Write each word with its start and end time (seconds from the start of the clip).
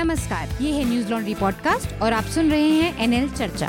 नमस्कार 0.00 0.48
ये 0.60 0.70
है 0.72 0.84
न्यूज़ 0.84 1.10
लॉन्ड्री 1.10 1.34
पॉडकास्ट 1.34 2.02
और 2.02 2.12
आप 2.12 2.24
सुन 2.24 2.50
रहे 2.50 2.68
हैं 2.68 2.98
एनएल 2.98 3.28
चर्चा। 3.30 3.68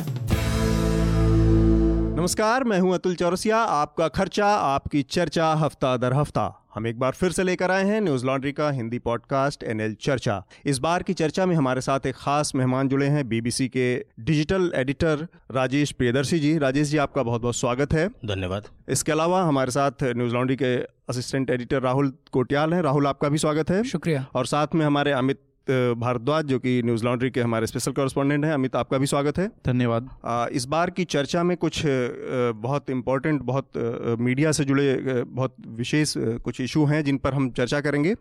नमस्कार 2.17 2.63
मैं 2.63 2.79
हूँ 2.79 2.93
अतुल 2.93 3.15
चौरसिया 3.15 3.57
आपका 3.57 4.07
खर्चा 4.07 4.47
आपकी 4.47 5.01
चर्चा 5.01 5.51
हफ़्ता 5.53 5.97
दर 5.97 6.13
हफ़्ता। 6.13 6.65
हम 6.75 6.87
एक 6.87 6.99
बार 6.99 7.11
फिर 7.11 7.31
से 7.31 7.43
लेकर 7.43 7.71
आए 7.71 7.85
हैं 7.85 8.01
न्यूज़ 8.01 8.25
लॉन्ड्री 8.25 8.51
का 8.51 8.69
हिंदी 8.69 8.99
पॉडकास्ट 8.99 9.63
एनएल 9.63 9.95
चर्चा। 10.01 10.43
इस 10.65 10.79
बार 10.79 11.03
की 11.03 11.13
चर्चा 11.13 11.45
में 11.45 11.55
हमारे 11.55 11.81
साथ 11.81 11.99
एक 12.05 12.15
खास 12.15 12.55
मेहमान 12.55 12.87
जुड़े 12.87 13.07
हैं 13.07 13.27
बीबीसी 13.29 13.67
के 13.67 14.05
डिजिटल 14.19 14.71
एडिटर 14.75 15.27
राजेश 15.51 15.91
प्रियदर्शी 15.91 16.39
जी। 16.39 16.57
राजेश 16.57 16.87
जी 16.87 16.97
आपका 16.97 17.23
बहुत 17.23 17.41
बहुत 17.41 17.55
स्वागत 17.55 17.93
है। 17.93 18.07
धन्यवाद। 18.07 18.63
इसके 18.89 19.11
अलावा 19.11 19.43
हमारे 19.43 19.71
साथ 19.71 19.91
न्यूज़ 20.03 20.33
लॉन्ड्री 20.33 20.55
के 20.55 20.75
असिस्टेंट 21.09 21.49
एडिटर 21.49 21.81
राहुल 21.81 22.13
कोटियाल 22.31 22.73
हैं। 22.73 22.81
राहुल 22.81 23.07
आपका 23.07 23.29
भी 23.29 23.37
स्वागत 23.37 23.69
है। 23.69 23.83
शुक्रिया। 23.83 24.25
और 24.35 24.45
साथ 24.45 24.67
में 24.75 24.85
हमारे 24.85 25.11
अमित 25.11 25.41
भारद्वाज 25.69 26.45
जो 26.45 26.57
कि 26.59 26.81
न्यूज़ 26.83 27.03
लॉन्ड्री 27.05 27.29
के 27.31 27.41
हमारे 27.41 27.67
स्पेशल 27.67 27.91
कॉरेस्पॉन्डेंट 27.91 28.45
हैं। 28.45 28.53
अमित 28.53 28.75
आपका 28.75 28.97
भी 28.97 29.05
स्वागत 29.05 29.37
है। 29.39 29.47
धन्यवाद। 29.65 30.09
इस 30.53 30.65
बार 30.65 30.89
की 30.89 31.03
चर्चा 31.05 31.43
में 31.43 31.55
कुछ 31.57 31.81
बहुत 31.85 32.89
इम्पोर्टेंट 32.89 33.41
बहुत 33.41 34.17
मीडिया 34.19 34.51
से 34.51 34.63
जुड़े 34.63 35.23
बहुत 35.23 35.55
विशेष 35.67 36.13
कुछ 36.17 36.61
इशू 36.61 36.85
हैं 36.85 37.03
जिन 37.03 37.17
पर 37.17 37.33
हम 37.33 37.49
चर्चा 37.51 37.79
करेंगे। 37.81 38.15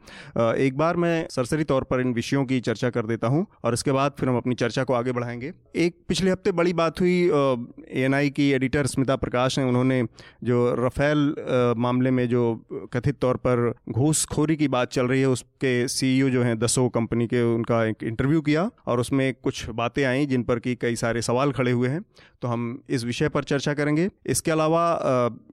एक 0.65 0.77
बार 0.77 0.97
मैं 0.97 1.27
सरसरी 1.30 1.65
तौर 1.65 1.85
पर 1.85 2.01
इन 2.01 2.13
विषयों 2.13 2.45
की 2.45 2.61
चर्चा 2.61 2.91
कर 2.91 3.07
देता 3.07 3.29
हूँ 3.29 3.47
और 3.65 3.75
इसके 3.75 3.93
बाद 3.93 4.13
फिर 4.19 4.29
हम 4.29 4.37
अपनी 4.37 4.55
चर्चा 4.55 4.85
को 4.85 4.95
आगे 4.95 5.13
बढ़ाएँगे। 5.13 5.52
एक 5.77 5.97
पिछले 6.09 6.30
हफ़्ते 6.30 6.52
बड़ी 6.52 6.73
बात 6.73 7.01
हुई 7.01 7.19
एएनआई 7.23 8.30
की 8.30 8.51
एडिटर 8.52 8.87
स्मिता 8.87 9.16
प्रकाश 9.16 9.59
ने 9.59 9.65
उन्होंने 9.65 10.02
जो 10.45 10.75
रफेल 10.79 11.35
मामले 11.79 12.11
में 12.11 12.29
जो 12.29 12.43
कथित 12.93 13.19
तौर 13.21 13.37
पर 13.37 13.73
घूसखोरी 13.88 14.57
की 14.57 14.69
बात 14.69 14.93
चल 14.93 15.07
रही 15.07 15.21
है 15.21 15.29
उसके 15.29 15.73
सीईओ 15.88 16.29
जो 16.29 16.43
हैं 16.43 16.59
दसो 16.59 16.88
कंपनी 16.88 17.27
के 17.30 17.43
उनका 17.45 17.84
एक 17.84 18.02
इंटरव्यू 18.02 18.41
किया 18.41 18.70
और 18.87 19.01
उसमें 19.01 19.33
कुछ 19.34 19.69
बातें 19.73 20.05
आई 20.05 20.27
जिन 20.27 20.43
पर 20.43 20.59
कि 20.59 20.75
कई 20.77 20.96
सारे 20.96 21.23
सवाल 21.23 21.52
खड़े 21.52 21.71
हुए 21.71 21.88
हैं। 21.88 22.02
तो 22.43 22.49
हम 22.49 22.63
इस 22.91 23.05
विषय 23.05 23.29
पर 23.29 23.45
चर्चा 23.45 23.74
करेंगे। 23.74 24.09
इसके 24.27 24.51
अलावा 24.51 24.82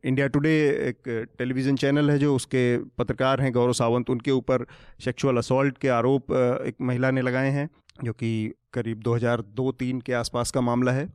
इंडिया 0.05 0.27
टुडे 0.27 0.55
एक 0.89 1.09
टेलीविज़न 1.37 1.75
चैनल 1.75 2.11
है 2.11 2.17
जो 2.19 2.35
उसके 2.35 2.77
पत्रकार 2.97 3.41
हैं 3.41 3.51
गौरव 3.53 3.73
सावंत। 3.73 4.09
उनके 4.09 4.31
ऊपर 4.31 4.65
सेक्सुअल 5.05 5.37
असोल्ट 5.37 5.77
के 5.77 5.89
आरोप 5.89 6.31
एक 6.67 6.75
महिला 6.81 7.11
ने 7.11 7.21
लगाए 7.21 7.49
हैं। 7.49 7.69
जो 8.03 8.13
कि 8.13 8.53
करीब 8.73 8.99
2002-3 8.99 9.99
के 10.01 10.13
आसपास 10.13 10.51
का 10.51 10.61
मामला 10.61 10.91
है। 10.91 11.07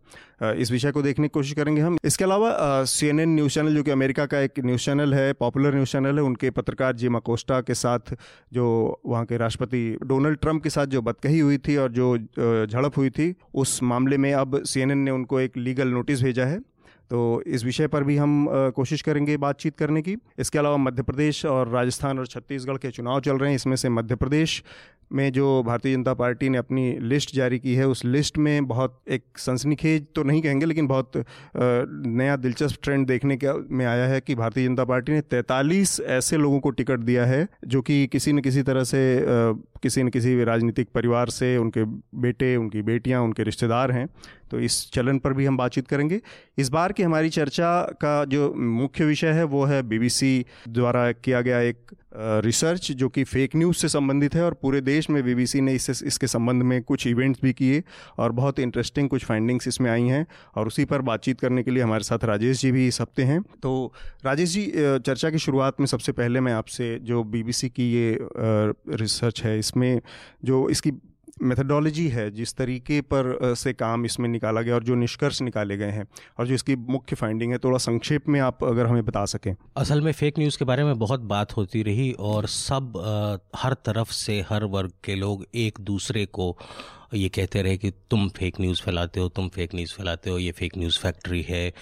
इस 0.42 0.70
विषय 0.72 0.91
को 0.91 1.02
देखने 1.02 1.28
की 1.28 1.30
कोशिश 1.30 1.52
करेंगे 1.52 1.80
हम। 1.80 1.98
इसके 2.05 2.25
अलावा 2.25 2.84
सी 2.84 3.06
एन 3.06 3.20
न्यूज़ 3.28 3.52
चैनल, 3.55 3.75
जो 3.75 3.83
कि 3.83 3.91
अमेरिका 3.91 4.27
का 4.27 4.41
एक 4.41 4.58
न्यूज़ 4.58 4.80
चैनल 4.80 5.14
है, 5.14 5.33
पॉपुलर 5.33 5.75
न्यूज़ 5.75 5.91
चैनल 5.91 6.16
है, 6.16 6.22
उनके 6.22 6.50
पत्रकार 6.50 6.97
जिम 6.97 7.16
अकोस्टा 7.16 7.60
के 7.60 7.75
साथ 7.75 8.14
जो 8.53 9.00
वहाँ 9.06 9.25
के 9.25 9.36
राष्ट्रपति 9.36 9.98
डोनाल्ड 10.05 10.38
ट्रंप 10.38 10.62
के 10.62 10.70
साथ 10.70 10.86
जो 10.86 11.03
बदकही 11.03 11.38
हुई 11.38 11.58
थी 11.58 11.77
और 11.77 11.92
जो 11.92 12.16
झड़प 12.66 12.92
हुई 12.97 13.10
थी, 13.10 13.34
उस 13.55 13.83
मामले 13.83 14.16
में 14.19 14.33
अब 14.33 14.62
सीएनएन 14.64 14.98
ने 14.98 15.10
उनको 15.10 15.41
एक 15.41 15.56
लीगल 15.56 15.88
नोटिस 15.88 16.22
भेजा 16.22 16.44
है। 16.44 16.60
तो 17.13 17.43
इस 17.47 17.65
विषय 17.65 17.87
पर 17.87 18.05
भी 18.05 18.17
हम 18.17 18.47
कोशिश 18.77 19.03
करेंगे 19.03 19.37
बातचीत 19.37 19.77
करने 19.77 20.03
की। 20.03 20.17
इसके 20.39 20.59
अलावा 20.59 20.77
मध्य 20.79 21.03
प्रदेश 21.03 21.45
और 21.47 21.69
राजस्थान 21.69 22.19
और 22.19 22.27
छत्तीसगढ़ 22.27 22.77
के 22.77 22.91
चुनाव 22.91 23.21
चल 23.21 23.39
रहे 23.39 23.49
हैं। 23.51 23.57
इसमें 23.57 23.77
से 23.77 23.89
मध्य 23.89 24.15
प्रदेश 24.15 24.63
में 25.13 25.33
जो 25.33 25.63
भारतीय 25.63 25.95
जनता 25.95 26.15
पार्टी 26.15 26.49
ने 26.49 26.59
अपनी 26.59 26.93
लिस्ट 27.01 27.35
जारी 27.35 27.59
की 27.59 27.75
है, 27.75 27.87
उस 27.89 28.05
लिस्ट 28.05 28.39
में 28.39 28.67
बहुत 28.67 29.01
एक 29.09 29.25
सनसनीखेज 29.39 30.07
तो 30.15 30.23
नहीं 30.23 30.43
कहेंगे, 30.43 30.67
लेकिन 30.67 30.87
बहुत 30.87 31.25
नया 31.57 32.37
दिलचस्प 32.37 32.79
ट्रेंड 32.83 33.07
देखने 33.07 33.37
के, 33.37 33.53
में 33.75 33.85
आया 33.87 34.07
है 34.07 34.21
कि 34.21 34.35
भारतीय 34.35 34.67
जनता 34.69 34.85
पार्टी 34.85 35.13
ने 35.13 35.21
तैंतालीस 35.21 36.01
ऐसे 36.01 36.37
लोगों 36.37 36.61
को 36.61 36.71
टिकट 36.71 37.01
दिया 37.01 37.27
है, 37.27 37.47
जो 37.67 37.83
कि 37.83 38.07
किसी 38.07 38.33
न 38.33 38.41
किसी 38.41 38.63
तरह 38.63 38.85
से 38.85 39.03
किसी 39.83 40.02
न 40.02 40.08
किसी 40.08 40.42
राजनीतिक 40.44 40.88
परिवार 40.94 41.28
से, 41.28 41.56
उनके 41.56 41.84
बेटे, 42.20 42.55
उनकी 42.56 42.83
बेटियाँ, 42.83 43.22
उनके 43.22 43.42
रिश्तेदार 43.42 43.92
हैं 43.92 44.06
तो 44.50 44.61
इस 44.61 44.91
चलन 44.92 45.19
पर 45.19 45.33
भी 45.33 45.47
हम 45.47 45.56
बातचीत 45.56 45.88
करेंगे। 45.88 46.20
इस 46.58 46.69
बार 46.69 46.92
की 46.92 47.02
हमारी 47.02 47.28
चर्चा 47.30 47.80
का 48.00 48.25
जो 48.25 48.53
मुख्य 48.54 49.04
विषय 49.04 49.31
है, 49.31 49.44
वो 49.44 49.65
है 49.65 49.82
बीबीसी 49.82 50.47
द्वारा 50.69 51.10
किया 51.12 51.41
गया 51.41 51.60
एक 51.60 51.91
रिसर्च 52.15 52.91
जो 52.93 53.09
कि 53.09 53.25
फेक 53.25 53.56
न्यूज़ 53.56 53.77
से 53.77 53.89
संबंधित 53.89 54.34
है 54.34 54.45
और 54.45 54.55
पूरे 54.55 54.81
देश 54.81 55.09
में 55.11 55.23
बीबीसी 55.25 55.61
ने 55.61 55.75
इससे 55.75 56.06
इसके 56.06 56.27
संबंध 56.27 56.62
में 56.62 56.83
कुछ 56.83 57.06
इवेंट्स 57.06 57.41
भी 57.43 57.53
किए 57.53 57.83
और 58.19 58.33
बहुत 58.33 58.59
इंटरेस्टिंग 58.59 59.09
कुछ 59.09 59.25
फाइंडिंग्स 59.25 59.69
इसमें 59.69 59.91
आई 59.91 60.03
हैं। 60.03 60.27
और 60.56 60.67
उसी 60.67 60.84
पर 60.84 61.03
बातचीत 61.03 61.41
करने 61.41 61.62
के 61.62 61.71
लिए 61.71 61.83
हमारे 61.83 62.05
साथ 62.05 62.25
राजेश 62.25 62.61
जी 62.61 62.72
भी 62.72 62.87
इस 62.89 63.01
हफ़्ते 63.01 63.22
हैं। 63.22 63.41
तो 63.62 63.93
राजेश 64.25 64.51
जी 64.51 64.67
चर्चा 64.77 65.31
की 65.31 65.39
शुरुआत 65.39 65.81
में 65.81 65.87
सबसे 65.87 66.12
पहले 66.12 66.41
मैं 66.41 66.53
आपसे 66.53 66.99
जो 67.03 67.22
बीबीसी 67.25 67.69
की 67.69 67.93
ये 67.93 68.19
रिसर्च 68.97 69.43
है, 69.43 69.59
इसमें 69.59 70.01
जो 70.45 70.69
इसकी 70.69 70.93
मेथडोलॉजी 71.37 72.06
है 72.09 72.31
जिस 72.31 72.54
तरीके 72.54 73.00
पर 73.12 73.54
से 73.59 73.72
काम 73.72 74.04
इसमें 74.04 74.28
निकाला 74.28 74.60
गया 74.62 74.75
और 74.75 74.84
जो 74.84 74.94
निष्कर्ष 74.94 75.41
निकाले 75.43 75.76
गए 75.76 75.91
हैं 75.91 76.06
और 76.38 76.47
जो 76.47 76.54
इसकी 76.54 76.76
मुख्य 76.76 77.16
फाइंडिंग 77.16 77.53
है 77.53 77.59
थोड़ा 77.59 77.78
संक्षेप 77.78 78.28
में 78.28 78.38
आप 78.41 78.65
अगर 78.65 78.87
हमें 78.87 79.04
बता 79.04 79.25
सकें। 79.26 79.54
असल 79.76 80.00
में 80.00 80.12
फेक 80.12 80.38
न्यूज़ 80.38 80.59
के 80.59 80.65
बारे 80.65 80.84
में 80.84 80.98
बहुत 80.98 81.21
बात 81.32 81.56
होती 81.56 81.82
रही 81.82 82.10
और 82.12 82.47
सब 82.47 82.97
आ, 82.97 83.59
हर 83.59 83.75
तरफ़ 83.84 84.12
से 84.12 84.41
हर 84.50 84.65
वर्ग 84.65 84.92
के 85.04 85.15
लोग 85.15 85.47
एक 85.54 85.81
दूसरे 85.81 86.26
को 86.26 86.56
ये 87.15 87.28
कहते 87.28 87.62
रहे 87.62 87.76
कि 87.76 87.91
तुम 88.10 88.28
फेक 88.28 88.60
न्यूज़ 88.60 88.82
फैलाते 88.82 89.21
हो 89.21 89.28
तुम 89.28 89.48
फेक 89.48 89.75
न्यूज़ 89.75 89.94
फैलाते 89.94 90.31
हो 90.31 90.38
ये 90.38 90.53
फेक 90.53 90.76
न्यूज़ 90.78 90.98
फैक्ट्री 90.98 91.42
है। 91.48 91.72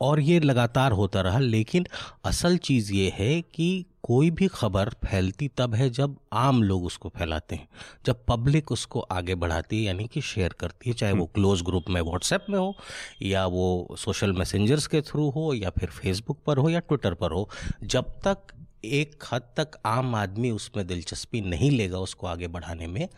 और 0.00 0.20
ये 0.20 0.38
लगातार 0.40 0.92
होता 0.92 1.20
रहा 1.20 1.38
लेकिन 1.38 1.86
असल 2.24 2.56
चीज़ 2.58 2.92
ये 2.92 3.12
है 3.16 3.40
कि 3.54 3.84
कोई 4.04 4.30
भी 4.30 4.46
खबर 4.46 4.88
फैलती 5.04 5.48
तब 5.48 5.74
है 5.74 5.90
जब 5.90 6.16
आम 6.32 6.62
लोग 6.62 6.84
उसको 6.84 7.08
फैलाते 7.08 7.56
हैं 7.56 7.68
जब 8.06 8.24
पब्लिक 8.28 8.72
उसको 8.72 9.00
आगे 9.00 9.34
बढ़ाती 9.34 9.76
है 9.76 9.82
यानी 9.82 10.06
कि 10.06 10.20
शेयर 10.20 10.52
करती 10.52 10.90
है 10.90 10.96
चाहे 10.96 11.12
वो 11.12 11.26
क्लोज 11.26 11.62
ग्रुप 11.62 11.84
में 11.90 12.00
व्हाट्सएप 12.00 12.46
में 12.50 12.58
हो 12.58 12.74
या 13.22 13.46
वो 13.46 13.96
सोशल 13.98 14.32
मैसेंजर्स 14.32 14.86
के 14.86 15.00
थ्रू 15.00 15.28
हो 15.30 15.52
या 15.54 15.70
फिर 15.70 15.90
फेसबुक 15.90 16.38
पर 16.46 16.58
हो 16.58 16.68
या 16.68 16.80
ट्विटर 16.80 17.14
पर 17.14 17.32
हो 17.32 17.48
जब 17.84 18.04
तक 18.04 18.52
एक 18.84 19.24
हद 19.32 19.42
तक 19.56 19.78
आम 19.86 20.14
आदमी 20.14 20.50
उसमें 20.50 20.86
दिलचस्पी 20.86 21.40
नहीं 21.40 21.70
लेगा 21.70 21.98
उसको 21.98 22.26
आगे 22.26 22.48
बढ़ाने 22.48 22.86
में 22.86 23.08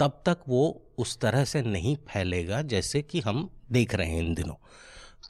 तब 0.00 0.22
तक 0.26 0.38
वो 0.48 0.82
उस 0.98 1.18
तरह 1.18 1.44
से 1.44 1.62
नहीं 1.62 1.96
फैलेगा 2.08 2.62
जैसे 2.62 3.02
कि 3.02 3.20
हम 3.20 3.48
देख 3.72 3.94
रहे 3.94 4.08
हैं 4.08 4.22
इन 4.22 4.34
दिनों। 4.34 4.54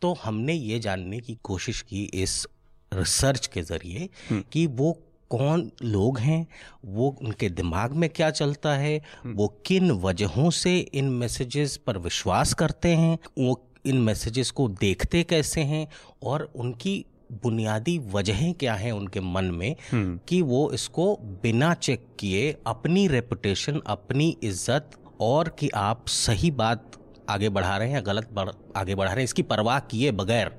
तो 0.02 0.12
हमने 0.24 0.52
ये 0.52 0.78
जानने 0.78 1.20
की 1.20 1.38
कोशिश 1.42 1.80
की 1.82 2.04
इस 2.14 2.46
रिसर्च 2.92 3.46
के 3.46 3.62
ज़रिए 3.62 4.08
हम्म। 4.30 4.42
कि 4.52 4.66
वो 4.66 4.98
कौन 5.30 5.70
लोग 5.82 6.18
हैं? 6.18 6.46
वो 6.84 7.16
उनके 7.22 7.48
दिमाग 7.48 7.92
में 7.92 8.10
क्या 8.10 8.30
चलता 8.30 8.74
है। 8.74 9.00
वो 9.26 9.48
किन 9.66 9.90
वजहों 9.90 10.50
से 10.50 10.78
इन 10.78 11.04
मैसेजेस 11.04 11.76
पर 11.76 11.98
विश्वास 11.98 12.54
करते 12.54 12.88
हैं? 12.88 13.18
वो 13.38 13.62
इन 13.86 13.96
मैसेजेस 13.96 14.50
को 14.50 14.68
देखते 14.68 15.22
कैसे 15.22 15.60
हैं? 15.60 15.88
और 16.22 16.52
उनकी 16.56 17.04
बुनियादी 17.32 17.98
वजहें 17.98 18.54
क्या 18.54 18.74
हैं 18.74 18.92
उनके 18.92 19.20
मन 19.20 19.44
में 19.44 19.76
हम्म। 19.92 20.18
कि 20.28 20.42
वो 20.42 20.70
इसको 20.72 21.16
बिना 21.42 21.74
चेक 21.74 22.06
किए 22.20 22.56
अपनी 22.66 23.06
रेपुटेशन 23.08 23.80
अपनी 23.86 24.36
इज़्ज़त 24.42 24.90
और 25.20 25.48
कि 25.58 25.68
आप 25.74 26.08
सही 26.08 26.50
बात 26.50 26.90
आगे 27.30 27.48
बढ़ा 27.48 27.76
रहे 27.76 27.88
हैं 27.88 27.94
या 27.94 28.00
गलत 28.00 28.28
बढ़, 28.32 28.50
आगे 28.76 28.94
बढ़ा 28.94 29.12
रहे 29.12 29.20
हैं 29.20 29.24
इसकी 29.24 29.42
परवाह 29.42 29.78
किए 29.80 30.10
बगैर। 30.12 30.52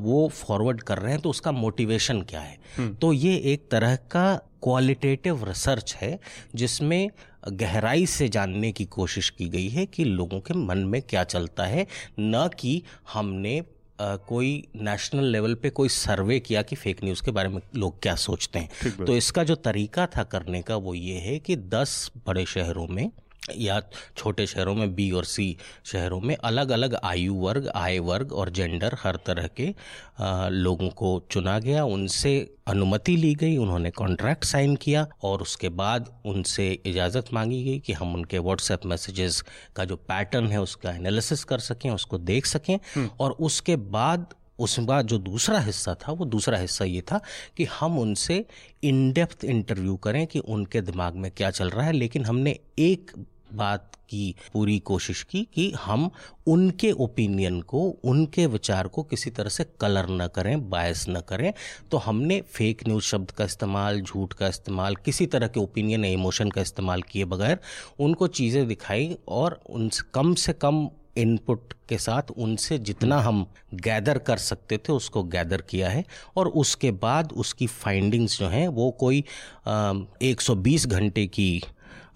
वो 0.00 0.28
फॉरवर्ड 0.28 0.82
कर 0.82 0.98
रहे 0.98 1.12
हैं 1.12 1.20
तो 1.20 1.30
उसका 1.30 1.52
मोटिवेशन 1.52 2.22
क्या 2.22 2.40
है। 2.40 2.58
तो 2.94 3.12
ये 3.12 3.36
एक 3.36 3.68
तरह 3.70 3.96
का 3.96 4.36
क्वालिटेटिव 4.36 5.44
रिसर्च 5.44 5.94
है 5.94 6.20
जिसमें 6.54 7.10
गहराई 7.48 8.06
से 8.06 8.28
जानने 8.28 8.72
की 8.72 8.84
कोशिश 8.84 9.30
की 9.30 9.48
गई 9.48 9.68
है 9.68 9.86
कि 9.86 10.04
लोगों 10.04 10.40
के 10.40 10.54
मन 10.54 10.78
में 10.78 11.02
क्या 11.02 11.24
चलता 11.24 11.64
है 11.64 11.86
न 12.20 12.50
कि 12.58 12.82
हमने 13.12 13.62
Uh, 14.00 14.18
कोई 14.28 14.68
नेशनल 14.76 15.24
लेवल 15.24 15.54
पे 15.54 15.70
कोई 15.70 15.88
सर्वे 15.88 16.40
किया 16.40 16.62
कि 16.62 16.76
फेक 16.76 17.04
न्यूज़ 17.04 17.22
के 17.22 17.30
बारे 17.30 17.48
में 17.48 17.60
लोग 17.76 18.02
क्या 18.02 18.14
सोचते 18.14 18.58
हैं 18.58 18.68
तो 19.04 19.16
इसका 19.16 19.44
जो 19.44 19.54
तरीका 19.54 20.06
था 20.06 20.22
करने 20.22 20.62
का 20.62 20.76
वो 20.76 20.94
ये 20.94 21.14
है 21.14 21.38
कि 21.38 21.56
10 21.56 22.10
बड़े 22.26 22.46
शहरों 22.46 22.88
में 22.88 23.10
या 23.56 23.80
छोटे 24.16 24.46
शहरों 24.46 24.74
में 24.74 24.94
बी 24.94 25.10
और 25.10 25.24
सी 25.24 25.56
शहरों 25.84 26.20
में 26.20 26.36
अलग 26.36 26.70
अलग 26.70 26.94
आयु 27.04 27.34
वर्ग 27.34 27.68
आय 27.74 27.98
वर्ग 27.98 28.32
और 28.32 28.50
जेंडर 28.50 28.96
हर 29.02 29.18
तरह 29.26 29.46
के 29.46 29.74
आ, 30.20 30.48
लोगों 30.48 30.88
को 30.88 31.26
चुना 31.30 31.58
गया। 31.58 31.84
उनसे 31.84 32.54
अनुमति 32.66 33.16
ली 33.16 33.34
गई 33.34 33.56
उन्होंने 33.56 33.90
कॉन्ट्रैक्ट 33.90 34.44
साइन 34.44 34.76
किया 34.76 35.06
और 35.22 35.42
उसके 35.42 35.68
बाद 35.68 36.22
उनसे 36.26 36.70
इजाज़त 36.86 37.32
मांगी 37.32 37.62
गई 37.64 37.78
कि 37.78 37.92
हम 37.92 38.14
उनके 38.14 38.38
व्हाट्सएप 38.38 38.86
मैसेजेस 38.86 39.42
का 39.76 39.84
जो 39.84 39.96
पैटर्न 39.96 40.46
है 40.46 40.60
उसका 40.60 40.90
एनालिसिस 40.90 41.44
कर 41.44 41.58
सकें 41.58 41.90
उसको 41.90 42.18
देख 42.18 42.46
सकें। 42.46 42.78
हम्म। 42.94 43.10
और 43.20 43.30
उसके 43.30 43.76
बाद 43.76 44.34
उसके 44.58 44.82
बाद 44.82 45.06
जो 45.06 45.18
दूसरा 45.18 45.60
हिस्सा 45.60 45.94
था 45.94 46.12
वो 46.12 46.24
दूसरा 46.24 46.58
हिस्सा 46.58 46.84
ये 46.84 47.00
था 47.00 47.20
कि 47.56 47.64
हम 47.64 47.98
उनसे 47.98 48.44
इन 48.84 49.12
डेप्थ 49.12 49.44
इंटरव्यू 49.44 49.96
करें 49.96 50.26
कि 50.26 50.38
उनके 50.38 50.80
दिमाग 50.80 51.14
में 51.14 51.30
क्या 51.30 51.50
चल 51.50 51.70
रहा 51.70 51.86
है। 51.86 51.92
लेकिन 51.92 52.24
हमने 52.24 52.58
एक 52.78 53.10
बात 53.52 53.96
की, 54.10 54.34
पूरी 54.52 54.78
कोशिश 54.80 55.22
की 55.22 55.42
कि 55.54 55.70
हम 55.80 56.10
उनके 56.46 56.90
ओपिनियन 56.92 57.60
को, 57.62 57.80
उनके 58.04 58.46
विचार 58.46 58.88
को 58.88 59.02
किसी 59.02 59.30
तरह 59.30 59.48
से 59.48 59.64
कलर 59.80 60.06
न 60.12 60.26
करें 60.26 60.68
बायस 60.70 61.04
न 61.08 61.20
करें। 61.28 61.52
तो 61.90 61.96
हमने 61.98 62.40
फेक 62.48 62.86
न्यूज़ 62.88 63.04
शब्द 63.04 63.30
का 63.30 63.44
इस्तेमाल, 63.44 64.00
झूठ 64.00 64.32
का 64.32 64.48
इस्तेमाल, 64.48 64.96
किसी 64.96 65.26
तरह 65.26 65.48
के 65.48 65.60
ओपिनियन 65.60 66.04
या 66.04 66.10
इमोशन 66.12 66.50
का 66.50 66.60
इस्तेमाल 66.60 67.02
किए 67.02 67.24
बगैर 67.24 67.58
उनको 68.00 68.26
चीज़ें 68.28 68.66
दिखाई 68.68 69.16
और 69.28 69.60
उनसे 69.70 70.10
कम 70.14 70.34
से 70.36 70.52
कम 70.54 70.88
इनपुट 71.18 71.72
के 71.88 71.96
साथ 71.98 72.30
उनसे 72.38 72.78
जितना 72.78 73.18
हम 73.20 73.46
गैदर 73.74 74.18
कर 74.18 74.36
सकते 74.38 74.76
थे, 74.78 74.92
उसको 74.92 75.22
गैदर 75.24 75.60
किया 75.60 75.88
है। 75.88 76.04
और 76.36 76.48
उसके 76.48 76.90
बाद 76.92 77.32
उसकी 77.32 77.66
फाइंडिंग्स 77.66 78.38
जो 78.38 78.48
हैं, 78.48 78.66
वो 78.68 78.90
कोई 79.00 79.24
सौ 79.66 80.54
बीस 80.56 80.86
घंटे 80.86 81.26
की 81.26 81.62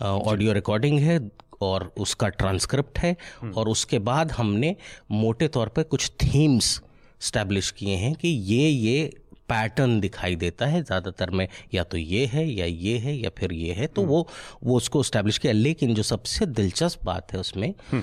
ऑडियो 0.04 0.52
रिकॉर्डिंग 0.52 0.98
है 1.00 1.18
और 1.62 1.92
उसका 1.98 2.28
ट्रांसक्रिप्ट 2.30 2.98
है 2.98 3.16
हम्म। 3.40 3.52
और 3.52 3.68
उसके 3.68 3.98
बाद 4.00 4.32
हमने 4.32 4.74
मोटे 5.12 5.48
तौर 5.48 5.68
पे 5.68 5.82
कुछ 5.82 6.10
थीम्स 6.22 6.80
स्टैब्लिश 7.20 7.70
किए 7.70 7.94
हैं 7.96 8.14
कि 8.14 8.28
ये 8.28 8.68
ये 8.68 9.12
पैटर्न 9.48 9.98
दिखाई 10.00 10.36
देता 10.36 10.66
है 10.66 10.82
ज़्यादातर 10.82 11.30
में 11.30 11.46
या 11.74 11.82
तो 11.84 11.96
ये 11.96 12.24
है 12.26 12.46
या 12.48 12.66
ये 12.66 12.96
है 12.98 13.16
या 13.16 13.30
फिर 13.38 13.52
ये 13.52 13.72
है 13.72 13.86
तो 13.86 14.02
हम्म। 14.02 14.10
वो 14.10 14.28
वो 14.64 14.76
उसको 14.76 15.02
स्टैब्लिश 15.02 15.38
किया 15.38 15.52
लेकिन 15.52 15.94
जो 15.94 16.02
सबसे 16.02 16.46
दिलचस्प 16.48 17.04
बात 17.04 17.32
है 17.32 17.40
उसमें 17.40 17.72
हम्म। 17.92 18.02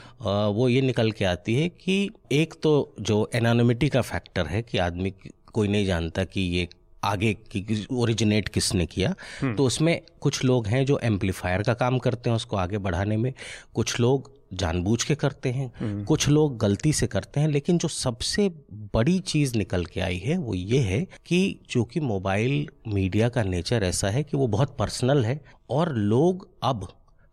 वो 0.53 0.69
ये 0.69 0.81
निकल 0.81 1.11
के 1.11 1.25
आती 1.25 1.55
है 1.55 1.67
कि 1.69 2.09
एक 2.31 2.53
तो 2.63 2.73
जो 3.01 3.29
एनानोमिटी 3.35 3.89
का 3.89 4.01
फैक्टर 4.03 4.47
है 4.47 4.61
कि 4.61 4.77
आदमी 4.77 5.13
कोई 5.53 5.67
नहीं 5.67 5.85
जानता 5.85 6.23
कि 6.23 6.41
ये 6.41 6.67
आगे 7.03 7.33
की 7.51 7.85
ओरिजिनेट 7.93 8.49
किसने 8.49 8.85
किया 8.85 9.13
हम्म। 9.41 9.55
तो 9.55 9.65
उसमें 9.65 9.99
कुछ 10.21 10.43
लोग 10.45 10.67
हैं 10.67 10.85
जो 10.85 10.99
एम्पलीफायर 11.03 11.63
का 11.63 11.73
काम 11.75 11.97
करते 11.99 12.29
हैं 12.29 12.35
उसको 12.35 12.57
आगे 12.57 12.77
बढ़ाने 12.79 13.17
में 13.17 13.33
कुछ 13.75 13.99
लोग 13.99 14.31
जानबूझ 14.53 15.03
के 15.03 15.15
करते 15.15 15.49
हैं 15.49 15.71
हम्म। 15.79 16.03
कुछ 16.03 16.27
लोग 16.29 16.57
गलती 16.57 16.93
से 16.93 17.07
करते 17.07 17.39
हैं 17.39 17.47
लेकिन 17.47 17.77
जो 17.77 17.87
सबसे 17.87 18.49
बड़ी 18.93 19.19
चीज़ 19.25 19.57
निकल 19.57 19.85
के 19.85 20.01
आई 20.01 20.17
है 20.17 20.37
वो 20.37 20.53
ये 20.53 20.79
है 20.79 21.05
कि 21.25 21.59
चूँकि 21.69 21.99
मोबाइल 21.99 22.67
मीडिया 22.87 23.29
का 23.29 23.43
नेचर 23.43 23.83
ऐसा 23.83 24.09
है 24.09 24.23
कि 24.23 24.37
वो 24.37 24.47
बहुत 24.47 24.75
पर्सनल 24.79 25.23
है 25.25 25.39
और 25.69 25.95
लोग 25.95 26.47
अब 26.63 26.87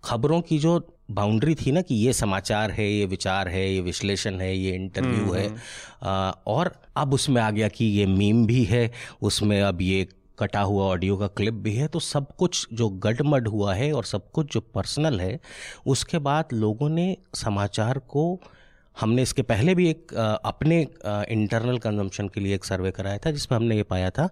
खबरों 0.05 0.41
की 0.41 0.59
जो 0.59 0.79
बाउंड्री 1.09 1.55
थी 1.55 1.73
ना 1.73 1.81
कि 1.83 1.95
ये 1.97 2.13
समाचार 2.13 2.71
है 2.71 2.89
ये 2.89 3.07
विचार 3.07 3.49
है 3.49 3.69
ये 3.73 3.81
विश्लेषण 3.81 4.41
है 4.41 4.55
ये 4.57 4.75
इंटरव्यू 4.75 5.23
हम्म, 5.23 5.35
है 5.35 5.47
आ, 5.47 6.27
हम्म। 6.27 6.33
और 6.47 6.73
अब 6.97 7.15
उसमें 7.15 7.41
आ 7.43 7.51
गया 7.51 7.69
कि 7.69 7.85
ये 7.85 8.07
मीम 8.07 8.47
भी 8.47 8.63
है 8.65 8.91
उसमें 9.23 9.61
अब 9.63 9.83
ये 9.83 10.07
कटा 10.39 10.61
हुआ 10.61 10.85
ऑडियो 10.85 11.17
का 11.17 11.27
क्लिप 11.27 11.55
भी 11.55 11.75
है 11.75 11.87
तो 11.89 12.01
सब 12.01 12.27
कुछ 12.37 12.67
जो 12.73 12.89
गडमड 12.99 13.49
हुआ 13.49 13.75
है 13.75 13.93
और 13.93 14.05
सब 14.05 14.31
कुछ 14.31 14.53
जो 14.53 14.61
पर्सनल 14.75 15.21
है 15.21 15.39
उसके 15.87 16.19
बाद 16.21 16.53
लोगों 16.53 16.89
ने 16.89 17.17
समाचार 17.35 17.99
को 18.09 18.25
हमने 18.99 19.23
इसके 19.23 19.43
पहले 19.45 19.75
भी 19.75 19.89
एक 19.89 20.15
अपने 20.45 20.81
इंटरनल 21.05 21.79
कंजम्पशन 21.79 22.29
के 22.29 22.41
लिए 22.41 22.55
एक 22.55 22.65
सर्वे 22.65 22.91
कराया 22.91 23.19
था 23.19 23.31
जिसमें 23.31 23.57
हमने 23.59 23.77
ये 23.77 23.83
पाया 23.85 24.11
था 24.11 24.29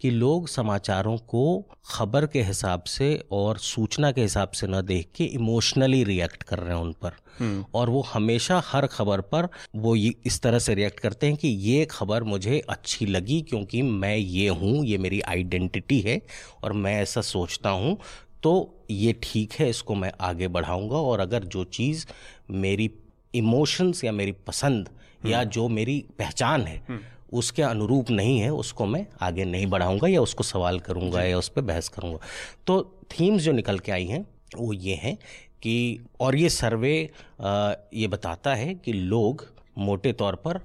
कि 0.00 0.10
लोग 0.10 0.48
समाचारों 0.48 1.16
को 1.28 1.44
खबर 1.86 2.26
के 2.26 2.42
हिसाब 2.42 2.82
से 2.88 3.08
और 3.32 3.58
सूचना 3.60 4.12
के 4.12 4.22
हिसाब 4.22 4.50
से 4.50 4.66
न 4.66 4.82
देख 4.84 5.10
के 5.16 5.24
इमोशनली 5.24 6.02
रिएक्ट 6.04 6.42
कर 6.42 6.58
रहे 6.58 6.74
हैं 6.74 6.82
उन 6.82 6.92
पर 7.02 7.12
हम्म। 7.38 7.64
और 7.74 7.90
वो 7.90 8.00
हमेशा 8.04 8.62
हर 8.66 8.86
खबर 8.88 9.20
पर 9.28 9.48
वो 9.76 9.94
इस 9.96 10.40
तरह 10.42 10.58
से 10.58 10.74
रिएक्ट 10.74 11.00
करते 11.00 11.26
हैं 11.26 11.36
कि 11.36 11.48
ये 11.48 11.84
खबर 11.90 12.22
मुझे 12.24 12.62
अच्छी 12.68 13.06
लगी 13.06 13.40
क्योंकि 13.42 13.82
मैं 13.82 14.16
ये 14.16 14.48
हूँ 14.50 14.84
ये 14.84 14.98
मेरी 14.98 15.20
आइडेंटिटी 15.28 16.00
है 16.00 16.20
और 16.64 16.72
मैं 16.74 17.00
ऐसा 17.02 17.20
सोचता 17.26 17.70
हूँ 17.70 17.98
तो 18.42 18.52
ये 18.90 19.14
ठीक 19.22 19.52
है 19.52 19.68
इसको 19.70 19.94
मैं 19.94 20.10
आगे 20.22 20.48
बढ़ाऊँगा 20.48 20.96
और 20.98 21.20
अगर 21.20 21.44
जो 21.46 21.64
चीज़ 21.70 22.06
मेरी 22.52 22.90
इमोशंस 23.34 24.04
या 24.04 24.12
मेरी 24.12 24.32
पसंद 24.46 24.88
या 25.26 25.38
हम्म। 25.38 25.50
जो 25.50 25.68
मेरी 25.68 26.04
पहचान 26.18 26.62
है 26.62 26.82
हम्म। 26.88 27.00
उसके 27.32 27.62
अनुरूप 27.62 28.10
नहीं 28.10 28.38
है 28.40 28.50
उसको 28.52 28.86
मैं 28.86 29.06
आगे 29.22 29.44
नहीं 29.44 29.66
बढ़ाऊँगा 29.66 30.08
या 30.08 30.20
उसको 30.20 30.44
सवाल 30.44 30.78
करूँगा 30.80 31.22
या 31.22 31.38
उस 31.38 31.48
पर 31.48 31.62
बहस 31.62 31.88
करूँगा 31.88 32.18
तो 32.66 32.82
थीम्स 33.12 33.42
जो 33.42 33.52
निकल 33.52 33.78
के 33.78 33.92
आई 33.92 34.06
हैं 34.06 34.24
वो 34.56 34.72
ये 34.72 34.94
हैं 34.94 35.16
कि 35.62 35.76
और 36.20 36.36
ये 36.36 36.48
सर्वे 36.48 36.94
ये 37.42 38.06
बताता 38.08 38.54
है 38.54 38.74
कि 38.74 38.92
लोग 38.92 39.46
मोटे 39.78 40.12
तौर 40.12 40.34
पर 40.36 40.60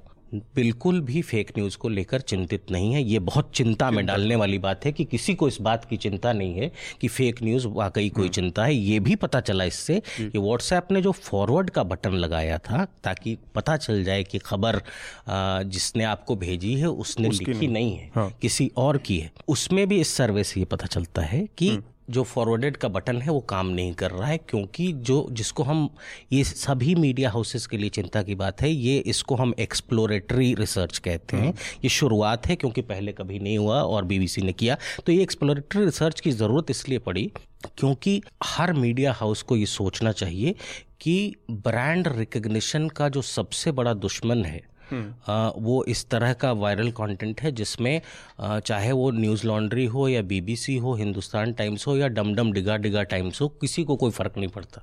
बिल्कुल 0.56 1.00
भी 1.02 1.22
फेक 1.22 1.52
न्यूज़ 1.58 1.78
को 1.78 1.90
लेकर 1.90 2.22
चिंतित 2.24 2.72
नहीं 2.72 2.94
है 2.94 3.02
ये 3.04 3.20
बहुत 3.22 3.52
चिंता 3.56 3.90
में 3.92 4.06
डालने 4.06 4.36
वाली 4.36 4.58
बात 4.60 4.86
है 4.86 4.92
कि 4.92 5.06
किसी 5.06 5.36
को 5.36 5.48
इस 5.48 5.60
बात 5.62 5.86
की 5.86 5.98
चिंता 5.98 6.34
नहीं 6.34 6.54
है 6.54 6.72
कि 7.02 7.08
फेक 7.08 7.42
न्यूज़ 7.44 7.68
वाकई 7.70 8.10
कोई 8.10 8.24
हम्म। 8.24 8.34
चिंता 8.34 8.66
है 8.66 8.76
ये 8.76 9.00
भी 9.00 9.16
पता 9.16 9.40
चला 9.42 9.64
इससे 9.64 10.02
कि 10.12 10.38
व्हाट्सएप 10.38 10.92
ने 10.92 11.02
जो 11.02 11.12
फॉरवर्ड 11.12 11.70
का 11.70 11.84
बटन 11.86 12.14
लगाया 12.16 12.58
था 12.60 12.86
ताकि 13.04 13.38
पता 13.56 13.78
चल 13.78 14.04
जाए 14.04 14.24
कि 14.24 14.38
खबर 14.42 14.82
जिसने 15.30 16.04
आपको 16.04 16.36
भेजी 16.36 16.74
है 16.76 16.90
उसने 16.90 17.30
लिखी 17.30 17.52
नहीं, 17.54 17.70
नहीं 17.70 17.96
है 17.96 18.12
हाँ। 18.16 18.30
किसी 18.42 18.72
और 18.78 18.98
की 19.00 19.18
है 19.18 19.32
उसमें 19.48 19.88
भी 19.88 20.00
इस 20.02 20.14
सर्वे 20.16 20.44
से 20.44 20.60
ये 20.60 20.66
पता 20.66 20.88
चलता 20.88 21.22
है 21.24 21.48
कि 21.58 21.70
हम्म। 21.70 21.84
जो 22.08 22.24
फॉरवर्डेड 22.24 22.78
का 22.78 22.88
बटन 22.90 23.22
है 23.22 23.32
वो 23.32 23.40
काम 23.50 23.68
नहीं 23.70 23.94
कर 23.94 24.12
रहा 24.12 24.28
है 24.28 24.38
क्योंकि 24.40 24.92
जो 25.02 25.26
जिसको 25.32 25.64
हम 25.64 25.90
ये 26.32 26.44
सभी 26.44 26.96
मीडिया 26.96 27.30
हाउसेस 27.30 27.66
के 27.68 27.78
लिए 27.78 27.90
चिंता 27.92 28.22
की 28.24 28.36
बात 28.36 28.62
है 28.62 28.70
ये 28.70 28.98
इसको 29.08 29.36
हम 29.36 29.54
एक्सप्लोरेटरी 29.60 30.54
रिसर्च 30.56 30.98
कहते 31.00 31.38
हैं 31.38 31.44
हम्म। 31.44 31.80
ये 31.84 31.90
शुरुआत 31.92 32.48
है 32.48 32.56
क्योंकि 32.56 32.82
पहले 32.84 33.12
कभी 33.14 33.40
नहीं 33.40 33.58
हुआ 33.58 33.82
और 33.84 34.06
बीबीसी 34.06 34.42
ने 34.42 34.54
किया 34.54 34.78
तो 35.06 35.12
ये 35.12 35.22
एक्सप्लोरेटरी 35.24 35.86
रिसर्च 35.86 36.20
की 36.20 36.32
ज़रूरत 36.34 36.72
इसलिए 36.72 37.00
पड़ी 37.02 37.30
क्योंकि 37.68 38.22
हर 38.46 38.74
मीडिया 38.76 39.12
हाउस 39.14 39.42
को 39.42 39.56
ये 39.56 39.66
सोचना 39.68 40.12
चाहिए 40.14 40.56
कि 41.02 41.36
ब्रांड 41.52 42.08
रिकग्निशन 42.10 42.88
का 42.90 43.10
जो 43.10 43.22
सबसे 43.24 43.72
बड़ा 43.72 43.94
दुश्मन 43.96 44.46
है 44.46 44.62
आ, 44.94 45.50
वो 45.50 45.84
इस 45.84 46.06
तरह 46.10 46.34
का 46.34 46.52
वायरल 46.54 46.92
कंटेंट 46.92 47.42
है 47.42 47.52
जिसमें 47.52 48.02
चाहे 48.42 48.92
वो 48.92 49.10
न्यूज़ 49.12 49.46
लॉन्ड्री 49.48 49.86
हो 49.86 50.08
या 50.08 50.22
बीबीसी 50.24 50.78
हो 50.78 50.94
हिंदुस्तान 50.96 51.54
टाइम्स 51.54 51.88
हो 51.88 51.96
या 51.98 52.08
डम 52.10 52.34
डम 52.36 52.52
डिगा 52.52 52.78
डिगा 52.78 53.04
टाइम्स 53.06 53.42
हो 53.42 53.48
किसी 53.62 53.84
को 53.84 53.96
कोई 53.96 54.12
फ़र्क 54.12 54.38
नहीं 54.38 54.50
पड़ता। 54.50 54.82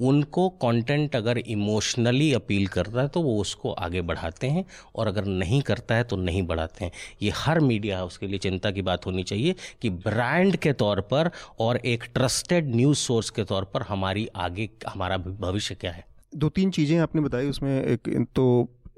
उनको 0.00 0.48
कंटेंट 0.62 1.16
अगर 1.16 1.38
इमोशनली 1.38 2.32
अपील 2.32 2.66
करता 2.68 3.00
है 3.02 3.08
तो 3.08 3.22
वो 3.22 3.36
उसको 3.40 3.72
आगे 3.72 4.02
बढ़ाते 4.02 4.46
हैं 4.46 4.64
और 4.96 5.06
अगर 5.06 5.24
नहीं 5.24 5.60
करता 5.62 5.94
है 5.94 6.04
तो 6.04 6.16
नहीं 6.16 6.42
बढ़ाते 6.42 6.84
हैं। 6.84 6.92
ये 7.22 7.32
हर 7.36 7.60
मीडिया 7.60 7.98
हाउस 7.98 8.16
के 8.16 8.26
लिए 8.26 8.38
चिंता 8.38 8.70
की 8.70 8.82
बात 8.82 9.06
होनी 9.06 9.22
चाहिए 9.22 9.54
कि 9.82 9.90
ब्रांड 9.90 10.56
के 10.56 10.72
तौर 10.74 11.00
पर 11.12 11.30
और 11.60 11.76
एक 11.76 12.04
ट्रस्टेड 12.14 12.74
न्यूज़ 12.74 12.98
सोर्स 12.98 13.30
के 13.30 13.44
तौर 13.44 13.64
पर 13.64 13.82
हमारी 13.82 14.26
आगे 14.36 14.68
हमारा 14.88 15.16
भविष्य 15.18 15.74
क्या 15.74 15.92
है। 15.92 16.04
दो 16.32 16.48
तीन 16.48 16.70
चीज़ें 16.70 16.98
आपने 16.98 17.20
बताई 17.20 17.46
उसमें 17.46 17.70
एक 17.82 18.26
तो 18.36 18.46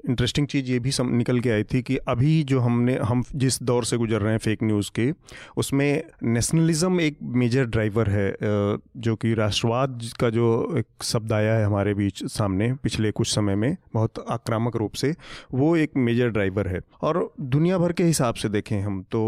इंटरेस्टिंग 0.09 0.47
चीज़ 0.47 0.71
ये 0.71 0.79
भी 0.79 0.91
सम, 0.91 1.09
निकल 1.09 1.39
के 1.39 1.49
आई 1.49 1.63
थी 1.63 1.81
कि 1.81 1.97
अभी 1.97 2.43
जो 2.43 2.59
हमने 2.59 2.97
हम 3.03 3.23
जिस 3.35 3.61
दौर 3.63 3.85
से 3.85 3.97
गुजर 3.97 4.21
रहे 4.21 4.31
हैं 4.31 4.37
फेक 4.37 4.63
न्यूज़ 4.63 4.91
के 4.95 5.11
उसमें 5.57 6.03
नेशनलिज्म 6.23 7.01
एक 7.01 7.17
मेजर 7.23 7.65
ड्राइवर 7.65 8.09
है 8.09 8.35
जो 8.97 9.15
कि 9.15 9.33
राष्ट्रवाद 9.33 10.01
का 10.19 10.29
जो 10.29 10.77
एक 10.77 11.03
शब्द 11.03 11.33
आया 11.33 11.53
है 11.53 11.65
हमारे 11.65 11.93
बीच 11.93 12.23
सामने 12.25 12.73
पिछले 12.73 13.11
कुछ 13.11 13.35
समय 13.35 13.55
में 13.55 13.75
बहुत 13.93 14.25
आक्रामक 14.29 14.75
रूप 14.75 14.93
से 14.93 15.15
वो 15.53 15.75
एक 15.77 15.91
मेजर 15.97 16.29
ड्राइवर 16.29 16.67
है। 16.67 16.79
और 17.01 17.33
दुनिया 17.41 17.77
भर 17.77 17.93
के 17.93 18.03
हिसाब 18.03 18.33
से 18.33 18.49
देखें 18.49 18.79
हम 18.81 19.01
तो 19.11 19.23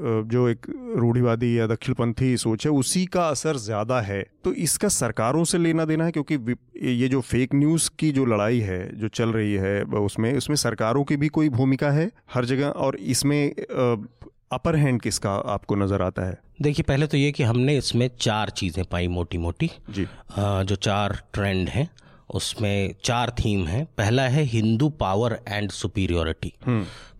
जो 0.00 0.48
एक 0.48 0.66
रूढ़िवादी 0.96 1.58
या 1.58 1.66
दक्षिणपंथी 1.66 2.36
सोच 2.36 2.66
है 2.66 2.72
उसी 2.72 3.04
का 3.06 3.28
असर 3.28 3.56
ज़्यादा 3.58 4.00
है। 4.00 4.22
तो 4.44 4.52
इसका 4.54 4.88
सरकारों 4.90 5.44
से 5.44 5.58
लेना 5.58 5.84
देना 5.84 6.04
है 6.04 6.12
क्योंकि 6.12 6.34
ये 6.94 7.08
जो 7.08 7.20
फेक 7.22 7.54
न्यूज़ 7.54 7.90
की 7.98 8.10
जो 8.12 8.24
लड़ाई 8.24 8.60
है 8.60 8.80
जो 8.98 9.08
चल 9.10 9.32
रही 9.32 9.54
है 9.54 9.82
उसमें 9.82 10.32
उसमें 10.34 10.56
सरकारों 10.56 11.04
की 11.04 11.16
भी 11.16 11.28
कोई 11.30 11.48
भूमिका 11.50 11.90
है 11.90 12.10
हर 12.34 12.44
जगह 12.44 12.68
और 12.68 12.96
इसमें 13.08 13.52
अपर 14.52 14.76
हैंड 14.76 15.00
किसका 15.02 15.30
आपको 15.48 15.76
नज़र 15.76 16.02
आता 16.02 16.26
है? 16.26 16.38
देखिए 16.62 16.84
पहले 16.88 17.06
तो 17.06 17.16
ये 17.16 17.32
कि 17.32 17.42
हमने 17.42 17.76
इसमें 17.76 18.08
चार 18.20 18.50
चीज़ें 18.50 18.84
पाई 18.84 19.08
मोटी 19.08 19.38
मोटी 19.38 19.70
जी। 19.90 20.06
आ, 20.38 20.62
जो 20.62 20.76
चार 20.76 21.18
ट्रेंड 21.32 21.68
हैं 21.68 21.88
उसमें 22.30 22.94
चार 23.04 23.30
थीम 23.30 23.66
हैं। 23.66 23.84
पहला 23.98 24.22
है 24.22 24.42
हिंदू 24.42 24.88
पावर 24.88 25.38
एंड 25.48 25.70
सुपीरियोरिटी। 25.70 26.52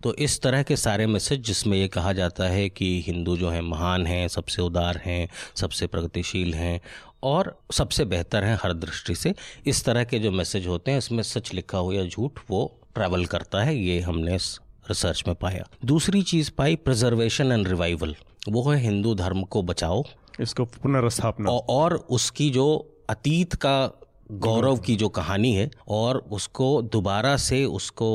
तो 0.03 0.13
इस 0.15 0.41
तरह 0.41 0.63
के 0.63 0.75
सारे 0.75 1.07
मैसेज 1.07 1.41
जिसमें 1.41 1.77
ये 1.77 1.87
कहा 1.87 2.13
जाता 2.13 2.47
है 2.47 2.69
कि 2.69 3.03
हिंदू 3.07 3.37
जो 3.37 3.49
है 3.49 3.61
महान 3.61 4.05
हैं 4.07 4.27
सबसे 4.27 4.61
उदार 4.61 4.97
हैं 4.97 5.27
सबसे 5.55 5.87
प्रगतिशील 5.87 6.53
हैं 6.53 6.79
और 7.23 7.59
सबसे 7.71 8.05
बेहतर 8.05 8.43
हैं 8.43 8.57
हर 8.63 8.73
दृष्टि 8.73 9.15
से 9.15 9.33
इस 9.65 9.83
तरह 9.85 10.03
के 10.03 10.19
जो 10.19 10.31
मैसेज 10.31 10.67
होते 10.67 10.91
हैं 10.91 10.97
इसमें 10.97 11.23
सच 11.23 11.53
लिखा 11.53 11.77
हुआ 11.77 11.93
या 11.93 12.05
झूठ 12.05 12.39
वो 12.49 12.79
ट्रैवल 12.95 13.25
करता 13.25 13.63
है 13.63 13.77
ये 13.77 13.99
हमने 13.99 14.35
इस 14.35 14.59
रिसर्च 14.89 15.23
में 15.27 15.35
पाया। 15.35 15.67
दूसरी 15.85 16.21
चीज़ 16.21 16.51
पाई 16.57 16.75
प्रिजर्वेशन 16.75 17.51
एंड 17.51 17.67
रिवाइवल 17.67 18.15
वो 18.49 18.69
है 18.69 18.79
हिंदू 18.79 19.15
धर्म 19.15 19.43
को 19.43 19.61
बचाओ। 19.63 20.03
इसको 20.39 20.65
पुनर्स्थापना। 20.65 21.51
और 21.51 21.95
उसकी 22.09 22.49
जो 22.49 22.95
अतीत 23.09 23.53
का 23.55 23.98
गौरव 24.29 24.77
की 24.77 24.95
जो 24.95 25.07
कहानी 25.09 25.53
है 25.53 25.69
और 25.89 26.17
उसको 26.31 26.81
दोबारा 26.83 27.35
से 27.37 27.63
उसको 27.67 28.09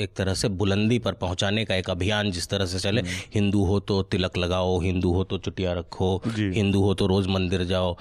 एक 0.00 0.10
तरह 0.16 0.34
से 0.34 0.48
बुलंदी 0.54 0.98
पर 0.98 1.12
पहुँचाने 1.14 1.64
का 1.64 1.74
एक 1.74 1.90
अभियान 1.90 2.30
जिस 2.30 2.48
तरह 2.48 2.66
से 2.66 2.78
चले 2.78 3.00
हम्म। 3.00 3.30
हिंदू 3.34 3.64
हो 3.64 3.78
तो 3.80 4.02
तिलक 4.04 4.36
लगाओ 4.36 4.78
हिंदू 4.80 5.12
हो 5.12 5.24
तो 5.24 5.38
चुटिया 5.38 5.72
रखो 5.72 6.16
हिंदू 6.26 6.82
हो 6.82 6.94
तो 6.94 7.06
रोज 7.06 7.26
मंदिर 7.28 7.64
जाओ 7.64 7.96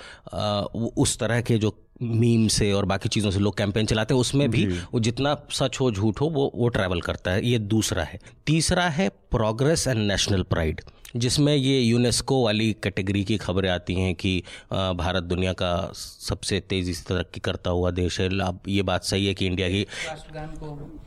उस 0.97 1.17
तरह 1.19 1.41
के 1.41 1.57
जो 1.57 1.77
मीम 2.01 2.47
से 2.47 2.71
और 2.71 2.85
बाकी 2.85 3.09
चीज़ों 3.09 3.31
से 3.31 3.39
लोग 3.39 3.57
कैंपेन 3.57 3.85
चलाते 3.85 4.13
हैं 4.13 4.21
उसमें 4.21 4.49
भी 4.51 4.65
वो 4.93 4.99
जितना 4.99 5.35
सच 5.51 5.79
हो 5.79 5.91
झूठ 5.91 6.21
हो 6.21 6.27
वो 6.29 6.51
वो 6.55 6.67
ट्रैवल 6.69 7.01
करता 7.01 7.31
है 7.31 7.45
ये 7.45 7.59
दूसरा 7.67 8.03
है। 8.03 8.19
तीसरा 8.45 8.87
है 8.89 9.07
प्रोग्रेस 9.31 9.87
एंड 9.87 10.07
नेशनल 10.07 10.43
प्राइड 10.45 10.81
जिसमें 11.15 11.55
ये 11.55 11.79
यूनेस्को 11.79 12.43
वाली 12.45 12.75
कैटेगरी 12.83 13.23
की 13.23 13.37
खबरें 13.37 13.69
आती 13.69 13.93
हैं 13.93 14.15
कि 14.15 14.43
भारत 14.73 15.23
दुनिया 15.23 15.53
का 15.53 15.91
सबसे 15.95 16.59
तेज़ी 16.59 16.93
से 16.93 17.03
तरक्की 17.09 17.39
करता 17.39 17.69
हुआ 17.69 17.91
देश 17.91 18.19
है। 18.21 18.39
अब 18.39 18.59
ये 18.67 18.81
बात 18.81 19.03
सही 19.03 19.25
है 19.25 19.33
कि 19.33 19.45
इंडिया 19.45 19.69
की 19.69 19.85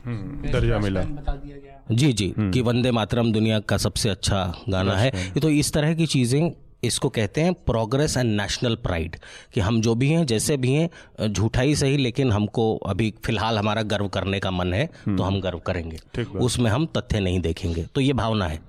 हम्म, 0.05 0.51
दर्जा 0.51 0.79
मिला। 0.79 1.03
जी 1.91 2.13
जी 2.13 2.33
हम्म। 2.37 2.51
कि 2.51 2.61
वंदे 2.61 2.91
मातरम 2.91 3.31
दुनिया 3.31 3.59
का 3.59 3.77
सबसे 3.77 4.09
अच्छा 4.09 4.63
गाना 4.69 4.97
है। 4.97 5.11
तो 5.39 5.49
इस 5.49 5.73
तरह 5.73 5.93
की 5.93 6.05
चीज़ें 6.05 6.51
इसको 6.83 7.09
कहते 7.09 7.41
हैं 7.41 7.53
प्रोग्रेस 7.65 8.15
एंड 8.17 8.35
नेशनल 8.41 8.75
प्राइड 8.75 9.15
कि 9.53 9.59
हम 9.59 9.79
जो 9.81 9.93
भी 9.95 10.09
हैं 10.09 10.25
जैसे 10.25 10.57
भी 10.57 10.71
हैं 10.71 11.27
झूठा 11.27 11.61
ही 11.61 11.75
सही 11.75 11.97
लेकिन 11.97 12.31
हमको 12.31 12.75
अभी 12.85 13.13
फ़िलहाल 13.25 13.57
हमारा 13.57 13.81
गर्व 13.83 14.07
करने 14.07 14.39
का 14.39 14.51
मन 14.51 14.73
है 14.73 14.85
तो 14.85 14.91
हम्म। 15.05 15.23
हम 15.23 15.39
गर्व 15.41 15.59
करेंगे। 15.59 16.23
उसमें 16.39 16.69
हम 16.71 16.85
तथ्य 16.97 17.19
नहीं 17.19 17.39
देखेंगे। 17.39 17.83
तो 17.95 18.01
ये 18.01 18.13
भावना 18.13 18.47
है। 18.47 18.59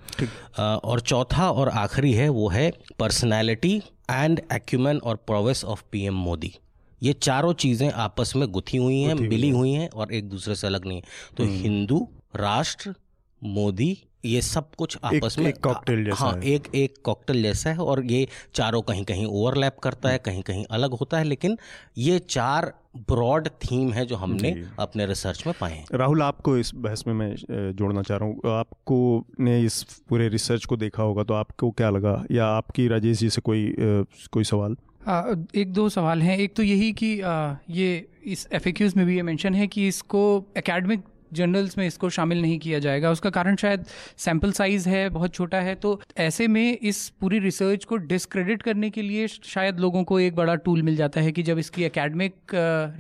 और 0.59 1.01
चौथा 1.01 1.51
और 1.51 1.69
आखिरी 1.69 2.13
है 2.13 2.29
वो 2.29 2.49
है 2.49 2.71
पर्सनैलिटी 2.99 3.77
एंड 4.11 4.41
एक्यूमेन 4.53 4.99
और 4.99 5.17
प्रोवेस 5.17 5.65
ऑफ़ 5.65 5.83
पीएम 5.93 6.15
मोदी 6.15 6.55
ये 7.03 7.13
चारों 7.13 7.53
चीज़ें 7.53 7.91
आपस 7.91 8.33
में 8.37 8.51
गुथी 8.51 8.77
हुई 8.77 9.01
हैं 9.01 9.15
मिली 9.15 9.51
हुई 9.51 9.73
हैं 9.73 9.89
और 9.91 10.13
एक 10.13 10.29
दूसरे 10.29 10.55
से 10.55 10.67
अलग 10.67 10.87
नहीं 10.87 10.97
है। 10.97 11.37
तो 11.37 11.45
हम्म। 11.45 11.57
हिंदू 11.57 12.09
राष्ट्र 12.37 12.95
मोदी 13.43 13.97
ये 14.25 14.41
सब 14.43 14.75
कुछ 14.75 14.99
आपस 15.05 15.37
एक, 15.39 15.45
में 15.45 15.49
एक 15.49 15.61
कॉकटेल 15.61 16.05
जैसा 16.05 16.25
हाँ 16.25 16.33
है। 16.33 16.45
एक 16.45 16.69
एक 16.75 16.95
कॉकटेल 17.05 17.43
जैसा 17.43 17.71
है 17.71 17.79
और 17.79 18.05
ये 18.05 18.27
चारों 18.55 18.83
कहीं 18.83 19.05
कहीं 19.05 19.27
ओवरलैप 19.27 19.79
करता 19.79 20.09
है 20.09 20.19
कहीं 20.19 20.43
कहीं 20.43 20.65
अलग 20.71 20.93
होता 20.93 21.19
है 21.19 21.25
लेकिन 21.25 21.57
ये 21.99 22.19
चार 22.19 22.73
ब्रॉड 23.09 23.49
थीम 23.49 23.93
है 23.93 24.05
जो 24.07 24.17
हमने 24.17 24.51
अपने 24.79 25.07
रिसर्च 25.07 25.47
में 25.47 25.55
पाए 25.61 25.73
हैं। 25.73 25.85
राहुल 25.93 26.23
आपको 26.23 26.57
इस 26.59 26.71
बहस 26.75 27.05
में 27.07 27.15
मैं 27.15 27.35
जोड़ना 27.73 28.03
चाह 28.03 28.17
रहा 28.17 28.29
हूँ। 28.29 28.59
आपको 28.59 29.27
ने 29.41 29.61
इस 29.65 29.83
पूरे 30.09 30.29
रिसर्च 30.29 30.65
को 30.65 30.77
देखा 30.77 31.03
होगा 31.03 31.23
तो 31.23 31.35
आपको 31.35 31.71
क्या 31.71 31.91
लगा? 31.91 32.25
या 32.31 32.47
आपकी 32.47 32.89
राजेश 32.89 33.19
जी 33.19 33.31
से 33.31 33.41
कोई 33.41 33.75
कोई 34.33 34.45
सवाल? 34.45 34.77
एक 35.57 35.73
दो 35.73 35.89
सवाल 35.89 36.23
हैं। 36.23 36.39
एक 36.39 36.55
तो 36.57 36.63
यही 36.63 36.93
कि 36.93 37.07
ये 37.71 38.09
इस 38.25 38.49
एफ़ 38.53 38.97
में 38.97 39.07
भी 39.07 39.17
ये 39.17 39.23
मेंशन 39.23 39.55
है 39.55 39.67
कि 39.67 39.87
इसको 39.89 40.45
एकेडमिक 40.57 41.05
जर्नल्स 41.33 41.77
में 41.79 41.87
इसको 41.87 42.09
शामिल 42.11 42.41
नहीं 42.43 42.59
किया 42.59 42.79
जाएगा। 42.79 43.11
उसका 43.11 43.31
कारण 43.31 43.57
शायद 43.57 43.85
सैंपल 44.19 44.53
साइज़ 44.53 44.89
है, 44.89 45.09
बहुत 45.09 45.35
छोटा 45.35 45.61
है। 45.61 45.75
तो 45.75 46.01
ऐसे 46.19 46.49
में 46.49 46.79
इस 46.79 47.09
पूरी 47.21 47.39
रिसर्च 47.39 47.85
को 47.85 47.97
डिसक्रेडिट 47.97 48.63
करने 48.63 48.91
के 48.91 49.03
लिए 49.03 49.27
शायद 49.29 49.81
लोगों 49.81 50.05
को 50.05 50.21
एक 50.21 50.37
बड़ा 50.37 50.55
टूल 50.55 50.83
मिल 50.83 50.97
जाता 50.97 51.21
है 51.21 51.33
कि 51.33 51.43
जब 51.43 51.59
इसकी 51.59 51.85
एकेडमिक 51.85 52.35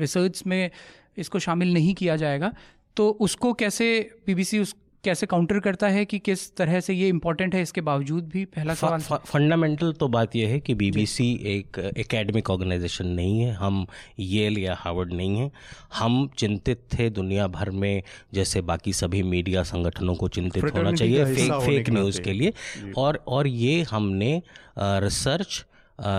रिसर्च 0.00 0.42
में 0.46 0.70
इसको 1.18 1.38
शामिल 1.38 1.72
नहीं 1.74 1.94
किया 1.94 2.16
जाएगा 2.16 2.52
तो 2.96 3.08
उसको 3.20 3.52
कैसे 3.52 3.86
बीबीसी 4.26 4.58
उस 4.58 4.74
कैसे 5.08 5.26
काउंटर 5.26 5.58
करता 5.60 5.88
है 5.88 6.04
कि 6.04 6.18
किस 6.20 6.56
तरह 6.56 6.80
से 6.80 6.94
ये 6.94 7.08
इम्पोर्टेंट 7.08 7.54
है 7.54 7.62
इसके 7.62 7.80
बावजूद 7.82 8.28
भी? 8.28 8.44
पहला 8.46 8.74
सवाल 8.74 9.00
फंडामेंटल 9.26 9.92
तो 9.92 10.08
बात 10.08 10.36
यह 10.36 10.48
है 10.48 10.60
कि 10.60 10.74
बीबीसी 10.74 11.30
एक 11.46 11.78
एकेडमिक 11.96 12.50
ऑर्गेनाइजेशन 12.50 13.06
नहीं 13.08 13.40
है 13.40 13.52
हम 13.54 13.86
येल 14.18 14.58
या 14.58 14.74
हार्वर्ड 14.78 15.12
नहीं 15.12 15.36
है। 15.36 15.50
हम 15.94 16.28
चिंतित 16.38 16.82
थे 16.92 17.08
दुनिया 17.10 17.46
भर 17.48 17.70
में 17.76 18.02
जैसे 18.34 18.60
बाकी 18.62 18.92
सभी 18.92 19.22
मीडिया 19.22 19.62
संगठनों 19.62 20.14
को 20.14 20.28
चिंतित 20.28 20.64
होना 20.74 20.92
चाहिए 20.92 21.24
फेक 21.24 21.52
फेक 21.66 21.90
न्यूज़ 21.90 22.20
के 22.20 22.32
लिए। 22.32 22.52
और 22.96 23.22
और 23.28 23.46
ये 23.46 23.82
हमने 23.90 24.30
रिसर्च 24.78 25.64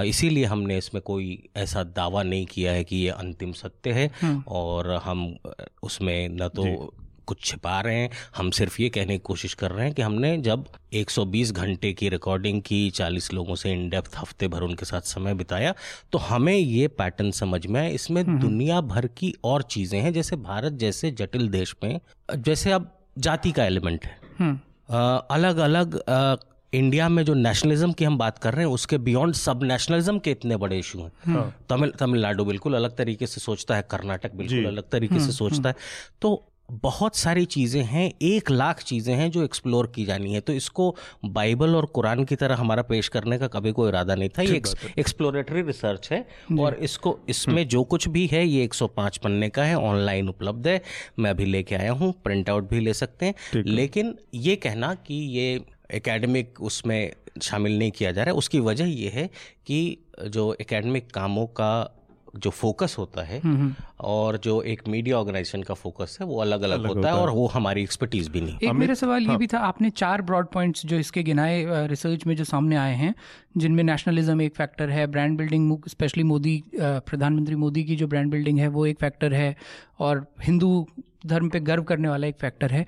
इसीलिए 0.06 0.46
हमने 0.46 0.78
इसमें 0.78 1.02
कोई 1.02 1.28
ऐसा 1.58 1.84
दावा 1.98 2.24
नहीं 2.24 2.46
किया 2.46 2.72
है 2.72 2.84
कि 2.84 2.96
ये 2.96 3.10
अंतिम 3.10 3.52
सत्य 3.52 3.92
है। 3.92 4.10
हम्म। 4.22 4.44
और 4.48 4.92
हम 5.04 5.22
उसमें 5.84 6.30
न 6.32 6.48
तो 6.48 6.66
कुछ 7.30 7.44
छिपा 7.44 7.80
रहे 7.82 7.96
हैं। 7.96 8.10
हम 8.36 8.50
सिर्फ़ 8.52 8.82
ये 8.82 8.90
कहने 8.90 9.14
की 9.14 9.24
कोशिश 9.24 9.54
कर 9.54 9.72
रहे 9.72 9.86
हैं 9.86 9.94
कि 9.94 10.02
हमने 10.02 10.38
जब 10.38 10.66
120 10.94 11.52
घंटे 11.54 11.94
की 11.94 12.10
रिकॉर्डिंग 12.10 12.62
की 12.62 12.90
40 12.90 13.34
लोगों 13.34 13.56
से 13.56 13.72
इन 13.72 13.90
डेप्थ 13.90 14.18
हफ़्ते 14.18 14.48
भर 14.48 14.62
उनके 14.62 14.86
साथ 14.86 15.02
समय 15.02 15.34
बिताया 15.34 15.74
तो 16.12 16.18
हमें 16.18 16.54
ये 16.54 16.88
पैटर्न 16.88 17.32
समझ 17.32 17.66
में 17.68 17.80
आया। 17.82 17.90
इसमें 17.90 18.22
हम्म, 18.22 18.32
हम्म। 18.32 18.42
दुनिया 18.42 18.82
भर 18.82 19.08
की 19.08 19.34
और 19.44 19.62
चीज़ें 19.62 20.00
हैं 20.00 20.14
जैसे 20.14 20.36
भारत 20.36 20.74
जैसे 20.74 21.12
जटिल 21.12 21.48
देश 21.50 21.76
में 21.84 22.00
जैसे 22.38 22.72
अब 22.72 22.92
जाति 23.18 23.52
का 23.52 23.66
एलिमेंट 23.66 24.06
है। 24.06 24.18
हम्म। 24.40 24.60
अलग 25.32 25.58
अलग 25.58 26.02
आ, 26.10 26.36
इंडिया 26.74 27.08
में 27.10 27.24
जो 27.26 27.34
नेशनलिज्म 27.34 27.94
की 27.94 28.06
हम 28.06 28.18
बात 28.18 28.38
कर 28.38 28.54
रहे 28.54 28.66
हैं 28.66 28.74
उसके 28.74 28.98
बियॉन्ड 28.98 29.36
सब 29.36 29.64
नेशनलिज्म 29.64 30.20
के 30.20 30.32
इतने 30.32 30.58
बड़े 30.58 30.78
इशू 30.80 31.00
हैं। 31.00 31.34
हाँ। 31.34 31.66
तमिल 31.70 31.92
तमिलनाडु 31.92 32.46
बिल्कुल 32.46 32.74
अलग 32.74 32.96
तरीके 32.98 33.28
से 33.28 33.42
सोचता 33.42 33.76
है 33.76 33.88
कर्नाटक 33.92 34.36
बिल्कुल 34.36 34.66
अलग 34.66 34.90
तरीके 34.90 35.20
से 35.20 35.32
सोचता 35.32 35.70
है। 35.70 35.76
तो 36.22 36.49
बहुत 36.72 37.16
सारी 37.16 37.46
चीज़ें 37.46 37.84
हैं 37.84 38.14
एक 38.22 38.52
लाख 38.52 38.82
चीज़ें 38.84 39.16
हैं 39.16 39.32
जो 39.32 39.44
एक्सप्लोर 39.44 39.92
की 39.96 40.06
जानी 40.06 40.34
है। 40.34 40.40
तो 40.40 40.54
इसको 40.54 40.96
बाइबल 41.26 41.76
और 41.76 41.86
कुरान 41.86 42.24
की 42.24 42.36
तरह 42.36 42.56
हमारा 42.56 42.82
पेश 42.82 43.08
करने 43.08 43.38
का 43.38 43.48
कभी 43.48 43.72
कोई 43.72 43.90
इरादा 43.90 44.16
नहीं 44.16 44.30
था। 44.30 44.42
ये 44.42 44.62
एक्सप्लोरेटरी 45.00 45.62
रिसर्च 45.62 46.12
है। 46.12 46.26
और 46.60 46.74
इसको 46.74 47.20
इसमें। 47.30 47.68
जो 47.68 47.84
कुछ 47.84 48.08
भी 48.08 48.26
है 48.28 48.48
ये 48.48 48.64
105 48.64 49.18
पन्ने 49.18 49.50
का 49.50 49.64
है 49.64 49.76
ऑनलाइन 49.76 50.30
उपलब्ध 50.30 50.68
है। 50.68 50.82
मैं 51.20 51.30
अभी 51.30 51.46
लेके 51.46 51.76
आया 51.76 51.92
हूँ 51.92 52.14
प्रिंट 52.24 52.50
आउट 52.50 52.70
भी 52.70 52.80
ले 52.80 52.94
सकते 52.94 53.26
हैं। 53.26 53.64
लेकिन 53.64 54.16
ये 54.34 54.56
कहना 54.56 54.94
कि 54.94 55.14
ये 55.14 55.62
एकेडमिक 55.92 56.62
उसमें 56.62 57.12
शामिल 57.42 57.78
नहीं 57.80 57.92
किया 57.92 58.12
जा 58.12 58.24
रहा 58.24 58.32
है। 58.32 58.38
उसकी 58.38 58.60
वजह 58.60 58.86
यह 58.86 59.12
है 59.16 59.28
कि 59.68 59.98
जो 60.28 60.54
एकेडमिक 60.62 61.12
कामों 61.12 61.46
का 61.46 61.96
जो 62.36 62.50
फोकस 62.50 62.96
होता 62.98 63.24
है 63.24 63.40
हम्म, 63.40 63.56
हम्म। 63.56 63.74
और 64.00 64.38
जो 64.38 64.62
एक 64.64 64.88
मीडिया 64.88 65.18
ऑर्गेनाइजेशन 65.18 65.64
का 65.64 65.74
फोकस 65.74 66.18
है 66.22 66.28
वो 66.28 66.40
अलग 66.42 66.62
अलग, 66.62 66.74
अलग 66.74 66.88
होता, 66.88 67.00
होता, 67.00 67.10
है 67.10 67.16
और 67.16 67.30
वो 67.30 67.48
हमारी 67.48 67.84
एक्सपर्टीज 67.84 68.28
भी 68.28 68.42
नहीं 68.42 68.58
एक 68.64 68.74
मेरा 68.74 68.94
सवाल 68.94 69.26
हाँ। 69.26 69.34
ये 69.34 69.38
भी 69.38 69.48
था 69.48 69.60
आपने 69.60 69.90
चार 69.90 70.22
ब्रॉड 70.22 70.48
पॉइंट्स 70.48 70.86
जो 70.86 71.00
इसके 71.00 71.24
गिनाए 71.24 71.88
रिसर्च 71.88 72.26
में 72.26 72.36
जो 72.36 72.44
सामने 72.44 72.76
आए 72.76 72.96
हैं 72.96 73.14
जिनमें 73.58 73.84
नेशनलिज्म 73.84 74.42
एक 74.42 74.56
फैक्टर 74.56 74.90
है 74.90 75.08
ब्रांड 75.08 75.38
बिल्डिंग 75.38 75.78
स्पेशली 75.88 76.24
मोदी 76.24 76.64
प्रधानमंत्री 76.76 77.56
मोदी 77.56 77.84
की 77.84 77.96
जो 77.96 78.08
ब्रांड 78.08 78.32
बिल्डिंग 78.32 78.60
है 78.60 78.68
वो 78.68 78.86
एक 78.86 79.00
फैक्टर 79.00 79.34
है 79.34 79.56
और 80.00 80.26
हिंदू 80.44 80.88
धर्म 81.26 81.50
पे 81.50 81.60
गर्व 81.60 81.84
करने 81.84 82.10
वाला 82.10 82.28
एक 82.28 82.36
फैक्टर 82.40 82.72
है 82.72 82.86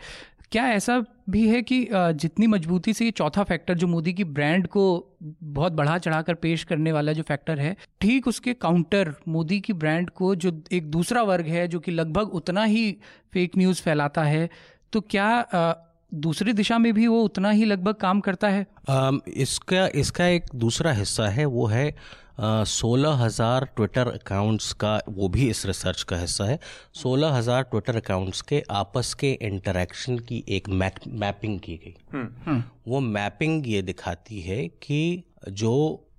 क्या 0.52 0.66
ऐसा 0.68 0.98
भी 1.30 1.48
है 1.48 1.62
कि 1.62 1.88
जितनी 1.94 2.48
मजबूती 2.48 2.94
से 2.94 3.06
ये 3.06 3.12
चौथा 3.12 3.44
फैक्टर 3.44 3.74
जो 3.74 3.88
मोदी 3.88 4.14
की 4.14 4.24
ब्रांड 4.24 4.68
को 4.68 4.84
बहुत 5.24 5.74
बढ़ा 5.74 5.98
चढ़ाकर 5.98 6.34
पेश 6.34 6.64
करने 6.64 6.92
वाला 6.92 7.14
जो 7.14 7.24
फैक्टर 7.24 7.60
है, 7.60 7.76
ठीक 8.02 8.28
उसके 8.28 8.54
काउंटर 8.54 9.14
मोदी 9.28 9.60
की 9.60 9.74
ब्रांड 9.74 10.10
को 10.10 10.34
जो 10.36 10.52
एक 10.72 10.90
दूसरा 10.92 11.22
वर्ग 11.24 11.48
है, 11.48 11.68
जो 11.68 11.80
कि 11.80 11.92
लगभग 11.92 12.34
उतना 12.34 12.64
ही 12.64 12.92
फेक 13.34 13.58
न्यूज़ 13.58 13.82
फैलाता 13.82 14.24
है 14.24 14.50
तो 14.94 15.02
क्या 15.02 15.76
दूसरी 16.14 16.54
दिशा 16.54 16.78
में 16.78 16.94
भी 16.94 17.08
वो 17.08 17.22
उतना 17.24 17.50
ही 17.50 17.66
लगभग 17.66 17.94
काम 17.94 18.20
करता 18.20 18.48
है? 18.50 18.66
इसका 19.28 19.88
इसका 19.96 20.26
एक 20.28 20.46
दूसरा 20.56 20.92
हिस्सा 20.92 21.28
है, 21.28 21.46
वो 21.46 21.66
है 21.66 21.96
सोलह 22.42 23.14
हज़ार 23.16 23.66
ट्विटर 23.76 24.08
अकाउंट्स 24.10 24.72
का 24.74 24.96
वो 25.10 25.28
भी 25.30 25.50
इस 25.50 25.66
रिसर्च 25.66 26.04
का 26.04 26.18
हिस्सा 26.18 26.46
है 26.46 26.60
सोलह 26.94 27.34
हज़ार 27.34 27.64
ट्विटर 27.64 27.96
अकाउंट्स 27.96 28.42
के 28.42 28.64
आपस 28.72 29.14
के 29.14 29.32
इंटरेक्शन 29.42 30.18
की 30.20 30.44
एक 30.50 30.70
मैपिंग 30.70 31.60
की 31.60 31.78
गई 31.78 31.94
हम्म। 32.14 32.28
हम्म। 32.46 32.64
वो 32.88 33.00
मैपिंग 33.00 33.68
ये 33.68 33.82
दिखाती 33.82 34.42
है 34.42 34.68
कि 34.84 35.24
जो 35.52 35.76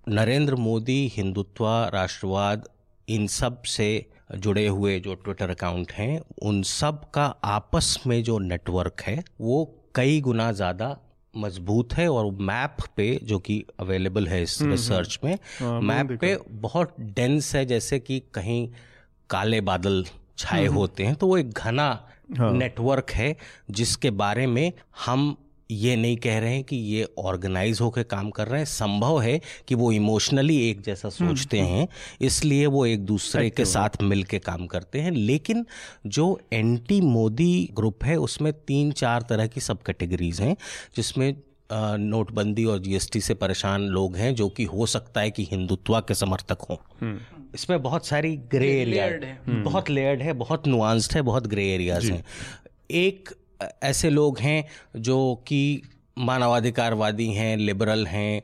नरेंद्र 0.08 0.54
मोदी 0.58 1.06
हिंदुत्व 1.16 1.66
राष्ट्रवाद 1.94 2.68
इन 3.08 3.26
सबसे 3.32 3.88
जुड़े 4.36 4.66
हुए 4.66 4.98
जो 5.00 5.14
ट्विटर 5.14 5.50
अकाउंट 5.50 5.92
हैं 5.92 6.20
उन 6.42 6.62
सब 6.68 7.10
का 7.10 7.24
आपस 7.44 7.96
में 8.06 8.22
जो 8.22 8.38
नेटवर्क 8.40 9.00
है 9.00 9.22
वो 9.40 9.64
कई 9.94 10.20
गुना 10.20 10.50
ज़्यादा 10.52 10.96
मज़बूत 11.36 11.92
है 11.94 12.08
और 12.12 12.30
मैप 12.40 12.76
पे 12.96 13.18
जो 13.22 13.38
कि 13.38 13.64
अवेलेबल 13.80 14.26
है 14.28 14.42
इस 14.42 14.62
रिसर्च 14.62 15.18
में 15.24 15.32
आ, 15.34 15.70
में 15.70 15.80
मैप 15.80 16.08
हाँ, 16.10 16.16
पे 16.16 16.36
बहुत 16.50 16.94
डेंस 17.00 17.54
है 17.54 17.64
जैसे 17.66 17.98
कि 17.98 18.22
कहीं 18.34 18.68
काले 19.30 19.60
बादल 19.60 20.04
छाए 20.38 20.64
हम्म, 20.66 20.76
होते 20.76 21.04
हैं 21.04 21.14
तो 21.14 21.26
वो 21.26 21.38
एक 21.38 21.50
घना 21.58 21.88
हाँ। 22.38 22.52
नेटवर्क 22.52 23.10
है 23.10 23.36
जिसके 23.70 24.10
बारे 24.10 24.46
में 24.46 24.72
हम 25.06 25.36
ये 25.72 25.96
नहीं 25.96 26.16
कह 26.16 26.38
रहे 26.38 26.54
हैं 26.54 26.64
कि 26.64 26.76
ये 26.76 27.06
ऑर्गेनाइज 27.18 27.80
होकर 27.80 28.02
काम 28.02 28.30
कर 28.30 28.48
रहे 28.48 28.58
हैं। 28.58 28.66
संभव 28.66 29.20
है 29.20 29.40
कि 29.68 29.74
वो 29.74 29.92
इमोशनली 29.92 30.70
एक 30.70 30.80
जैसा 30.80 31.08
हम्म, 31.08 31.34
सोचते 31.34 31.60
हम्म। 31.60 31.70
हैं 31.70 31.88
इसलिए 32.20 32.66
वो 32.66 32.86
एक 32.86 33.04
दूसरे 33.04 33.50
के 33.50 33.64
साथ 33.64 34.02
मिल 34.02 34.24
के 34.24 34.38
काम 34.38 34.66
करते 34.66 35.00
हैं। 35.00 35.10
लेकिन 35.10 35.66
जो 36.06 36.40
एंटी 36.52 37.00
मोदी 37.00 37.70
ग्रुप 37.72 38.04
है 38.04 38.16
उसमें 38.16 38.52
तीन 38.52 38.92
चार 38.92 39.22
तरह 39.22 39.46
की 39.46 39.60
सब 39.60 39.82
कैटेगरीज 39.82 40.40
हैं 40.40 40.56
जिसमें 40.96 41.34
नोटबंदी 41.98 42.64
और 42.64 42.78
जीएसटी 42.78 43.20
से 43.20 43.34
परेशान 43.34 43.82
लोग 43.82 44.16
हैं 44.16 44.34
जो 44.34 44.48
कि 44.48 44.64
हो 44.64 44.86
सकता 44.86 45.20
है 45.20 45.30
कि 45.30 45.48
हिंदुत्व 45.50 46.00
के 46.00 46.14
समर्थक 46.14 46.58
हों। 46.70 46.76
हम्म। 47.00 47.18
इसमें 47.54 47.82
बहुत 47.82 48.06
सारी 48.06 48.36
ग्रे 48.36 48.72
एरिया 48.80 49.08
बहुत 49.48 49.90
लेयर्ड 49.90 50.22
है 50.22 50.32
बहुत 50.32 50.66
नुआंस्ड 50.66 51.12
है 51.14 51.22
बहुत 51.22 51.46
ग्रे 51.46 51.68
एरियाज़ 51.74 52.12
हैं। 52.12 52.24
एक 52.90 53.28
ऐसे 53.82 54.10
लोग 54.10 54.38
हैं 54.38 54.64
जो 54.96 55.44
कि 55.46 55.82
मानवाधिकारवादी 56.18 57.26
हैं 57.32 57.56
लिबरल 57.56 58.06
हैं 58.06 58.42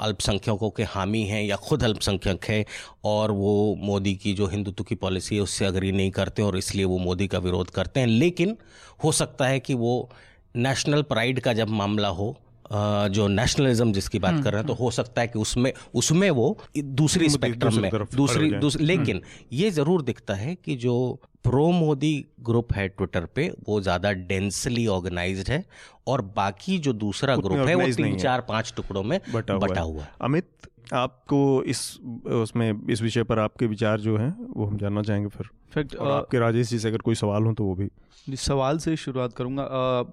अल्पसंख्यकों 0.00 0.70
के 0.70 0.82
हामी 0.82 1.22
हैं 1.22 1.42
या 1.42 1.56
खुद 1.56 1.84
अल्पसंख्यक 1.84 2.44
हैं 2.44 2.64
और 3.04 3.30
वो 3.30 3.74
मोदी 3.78 4.14
की 4.14 4.32
जो 4.34 4.46
हिंदुत्व 4.46 4.84
की 4.84 4.94
पॉलिसी 4.94 5.36
है 5.36 5.42
उससे 5.42 5.64
अग्री 5.64 5.92
नहीं 5.92 6.10
करते 6.10 6.42
और 6.42 6.58
इसलिए 6.58 6.84
वो 6.84 6.98
मोदी 6.98 7.26
का 7.26 7.38
विरोध 7.38 7.70
करते 7.70 8.00
हैं। 8.00 8.06
लेकिन 8.06 8.56
हो 9.04 9.12
सकता 9.12 9.46
है 9.46 9.60
कि 9.60 9.74
वो 9.74 10.10
नेशनल 10.56 11.02
प्राइड 11.02 11.40
का 11.40 11.52
जब 11.52 11.68
मामला 11.68 12.08
हो 12.08 12.36
जो 12.72 13.28
नेशनलिज्म 13.28 13.92
जिसकी 13.92 14.18
बात 14.18 14.42
कर 14.44 14.52
रहे 14.52 14.60
हैं 14.60 14.66
तो 14.66 14.74
हो 14.74 14.90
सकता 14.90 15.20
है 15.20 15.28
कि 15.28 15.38
उसमें 15.38 15.72
उसमें 15.94 16.30
वो 16.30 16.58
दूसरी 16.76 17.28
स्पेक्ट्रम 17.28 17.80
में 17.80 17.90
दूसरी 18.14 18.50
दूसरी 18.50 18.84
लेकिन 18.84 19.20
ये 19.52 19.70
ज़रूर 19.70 20.02
दिखता 20.02 20.34
है 20.34 20.54
कि 20.54 20.76
जो 20.76 20.96
प्रो 21.44 21.70
मोदी 21.70 22.26
ग्रुप 22.40 22.72
है 22.72 22.88
ट्विटर 22.88 23.24
पे 23.24 23.50
वो 23.68 23.80
ज़्यादा 23.80 24.12
डेंसली 24.12 24.86
ऑर्गेनाइज्ड 24.86 25.50
है 25.50 25.64
और 26.06 26.22
बाकी 26.36 26.78
जो 26.78 26.92
दूसरा 26.92 27.36
ग्रुप 27.36 27.68
है 27.68 27.74
वो 27.74 27.88
तीन 27.94 28.16
चार 28.18 28.40
पाँच 28.40 28.72
टुकड़ों 28.76 29.02
में 29.02 29.20
बटा, 29.34 29.58
बटा 29.58 29.80
हुआ 29.80 30.02
है। 30.02 30.10
अमित 30.20 30.48
आपको 30.92 31.62
इस 31.62 31.98
उसमें 32.26 32.86
इस 32.90 33.02
विषय 33.02 33.22
पर 33.22 33.38
आपके 33.38 33.66
विचार 33.66 34.00
जो 34.00 34.16
हैं 34.16 34.34
वो 34.56 34.64
हम 34.64 34.76
जानना 34.76 35.02
चाहेंगे 35.02 35.28
फिर। 35.28 35.48
फैक्ट 35.74 35.96
आपके 35.96 36.38
राजेश 36.38 36.68
जी 36.68 36.78
से 36.78 36.88
अगर 36.88 36.98
कोई 36.98 37.14
सवाल 37.14 37.42
हो 37.42 37.52
तो 37.52 37.64
वो 37.64 37.74
भी। 37.74 37.86
जी 38.28 38.36
सवाल 38.36 38.78
से 38.78 38.96
शुरुआत 38.96 39.32
करूँगा। 39.32 39.68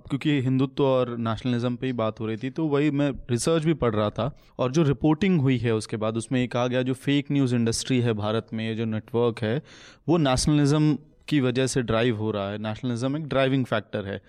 क्योंकि 0.10 0.40
हिंदुत्व 0.42 0.84
और 0.84 1.18
नेशनलिज्म 1.18 1.76
पे 1.76 1.88
ही 1.88 1.94
बात 1.94 2.20
हो 2.20 2.26
रही 2.26 2.38
थी 2.38 2.50
तो 2.50 2.66
वही 2.66 2.92
मैं 2.92 3.12
रिसर्च 3.32 3.64
भी 3.64 3.74
पढ़ 3.74 3.96
रहा 3.96 4.10
था 4.10 4.32
और 4.60 4.72
जो 4.72 4.84
रिपोर्टिंग 4.84 5.42
हुई 5.42 5.58
है 5.58 5.76
उसके 5.76 5.98
बाद 5.98 6.18
उसमें 6.18 6.40
ये 6.42 6.48
कहा 6.48 6.68
गया 6.68 6.82
जो 6.82 6.94
फेक 6.94 7.32
न्यूज़ 7.32 7.56
इंडस्ट्री 7.56 8.00
है 8.02 8.14
भारत 8.14 8.48
में 8.54 8.68
ये 8.68 8.76
जो 8.76 8.86
नेटवर्क 8.86 9.40
है 9.40 9.62
वो 10.10 10.18
नेशनलिज्म 10.18 10.98
की 11.28 11.40
वजह 11.40 11.68
से 11.68 11.82
ड्राइव 11.82 12.18
हो 12.18 12.32
रहा 12.32 12.50
है। 12.50 12.58
नेशनलिज्म 12.58 13.18
एक 13.18 13.28
ड्राइविंग 13.28 13.66
फैक्टर 13.66 14.06
है। 14.06 14.22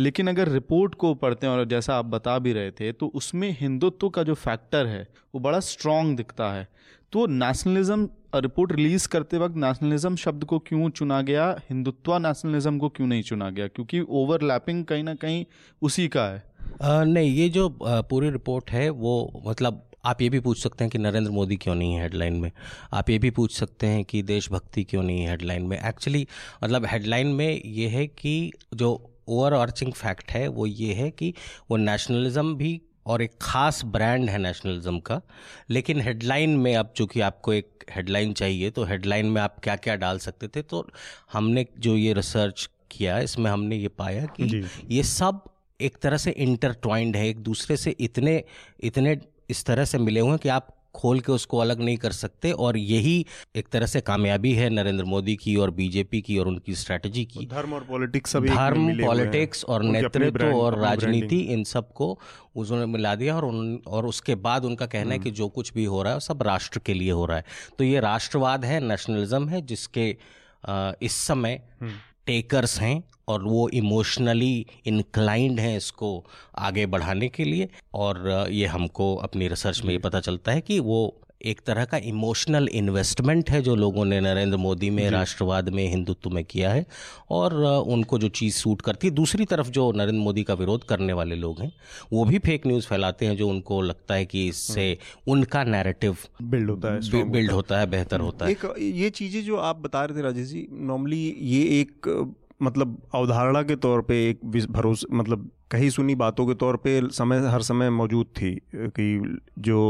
लेकिन 0.00 0.28
अगर 0.28 0.48
रिपोर्ट 0.48 0.94
को 0.94 1.14
पढ़ते 1.14 1.46
हैं 1.46 1.54
और 1.54 1.64
जैसा 1.64 1.94
आप 1.94 2.04
बता 2.04 2.38
भी 2.38 2.52
रहे 2.52 2.70
थे 2.70 2.92
तो 2.92 3.06
उसमें 3.06 3.56
हिंदुत्व 3.60 4.08
का 4.08 4.22
जो 4.22 4.34
फैक्टर 4.34 4.86
है 4.86 5.06
वो 5.34 5.40
बड़ा 5.40 5.60
स्ट्रॉन्ग 5.60 6.16
दिखता 6.16 6.52
है। 6.52 6.68
तो 7.12 7.26
नेशनलिज्म 7.26 8.08
रिपोर्ट 8.34 8.72
रिलीज़ 8.72 9.08
करते 9.08 9.38
वक्त 9.38 9.56
नेशनलिज्म 9.56 10.16
शब्द 10.16 10.44
को 10.44 10.58
क्यों 10.58 10.88
चुना 10.90 11.20
गया? 11.22 11.50
हिंदुत्व 11.70 12.16
नेशनलिज्म 12.18 12.78
को 12.78 12.88
क्यों 12.88 13.06
नहीं 13.06 13.22
चुना 13.22 13.50
गया? 13.50 13.66
क्योंकि 13.66 14.00
ओवरलैपिंग 14.00 14.84
कहीं 14.84 15.04
ना 15.04 15.14
कहीं 15.14 15.44
उसी 15.82 16.08
का 16.08 16.24
है। 16.24 16.42
आ, 16.82 17.04
नहीं 17.04 17.30
ये 17.30 17.48
जो 17.48 17.68
पूरी 17.82 18.30
रिपोर्ट 18.30 18.70
है 18.70 18.88
वो 18.90 19.42
मतलब 19.46 19.86
आप 20.04 20.22
ये 20.22 20.28
भी 20.28 20.40
पूछ 20.40 20.62
सकते 20.62 20.84
हैं 20.84 20.90
कि 20.90 20.98
नरेंद्र 20.98 21.30
मोदी 21.30 21.56
क्यों 21.56 21.74
नहीं 21.74 21.94
है 21.94 22.02
हेडलाइन 22.02 22.34
में। 22.34 22.50
आप 22.92 23.10
ये 23.10 23.18
भी 23.18 23.30
पूछ 23.30 23.54
सकते 23.54 23.86
हैं 23.86 24.04
कि 24.04 24.22
देशभक्ति 24.22 24.84
क्यों 24.84 25.02
नहीं 25.02 25.20
है 25.20 25.30
हेडलाइन 25.30 25.62
में। 25.62 25.78
एक्चुअली 25.78 26.26
मतलब 26.64 26.86
हेडलाइन 26.86 27.26
में 27.26 27.62
ये 27.64 27.88
है 27.88 28.06
कि 28.06 28.52
जो 28.74 29.09
ओवर 29.30 29.54
आर्चिंग 29.54 29.92
फैक्ट 29.92 30.30
है 30.30 30.46
वो 30.48 30.66
ये 30.66 30.92
है 30.94 31.10
कि 31.10 31.32
वो 31.70 31.76
नेशनलिज्म 31.78 32.54
भी 32.54 32.80
और 33.06 33.22
एक 33.22 33.32
ख़ास 33.42 33.82
ब्रांड 33.86 34.28
है 34.30 34.38
नेशनलिज्म 34.38 34.98
का 35.00 35.20
लेकिन 35.70 36.00
हेडलाइन 36.00 36.56
में 36.56 36.74
अब 36.76 36.92
चूँकि 36.96 37.20
आपको 37.20 37.52
एक 37.52 37.84
हेडलाइन 37.90 38.32
चाहिए 38.32 38.70
तो 38.70 38.84
हेडलाइन 38.84 39.26
में 39.26 39.40
आप 39.42 39.56
क्या 39.64 39.76
क्या 39.76 39.96
डाल 39.96 40.18
सकते 40.18 40.48
थे 40.48 40.62
तो 40.62 40.86
हमने 41.32 41.66
जो 41.78 41.96
ये 41.96 42.12
रिसर्च 42.12 42.68
किया 42.90 43.18
इसमें 43.18 43.50
हमने 43.50 43.76
ये 43.76 43.88
पाया 43.98 44.26
कि 44.36 44.66
ये 44.90 45.02
सब 45.02 45.42
एक 45.80 45.96
तरह 45.96 46.16
से 46.16 46.30
इंटरट्वाइंड 46.38 47.16
है 47.16 47.28
एक 47.28 47.38
दूसरे 47.42 47.76
से 47.76 47.94
इतने 48.00 48.42
इतने 48.84 49.18
इस 49.50 49.64
तरह 49.64 49.84
से 49.84 49.98
मिले 49.98 50.20
हुए 50.20 50.30
हैं 50.30 50.38
कि 50.38 50.48
आप 50.48 50.68
खोल 50.94 51.20
के 51.20 51.32
उसको 51.32 51.58
अलग 51.58 51.80
नहीं 51.80 51.96
कर 51.96 52.12
सकते 52.12 52.50
और 52.58 52.76
यही 52.76 53.14
एक 53.56 53.68
तरह 53.68 53.86
से 53.86 54.00
कामयाबी 54.02 54.52
है 54.52 54.68
नरेंद्र 54.70 55.04
मोदी 55.06 55.36
की 55.36 55.54
और 55.56 55.70
बीजेपी 55.72 56.20
की 56.20 56.38
और 56.38 56.48
उनकी 56.48 56.74
स्ट्रैटेजी 56.74 57.24
की 57.26 57.46
धर्म 57.46 57.72
और 57.72 57.84
पॉलिटिक्स 57.84 58.36
धर्म 58.38 58.92
पॉलिटिक्स 59.00 59.64
और 59.66 59.82
नेतृत्व 59.84 60.44
और 60.46 60.78
राजनीति 60.80 61.40
इन 61.50 61.64
सबको 61.66 62.10
उन्होंने 62.56 62.86
मिला 62.88 63.14
दिया 63.14 63.36
और 63.36 63.44
उन 63.44 63.78
और 63.88 64.06
उसके 64.06 64.34
बाद 64.40 64.64
उनका 64.64 64.86
कहना 64.88 65.12
है 65.12 65.18
कि 65.18 65.28
हम्म। 65.28 65.36
जो 65.36 65.48
कुछ 65.50 65.72
भी 65.74 65.84
हो 65.86 66.02
रहा 66.02 66.12
है 66.12 66.20
सब 66.20 66.42
राष्ट्र 66.42 66.80
के 66.80 66.94
लिए 66.94 67.10
हो 67.12 67.24
रहा 67.26 67.36
है 67.36 67.44
तो 67.78 67.84
ये 67.84 68.00
राष्ट्रवाद 68.00 68.64
है 68.64 68.80
नेशनलिज्म 68.82 69.48
है 69.48 69.60
जिसके 69.64 70.08
इस 71.02 71.14
समय 71.22 71.60
टेकर्स 72.26 72.78
हम्म। 72.78 72.88
हैं 72.88 73.02
और 73.30 73.44
वो 73.44 73.68
इमोशनली 73.74 74.66
इनक्लाइंड 74.86 75.60
हैं 75.60 75.76
इसको 75.76 76.12
आगे 76.58 76.86
बढ़ाने 76.88 77.28
के 77.30 77.44
लिए। 77.44 77.68
और 77.94 78.46
ये 78.50 78.66
हमको 78.68 79.14
अपनी 79.20 79.48
रिसर्च 79.48 79.82
में 79.84 79.92
ये 79.92 79.98
पता 80.00 80.20
चलता 80.20 80.52
है 80.52 80.60
कि 80.60 80.78
वो 80.82 81.00
एक 81.40 81.60
तरह 81.66 81.84
का 81.84 81.96
इमोशनल 82.04 82.68
इन्वेस्टमेंट 82.70 83.50
है 83.50 83.60
जो 83.62 83.74
लोगों 83.76 84.04
ने 84.04 84.18
नरेंद्र 84.20 84.56
मोदी 84.56 84.88
में 84.90 85.08
राष्ट्रवाद 85.10 85.68
में 85.68 85.86
हिंदुत्व 85.86 86.30
में 86.30 86.42
किया 86.44 86.70
है। 86.70 86.84
और 87.30 87.54
उनको 87.88 88.18
जो 88.18 88.28
चीज़ 88.30 88.54
सूट 88.54 88.82
करती 88.82 89.06
है 89.06 89.14
दूसरी 89.14 89.44
तरफ़ 89.44 89.70
जो 89.70 89.90
नरेंद्र 89.92 90.20
मोदी 90.20 90.42
का 90.42 90.54
विरोध 90.54 90.84
करने 90.84 91.12
वाले 91.12 91.36
लोग 91.36 91.60
हैं 91.60 91.72
वो 92.12 92.24
भी 92.24 92.38
फेक 92.38 92.66
न्यूज़ 92.66 92.86
फैलाते 92.86 93.26
हैं 93.26 93.36
जो 93.36 93.48
उनको 93.48 93.80
लगता 93.82 94.14
है 94.14 94.26
कि 94.26 94.46
इससे 94.48 94.86
उनका 95.28 95.64
नैरेटिव 95.66 96.16
बिल्ड 96.42 96.70
होता 96.70 96.92
है 96.92 97.24
बिल्ड 97.30 97.52
होता 97.52 97.78
है। 97.78 97.86
बेहतर 97.90 98.20
होता 98.20 98.46
है। 98.46 98.52
एक 98.52 98.74
ये 98.98 99.10
चीज़ें 99.12 99.42
जो 99.44 99.56
आप 99.70 99.76
बता 99.78 100.04
रहे 100.04 100.18
थे 100.18 100.22
राजेश 100.22 100.48
जी 100.48 100.66
नॉर्मली 100.92 101.24
ये 101.46 101.62
एक 101.80 102.12
मतलब 102.62 103.00
अवधारणा 103.14 103.62
के 103.62 103.76
तौर 103.76 104.00
पे 104.02 104.28
एक 104.28 104.40
भरोसे 104.70 105.14
मतलब 105.16 105.50
कही 105.70 105.90
सुनी 105.90 106.14
बातों 106.14 106.46
के 106.46 106.54
तौर 106.54 106.76
पे 106.76 107.00
समय, 107.08 107.38
हर 107.48 107.62
समय 107.62 107.90
मौजूद 107.90 108.26
थी 108.36 108.50
कि 108.74 109.38
जो 109.58 109.80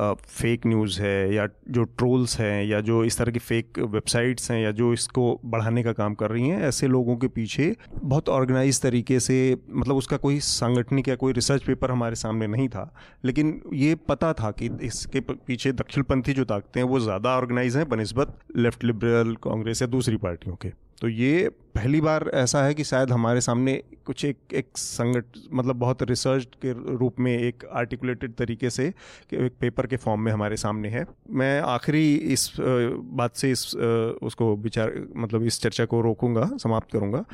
फेक 0.00 0.66
न्यूज़ 0.66 1.00
है 1.02 1.34
या 1.34 1.46
जो 1.70 1.82
ट्रोल्स 1.84 2.38
हैं 2.40 2.64
या 2.64 2.80
जो 2.80 3.02
इस 3.04 3.18
तरह 3.18 3.32
की 3.32 3.38
फेक 3.38 3.78
वेबसाइट्स 3.78 4.50
हैं 4.50 4.60
या 4.62 4.70
जो 4.70 4.92
इसको 4.92 5.40
बढ़ाने 5.44 5.82
का 5.82 5.92
काम 5.92 6.14
कर 6.14 6.30
रही 6.30 6.48
हैं, 6.48 6.60
ऐसे 6.62 6.88
लोगों 6.88 7.16
के 7.16 7.28
पीछे 7.28 7.74
बहुत 7.94 8.28
ऑर्गेनाइज 8.28 8.80
तरीके 8.82 9.20
से 9.20 9.56
मतलब 9.70 9.96
उसका 9.96 10.16
कोई 10.16 10.40
सांगठनिक 10.40 11.08
या 11.08 11.16
कोई 11.16 11.32
रिसर्च 11.32 11.64
पेपर 11.64 11.90
हमारे 11.90 12.16
सामने 12.16 12.46
नहीं 12.46 12.68
था। 12.68 12.92
लेकिन 13.24 13.60
ये 13.72 13.94
पता 14.08 14.32
था 14.32 14.50
कि 14.52 14.70
इसके 14.82 15.20
पीछे 15.22 15.72
दक्षिणपंथी 15.72 16.32
जो 16.32 16.44
ताकतें 16.44 16.80
हैं, 16.80 16.88
वो 16.88 17.00
ज़्यादा 17.00 17.36
ऑर्गेनाइज 17.36 17.76
हैं, 17.76 17.88
बनस्बत 17.88 18.38
लेफ़्ट 18.56 18.84
लिबरल 18.84 19.34
कांग्रेस 19.42 19.82
या 19.82 19.88
दूसरी 19.88 20.16
पार्टियों 20.18 20.56
के। 20.56 20.72
तो 21.02 21.08
ये 21.08 21.48
पहली 21.74 22.00
बार 22.00 22.30
ऐसा 22.34 22.62
है 22.64 22.74
कि 22.74 22.84
शायद 22.84 23.10
हमारे 23.10 23.40
सामने 23.40 23.74
कुछ 24.06 24.24
एक 24.24 24.54
एक 24.54 24.66
संगठ 24.76 25.38
मतलब 25.52 25.76
बहुत 25.76 26.02
रिसर्च 26.02 26.44
के 26.64 26.72
रूप 26.96 27.18
में 27.20 27.32
एक 27.32 27.64
आर्टिकुलेटेड 27.72 28.34
तरीके 28.34 28.70
से 28.70 28.88
कि 29.30 29.36
एक 29.36 29.52
पेपर 29.60 29.86
के 29.86 29.96
फॉर्म 29.96 30.20
में 30.20 30.30
हमारे 30.32 30.56
सामने 30.56 30.88
है। 30.88 31.04
मैं 31.30 31.60
आखिरी 31.60 32.14
इस 32.14 32.50
बात 32.58 33.36
से 33.36 33.50
इस 33.50 33.74
उसको 34.22 34.54
विचार 34.56 34.92
मतलब 35.16 35.42
इस 35.42 35.60
चर्चा 35.60 35.84
को 35.84 36.00
रोकूँगा, 36.00 36.50
समाप्त 36.56 36.92
करूँगा 36.92 37.24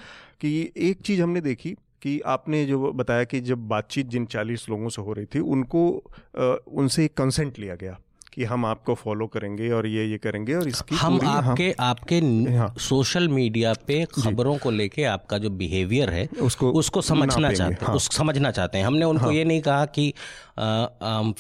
कि 0.41 0.73
एक 0.77 1.03
चीज़ 1.03 1.23
हमने 1.23 1.41
देखी 1.41 1.77
कि 2.03 2.21
आपने 2.21 2.65
जो 2.67 2.93
बताया 2.93 3.25
कि 3.25 3.41
जब 3.41 3.69
बातचीत 3.69 4.07
जिन 4.07 4.27
चालीस 4.27 4.69
लोगों 4.69 4.89
से 4.89 5.03
हो 5.03 5.13
रही 5.13 5.27
थी, 5.27 5.39
उनको 5.39 5.89
उनसे 6.73 7.05
एक 7.05 7.17
कंसेंट 7.17 7.59
लिया 7.59 7.75
गया। 7.75 7.99
कि 8.33 8.45
हम 8.45 8.67
आपको 8.67 8.95
फॉलो 8.95 9.27
करेंगे 9.27 9.71
और 9.71 9.87
ये 9.87 10.05
ये 10.07 10.19
करेंगे 10.19 10.55
और 10.55 10.69
इसकी 10.69 10.97
हम 10.97 11.21
आपके 11.25 11.69
हम, 11.69 11.75
आपके 11.81 12.19
हाँ, 12.57 12.75
सोशल 12.79 13.29
मीडिया 13.29 13.75
पे 13.87 14.05
खबरों 14.05 14.57
को 14.59 14.71
लेके 14.71 15.05
आपका 15.05 15.39
जो 15.39 15.51
बिहेवियर 15.51 16.11
है 16.11 16.29
उसको 16.43 16.73
उसको 16.73 17.03
समझना 17.03 17.53
चाहते 17.53 17.63
हैं। 17.63 17.87
हाँ, 17.87 17.97
उस 17.97 18.17
समझना 18.17 18.51
चाहते 18.51 18.79
हैं। 18.79 18.85
हमने 18.85 19.05
उनको 19.05 19.25
हाँ, 19.25 19.35
ये 19.35 19.45
नहीं 19.45 19.61
कहा 19.61 19.87
कि 19.87 20.15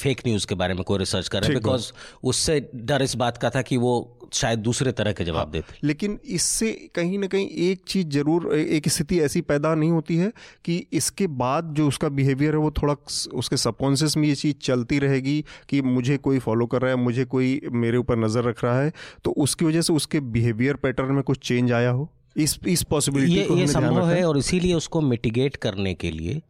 फेक 0.03 0.22
न्यूज़ 0.27 0.46
के 0.46 0.55
बारे 0.55 0.74
में 0.74 0.85
कोई 0.85 0.98
रिसर्च 0.98 1.29
कर 1.29 1.40
रहे 1.42 1.48
हैं 1.48 1.59
बिकॉज़ 1.59 1.92
उससे 2.24 2.70
डर 2.74 3.03
इस 3.03 3.16
बात 3.16 3.38
का 3.38 3.51
था 3.51 3.62
कि 3.62 3.77
वो 3.77 4.18
शायद 4.33 4.59
दूसरे 4.59 4.93
तरह 4.93 5.12
के 5.12 5.25
जवाब 5.25 5.37
हाँ, 5.38 5.51
देते। 5.51 5.87
लेकिन 5.87 6.19
इससे 6.27 6.71
कहीं 6.95 7.19
ना 7.19 7.27
कहीं 7.27 7.49
एक 7.69 7.83
चीज़ 7.88 8.09
ज़रूर 8.09 8.55
एक 8.55 8.88
स्थिति 8.88 9.21
ऐसी 9.21 9.41
पैदा 9.43 9.75
नहीं 9.75 9.91
होती 9.91 10.17
है 10.17 10.33
कि 10.64 10.77
इसके 10.93 11.27
बाद 11.38 11.73
जो 11.75 11.87
उसका 11.88 12.09
बिहेवियर 12.11 12.53
है 12.53 12.61
वो 12.61 12.71
थोड़ा 12.73 12.95
उसके 13.35 13.57
सबकॉन्शियस 13.57 14.17
में 14.17 14.29
ये 14.29 14.35
चीज़ 14.35 14.57
चलती 14.62 14.99
रहेगी 14.99 15.41
कि 15.69 15.81
मुझे 15.83 16.17
कोई 16.19 16.38
फॉलो 16.38 16.67
कर 16.67 16.83
रहा 16.83 16.91
है 16.91 16.97
मुझे 16.99 17.25
कोई 17.27 17.61
मेरे 17.73 17.99
ऊपर 17.99 18.19
नज़र 18.19 18.45
रख 18.45 18.64
रहा 18.64 18.81
है 18.83 18.93
तो 19.25 19.31
उसकी 19.38 19.64
वजह 19.64 19.81
से 19.81 19.93
उसके 19.93 20.21
बिहेवियर 20.29 20.77
पैटर्न 20.77 21.14
में 21.14 21.23
कुछ 21.23 21.38
चेंज 21.38 21.73
आया 21.73 21.91
हो। 21.91 22.09
इस 22.37 22.59
इस 22.67 22.83
पॉसिबिलिटी 22.83 23.35
ये, 23.35 23.61
ये 23.61 23.67
संभव 23.67 24.09
है 24.09 24.23
और 24.25 24.38
इसीलिए 24.38 24.75
उसको 24.75 25.01
मिटिगेट 25.01 25.57
करने 25.57 25.95
के 25.95 26.11
लिए 26.11 26.41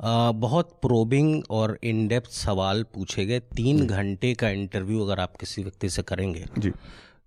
आ, 0.00 0.30
बहुत 0.32 0.70
प्रोबिंग 0.82 1.42
और 1.50 1.78
इन 1.84 2.06
डेप्थ 2.08 2.30
सवाल 2.30 2.82
पूछे 2.94 3.24
गए। 3.26 3.38
तीन 3.56 3.86
घंटे 3.86 4.32
का 4.34 4.50
इंटरव्यू 4.50 5.04
अगर 5.04 5.20
आप 5.20 5.36
किसी 5.36 5.62
व्यक्ति 5.62 5.88
से 5.90 6.02
करेंगे 6.02 6.44
जी। 6.58 6.72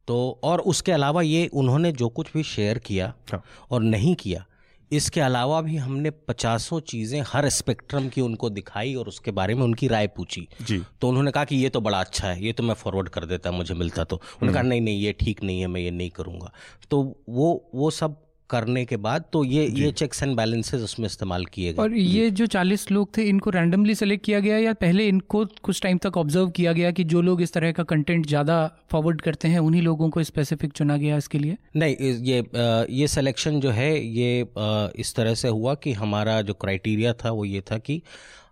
तो 0.08 0.18
और 0.44 0.60
उसके 0.64 0.92
अलावा 0.92 1.22
ये 1.22 1.48
उन्होंने 1.54 1.92
जो 1.94 2.10
कुछ 2.10 2.34
भी 2.34 2.44
शेयर 2.46 2.78
किया 2.80 3.14
हाँ। 3.32 3.44
और 3.72 3.82
नहीं 3.84 4.16
किया 4.16 4.46
इसके 4.92 5.22
अलावा 5.22 5.62
भी 5.62 5.76
हमने 5.78 6.10
पचासों 6.28 6.80
चीज़ें 6.82 7.22
हर 7.28 7.48
स्पेक्ट्रम 7.50 8.08
की 8.10 8.22
उनको 8.22 8.50
दिखाई 8.50 8.94
और 8.96 9.08
उसके 9.08 9.32
बारे 9.32 9.56
में 9.56 9.64
उनकी 9.64 9.88
राय 9.88 10.08
पूछी 10.08 10.48
जी 10.62 10.82
तो 11.02 11.10
उन्होंने 11.10 11.32
कहा 11.32 11.46
कि 11.46 11.56
ये 11.56 11.70
तो 11.70 11.82
बड़ा 11.82 12.00
अच्छा 12.00 12.28
है 12.28 12.44
ये 12.44 12.54
तो 12.54 12.64
मैं 12.64 12.74
फॉरवर्ड 12.74 13.10
कर 13.10 13.26
देता 13.26 13.52
मुझे 13.52 13.74
मिलता 13.74 14.04
तो 14.04 14.16
उन्होंने 14.16 14.54
कहा 14.54 14.60
हम्म। 14.60 14.70
नहीं 14.70 14.82
नहीं 14.82 15.00
ये 15.00 15.14
ठीक 15.20 15.44
नहीं 15.44 15.62
है 15.62 15.68
मैं 15.68 15.82
ये 15.82 15.92
नहीं 15.92 16.10
करूँगा 16.10 16.52
तो 16.92 17.02
वो 17.30 17.50
वो 17.76 17.90
सब 17.92 18.18
करने 18.50 18.86
के 18.86 18.98
बाद 18.98 19.24
तो 19.34 19.44
ये 19.44 19.66
ये 19.68 19.92
चेक्स 19.92 20.22
एंड 20.24 20.36
बैलेंसेस 20.38 20.82
उसमें 20.82 21.06
इस्तेमाल 21.06 21.46
किए 21.46 21.74
गए। 21.74 21.82
और 21.82 21.94
ये 21.94 22.30
जो। 22.32 22.46
चालीस 22.46 22.90
लोग 22.92 23.18
थे 23.18 23.24
इनको 23.24 23.50
रैंडमली 23.50 23.96
सेलेक्ट 23.96 24.26
किया 24.26 24.40
गया 24.40 24.58
या 24.58 24.74
पहले 24.74 25.08
इनको 25.08 25.46
कुछ 25.64 25.82
टाइम 25.82 25.98
तक 25.98 26.18
ऑब्ज़र्व 26.18 26.50
किया 26.50 26.74
गया 26.74 26.92
कि 26.92 27.04
जो 27.04 27.22
लोग 27.22 27.42
इस 27.42 27.54
तरह 27.54 27.72
का 27.72 27.84
कंटेंट 27.84 28.26
ज़्यादा 28.26 28.58
फॉरवर्ड 28.92 29.22
करते 29.22 29.48
हैं 29.48 29.60
उन्हीं 29.60 29.82
लोगों 29.82 30.10
को 30.10 30.24
स्पेसिफिक 30.24 30.74
चुना 30.74 30.98
गया 30.98 31.18
इसके 31.18 31.40
लिए? 31.40 31.58
नहीं 31.76 31.96
ये 32.24 32.44
ये 32.96 33.08
सिलेक्शन 33.08 33.60
जो 33.60 33.72
है 33.72 33.92
ये 34.06 34.48
इस 35.00 35.14
तरह 35.16 35.34
से 35.34 35.48
हुआ 35.48 35.76
कि 35.76 35.94
हमारा 35.94 36.42
जो 36.42 36.54
क्राइटेरिया 36.54 37.14
था 37.14 37.32
वो 37.32 37.46
ये 37.46 37.62
था 37.62 37.78
कि 37.78 38.02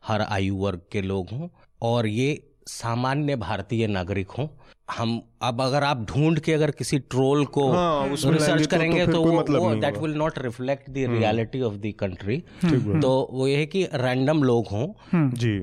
हर 0.08 0.22
आयु 0.22 0.56
वर्ग 0.56 0.82
के 0.92 1.02
लोग 1.02 1.30
हों 1.30 1.48
और 1.82 2.08
ये 2.08 2.44
सामान्य 2.68 3.36
भारतीय 3.36 3.88
नागरिक 3.88 4.32
हों 4.32 4.48
हम 4.90 5.22
अब 5.42 5.62
अगर 5.62 5.84
आप 5.84 6.06
ढूंढ 6.06 6.40
के 6.40 6.54
अगर 6.54 6.72
किसी 6.72 7.00
ट्रोल 7.00 7.46
को 7.46 7.72
हाँ, 7.72 8.08
रिसर्च 8.08 8.62
तो- 8.62 8.70
करेंगे 8.70 9.06
तो, 9.06 9.12
तो, 9.12 9.24
तो 9.24 9.32
मतलब 9.32 9.62
वो 9.62 9.76
that 9.76 9.98
will 9.98 10.14
not 10.14 10.40
reflect 10.40 10.90
the 10.90 11.06
reality 11.10 11.62
of 11.62 11.74
the 11.74 11.94
country 12.00 12.38
तो 12.66 13.30
वो 13.32 13.48
ये 13.48 13.56
है 13.58 13.66
कि 13.66 13.88
रैंडम 13.94 14.44
लोग 14.44 14.68
हों 14.68 14.88
हम्म। 15.12 15.32
जी। 15.32 15.58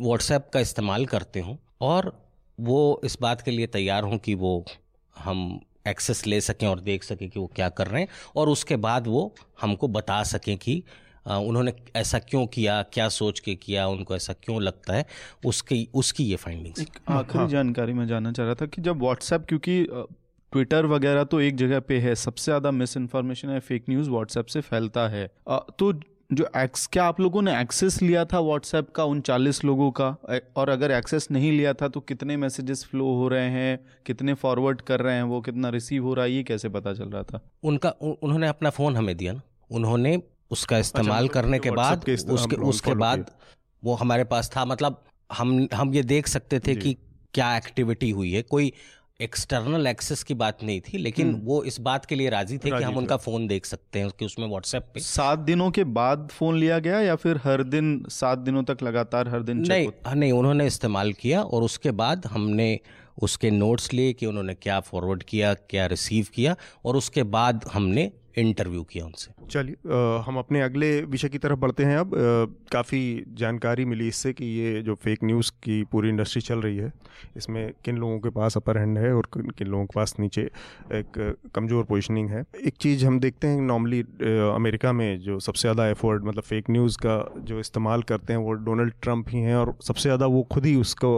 व्हाट्सएप 0.00 0.48
का 0.54 0.60
इस्तेमाल 0.60 1.06
करते 1.06 1.40
हों 1.40 1.56
और 1.80 2.12
वो 2.58 3.00
इस 3.04 3.18
बात 3.20 3.40
के 3.40 3.50
लिए 3.50 3.66
तैयार 3.66 4.02
हों 4.02 4.18
कि 4.18 4.34
वो 4.34 4.64
हम 5.16 5.60
एक्सेस 5.88 6.26
ले 6.26 6.40
सकें 6.40 6.66
और 6.66 6.80
देख 6.80 7.02
सकें 7.04 7.28
कि 7.30 7.38
वो 7.40 7.46
क्या 7.56 7.68
कर 7.68 7.86
रहे 7.86 8.02
हैं 8.02 8.08
और 8.36 8.48
उसके 8.48 8.76
बाद 8.76 9.06
वो 9.06 9.34
हमको 9.60 9.88
बता 9.88 10.22
सकें 10.22 10.56
कि 10.56 10.82
उन्होंने 11.26 11.72
ऐसा 11.96 12.18
क्यों 12.20 12.46
किया 12.46 12.80
क्या 12.92 13.08
सोच 13.10 13.40
के 13.40 13.54
किया 13.56 13.86
उनको 13.88 14.16
ऐसा 14.16 14.32
क्यों 14.42 14.60
लगता 14.62 14.94
है? 14.94 15.06
उसकी 15.44 15.88
उसकी 15.94 16.24
ये 16.24 16.36
फाइंडिंग्स 16.36 16.80
एक 16.80 16.98
आखिरी 17.08 17.38
हाँ। 17.38 17.48
जानकारी 17.48 17.92
मैं 17.92 18.06
जानना 18.06 18.32
चाह 18.32 18.46
रहा 18.46 18.54
था 18.54 18.66
कि 18.66 18.82
जब 18.82 19.02
व्हाट्सएप 19.02 19.46
क्योंकि 19.48 19.82
ट्विटर 20.52 20.86
वगैरह 20.86 21.24
तो 21.24 21.40
एक 21.40 21.56
जगह 21.56 21.80
पे 21.80 21.98
है 21.98 22.14
सबसे 22.14 22.44
ज़्यादा 22.44 22.70
मिस 22.70 22.96
इन्फॉर्मेशन 22.96 23.48
है 23.48 23.60
फेक 23.60 23.84
न्यूज़ 23.90 24.10
व्हाट्सएप 24.10 24.46
से 24.46 24.60
फैलता 24.60 25.06
है। 25.08 25.26
तो 25.78 25.92
जो 26.32 26.46
एक्स 26.56 26.86
क्या 26.86 27.04
आप 27.04 27.20
लोगों 27.20 27.40
ने 27.42 27.60
एक्सेस 27.60 28.00
लिया 28.02 28.24
था 28.24 28.40
व्हाट्सएप 28.40 28.90
का 28.90 29.04
उन 29.04 29.20
चालीस 29.20 29.64
लोगों 29.64 29.90
का? 29.90 30.08
और 30.56 30.68
अगर 30.68 30.90
एक्सेस 30.90 31.28
नहीं 31.30 31.50
लिया 31.52 31.72
था 31.72 31.88
तो 31.88 32.00
कितने 32.02 32.36
मैसेजेस 32.36 32.84
फ्लो 32.84 33.12
हो 33.16 33.28
रहे 33.28 33.48
हैं? 33.50 33.78
कितने 34.06 34.34
फॉरवर्ड 34.34 34.80
कर 34.82 35.00
रहे 35.00 35.14
हैं 35.16 35.22
वो? 35.22 35.40
कितना 35.40 35.68
रिसीव 35.70 36.04
हो 36.04 36.14
रहा 36.14 36.24
है? 36.24 36.32
ये 36.32 36.42
कैसे 36.42 36.68
पता 36.68 36.94
चल 36.94 37.08
रहा 37.08 37.22
था? 37.22 37.40
उनका 37.64 37.90
उन्होंने 38.02 38.48
अपना 38.48 38.70
फ़ोन 38.70 38.96
हमें 38.96 39.16
दिया 39.16 39.32
ना। 39.32 39.40
उन्होंने 39.70 40.16
उसका 40.50 40.76
अच्छा, 40.76 40.88
इस्तेमाल 40.88 41.24
अच्छा, 41.24 41.40
करने 41.40 41.58
के 41.58 41.70
बाद 41.72 42.08
उसके 42.08 42.56
उसके 42.56 42.94
बाद 42.96 43.30
वो 43.82 43.94
हमारे 43.94 44.24
पास 44.24 44.50
था। 44.56 44.64
मतलब 44.64 45.02
हम 45.30 45.68
हम 45.74 45.94
ये 45.94 46.02
देख 46.02 46.26
सकते 46.28 46.60
थे 46.60 46.74
कि 46.76 46.96
क्या 47.34 47.56
एक्टिविटी 47.56 48.10
हुई 48.10 48.32
है। 48.32 48.42
कोई 48.42 48.72
एक्सटर्नल 49.20 49.86
एक्सेस 49.86 50.22
की 50.22 50.34
बात 50.34 50.62
नहीं 50.64 50.80
थी 50.80 50.98
लेकिन 50.98 51.28
हम्म। 51.28 51.44
वो 51.44 51.62
इस 51.64 51.78
बात 51.80 52.04
के 52.04 52.14
लिए 52.14 52.30
राज़ी 52.30 52.56
थे 52.58 52.70
राज़ी 52.70 52.78
कि 52.78 52.84
हम 52.84 52.96
उनका 52.96 53.16
फ़ोन 53.16 53.46
देख 53.46 53.66
सकते 53.66 53.98
हैं 53.98 54.10
कि 54.10 54.24
उसमें 54.24 54.46
व्हाट्सएप 54.48 54.90
पे। 54.94 55.00
सात 55.00 55.38
दिनों 55.38 55.70
के 55.70 55.84
बाद 55.98 56.28
फ़ोन 56.32 56.56
लिया 56.58 56.78
गया 56.78 57.00
या 57.00 57.14
फिर 57.16 57.40
हर 57.44 57.62
दिन 57.62 58.04
सात 58.10 58.38
दिनों 58.38 58.62
तक 58.62 58.82
लगातार 58.82 59.28
हर 59.28 59.42
दिन 59.42 59.64
नहीं 59.68 59.88
नहीं 60.16 60.32
उन्होंने 60.32 60.66
इस्तेमाल 60.66 61.12
किया 61.12 61.42
और 61.42 61.62
उसके 61.62 61.90
बाद 61.90 62.26
हमने 62.26 62.68
उसके 63.22 63.50
नोट्स 63.50 63.92
लिए 63.92 64.12
कि 64.12 64.26
उन्होंने 64.26 64.54
क्या 64.54 64.80
फॉरवर्ड 64.80 65.22
किया 65.22 65.54
क्या 65.70 65.86
रिसीव 65.86 66.26
किया 66.34 66.56
और 66.84 66.96
उसके 66.96 67.22
बाद 67.22 67.64
हमने 67.72 68.10
इंटरव्यू 68.36 68.82
किया 68.84 69.04
उनसे। 69.04 69.32
चलिए 69.50 69.94
हम 70.26 70.38
अपने 70.38 70.60
अगले 70.62 70.90
विषय 71.02 71.28
की 71.28 71.38
तरफ़ 71.38 71.58
बढ़ते 71.58 71.84
हैं 71.84 71.96
अब। 71.98 72.10
काफ़ी 72.72 73.02
जानकारी 73.38 73.84
मिली 73.84 74.08
इससे 74.08 74.32
कि 74.32 74.44
ये 74.46 74.80
जो 74.82 74.94
फेक 74.96 75.24
न्यूज़ 75.24 75.50
की 75.62 75.82
पूरी 75.92 76.08
इंडस्ट्री 76.08 76.42
चल 76.42 76.60
रही 76.60 76.76
है, 76.76 76.92
इसमें 77.36 77.72
किन 77.84 77.96
लोगों 77.96 78.18
के 78.20 78.30
पास 78.30 78.56
अपर 78.56 78.78
हैंड 78.78 78.98
है 78.98 79.12
और 79.14 79.28
किन 79.36 79.66
लोगों 79.66 79.84
के 79.84 79.94
पास 79.94 80.14
नीचे 80.20 80.42
एक 80.94 81.18
कमज़ोर 81.54 81.84
पोजिशनिंग 81.84 82.30
है। 82.30 82.44
एक 82.62 82.76
चीज़ 82.80 83.06
हम 83.06 83.20
देखते 83.20 83.46
हैं 83.46 83.60
नॉर्मली 83.62 84.00
अमेरिका 84.54 84.92
में 84.92 85.20
जो 85.20 85.38
सबसे 85.40 85.60
ज़्यादा 85.62 85.86
एफर्ट 85.88 86.24
मतलब 86.24 86.42
फेक 86.44 86.70
न्यूज़ 86.70 86.98
का 86.98 87.18
जो 87.40 87.60
इस्तेमाल 87.60 88.02
करते 88.04 88.32
हैं, 88.32 88.40
वो 88.40 88.52
डोनाल्ड 88.64 88.94
ट्रंप 89.02 89.28
ही 89.28 89.40
हैं 89.40 89.54
और 89.56 89.76
सबसे 89.82 90.02
ज़्यादा 90.02 90.26
वो 90.28 90.42
खुद 90.52 90.66
ही 90.66 90.74
उसको 90.76 91.16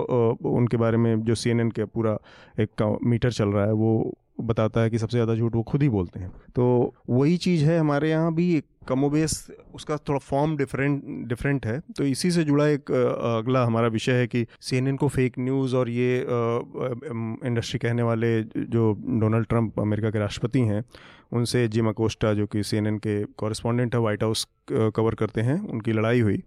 उनके 0.51 0.77
बारे 0.77 0.97
में 0.99 1.25
जो 1.25 1.35
सी 1.37 1.55
का 1.71 1.85
पूरा 1.87 2.17
एक 2.61 2.83
मीटर 3.05 3.33
चल 3.33 3.49
रहा 3.49 3.65
है, 3.65 3.73
वो 3.73 4.17
बताता 4.41 4.81
है 4.81 4.91
कि 4.91 4.99
सबसे 4.99 5.17
ज़्यादा 5.17 5.35
झूठ 5.35 5.55
वो 5.55 5.63
खुद 5.63 5.83
ही 5.83 5.89
बोलते 5.89 6.21
हैं। 6.21 6.31
तो 6.57 6.95
वही 7.11 7.37
चीज़ 7.39 7.65
है 7.65 7.79
हमारे 7.79 8.11
यहाँ 8.11 8.35
भी 8.35 8.63
कमोबेश, 8.89 9.33
उसका 9.75 9.97
थोड़ा 9.99 10.19
फॉर्म 10.21 10.57
डिफरेंट 10.57 11.03
डिफरेंट 11.29 11.67
है। 11.67 11.79
तो 11.97 12.05
इसी 12.05 12.31
से 12.31 12.45
जुड़ा 12.45 12.67
एक 12.69 12.91
अगला 12.91 13.65
हमारा 13.65 13.89
विषय 13.89 14.13
है 14.13 14.27
कि 14.27 14.47
सीएनएन 14.61 14.97
को 14.97 15.09
फेक 15.09 15.39
न्यूज़ 15.39 15.75
और 15.77 15.89
ये 15.91 16.19
इंडस्ट्री 16.21 17.79
कहने 17.79 18.03
वाले 18.03 18.41
जो 18.43 18.93
डोनाल्ड 19.21 19.47
ट्रंप 19.47 19.81
अमेरिका 19.81 20.11
के 20.11 20.19
राष्ट्रपति 20.19 20.61
हैं, 20.63 20.85
उनसे 21.33 21.67
जिम 21.69 21.89
अकोस्टा 21.89 22.33
जो 22.35 22.47
कि 22.47 22.63
सीएनएन 22.63 22.99
के 22.99 23.23
कॉरेस्पॉन्डेंट 23.35 23.95
है 23.95 24.01
वाइट 24.01 24.23
हाउस 24.23 24.47
कवर 24.71 25.15
करते 25.15 25.41
हैं, 25.41 25.61
उनकी 25.63 25.93
लड़ाई 25.93 26.21
हुई। 26.21 26.43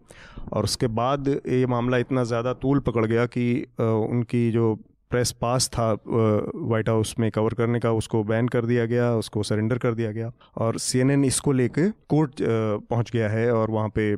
और 0.54 0.64
उसके 0.64 0.88
बाद 0.90 1.28
ये 1.28 1.66
मामला 1.68 1.98
इतना 1.98 2.24
ज़्यादा 2.24 2.54
तूल 2.56 2.80
पकड़ 2.80 3.06
गया 3.06 3.26
कि 3.28 3.52
उनकी 3.80 4.50
जो 4.52 4.78
प्रेस 5.12 5.32
पास 5.42 5.68
था 5.70 5.92
वाइट 6.06 6.90
हाउस 6.90 7.14
में 7.20 7.30
कवर 7.32 7.54
करने 7.54 7.80
का, 7.80 7.92
उसको 7.92 8.24
बैन 8.24 8.48
कर 8.48 8.66
दिया 8.66 8.86
गया, 8.86 9.12
उसको 9.16 9.44
सरेंडर 9.44 9.78
कर 9.78 9.94
दिया 9.94 10.12
गया 10.12 10.32
और 10.58 10.78
सीएनएन 10.80 11.24
इसको 11.26 11.52
लेके 11.52 11.90
कोर्ट 12.10 12.36
पहुँच 12.42 13.12
गया 13.12 13.30
है 13.30 13.52
और 13.54 13.72
वहाँ 13.72 13.90
पे 13.96 14.12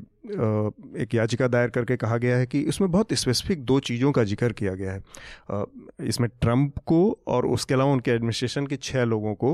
एक 1.01 1.13
याचिका 1.13 1.47
दायर 1.47 1.69
करके 1.69 1.95
कहा 1.97 2.17
गया 2.17 2.37
है 2.37 2.45
कि 2.45 2.59
इसमें 2.61 2.89
बहुत 2.91 3.13
स्पेसिफिक 3.13 3.63
दो 3.65 3.79
चीज़ों 3.81 4.11
का 4.11 4.23
ज़िक्र 4.23 4.51
किया 4.53 4.73
गया 4.75 4.91
है। 4.91 5.65
इसमें 6.07 6.29
ट्रंप 6.41 6.77
को 6.87 7.01
और 7.27 7.45
उसके 7.47 7.73
अलावा 7.73 7.91
उनके 7.93 8.11
एडमिनिस्ट्रेशन 8.11 8.67
के 8.67 8.75
छः 8.77 9.03
लोगों 9.05 9.33
को 9.35 9.53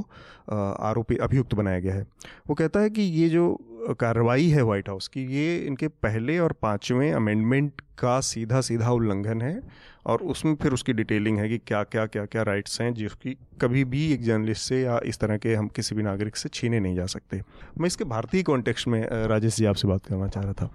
आरोपी 0.50 1.16
अभियुक्त 1.18 1.54
बनाया 1.54 1.80
गया 1.80 1.94
है। 1.94 2.06
वो 2.48 2.56
कहता 2.56 2.80
है 2.80 2.90
कि 2.90 3.02
ये 3.02 3.30
जो 3.30 3.58
कार्रवाई 4.00 4.48
है 4.50 4.62
वाइट 4.62 4.90
हाउस 4.90 5.08
की, 5.08 5.26
ये 5.26 5.58
इनके 5.58 5.88
पहले 5.88 6.38
और 6.40 6.54
पाँचवें 6.62 7.12
अमेंडमेंट 7.14 7.82
का 8.00 8.20
सीधा 8.22 8.62
सीधा 8.62 8.92
उल्लंघन 8.92 9.42
है। 9.42 9.60
और 10.08 10.22
उसमें 10.24 10.56
फिर 10.56 10.74
उसकी 10.74 10.94
डिटेलिंग 10.94 11.38
है 11.38 11.48
कि 11.50 11.58
क्या 11.58 11.84
क्या 11.84 12.06
क्या 12.06 12.26
क्या 12.26 12.44
राइट्स 12.44 12.82
हैं 12.82 12.94
जिसकी 12.94 13.36
कभी 13.62 13.84
भी 13.86 14.06
एक 14.14 14.22
जर्नलिस्ट 14.22 14.62
से 14.62 14.82
या 14.82 15.00
इस 15.06 15.20
तरह 15.20 15.38
के 15.38 15.56
हम 15.56 15.68
किसी 15.68 15.96
भी 15.96 16.04
नागरिक 16.04 16.36
से 16.36 16.50
छीने 16.50 16.80
नहीं 16.80 16.96
जा 16.96 17.06
सकते। 17.06 17.42
मैं 17.78 17.88
इसके 17.88 18.04
भारतीय 18.04 18.44
कॉन्टेक्स्ट 18.44 18.88
में 18.88 19.02
राजेश 19.28 19.56
जी 19.56 19.66
आपसे 19.66 19.88
बात 19.88 20.06
करना 20.06 20.28
चाह 20.28 20.44
रहा 20.44 20.54
था 20.54 20.70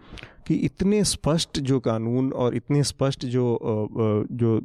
कि 0.47 0.55
इतने 0.55 1.05
स्पष्ट 1.05 1.59
जो 1.61 1.81
कानून 1.81 2.33
और 2.33 2.57
इतने 2.57 2.83
स्पष्ट 2.85 3.25
जो 3.27 3.59
जो 4.33 4.61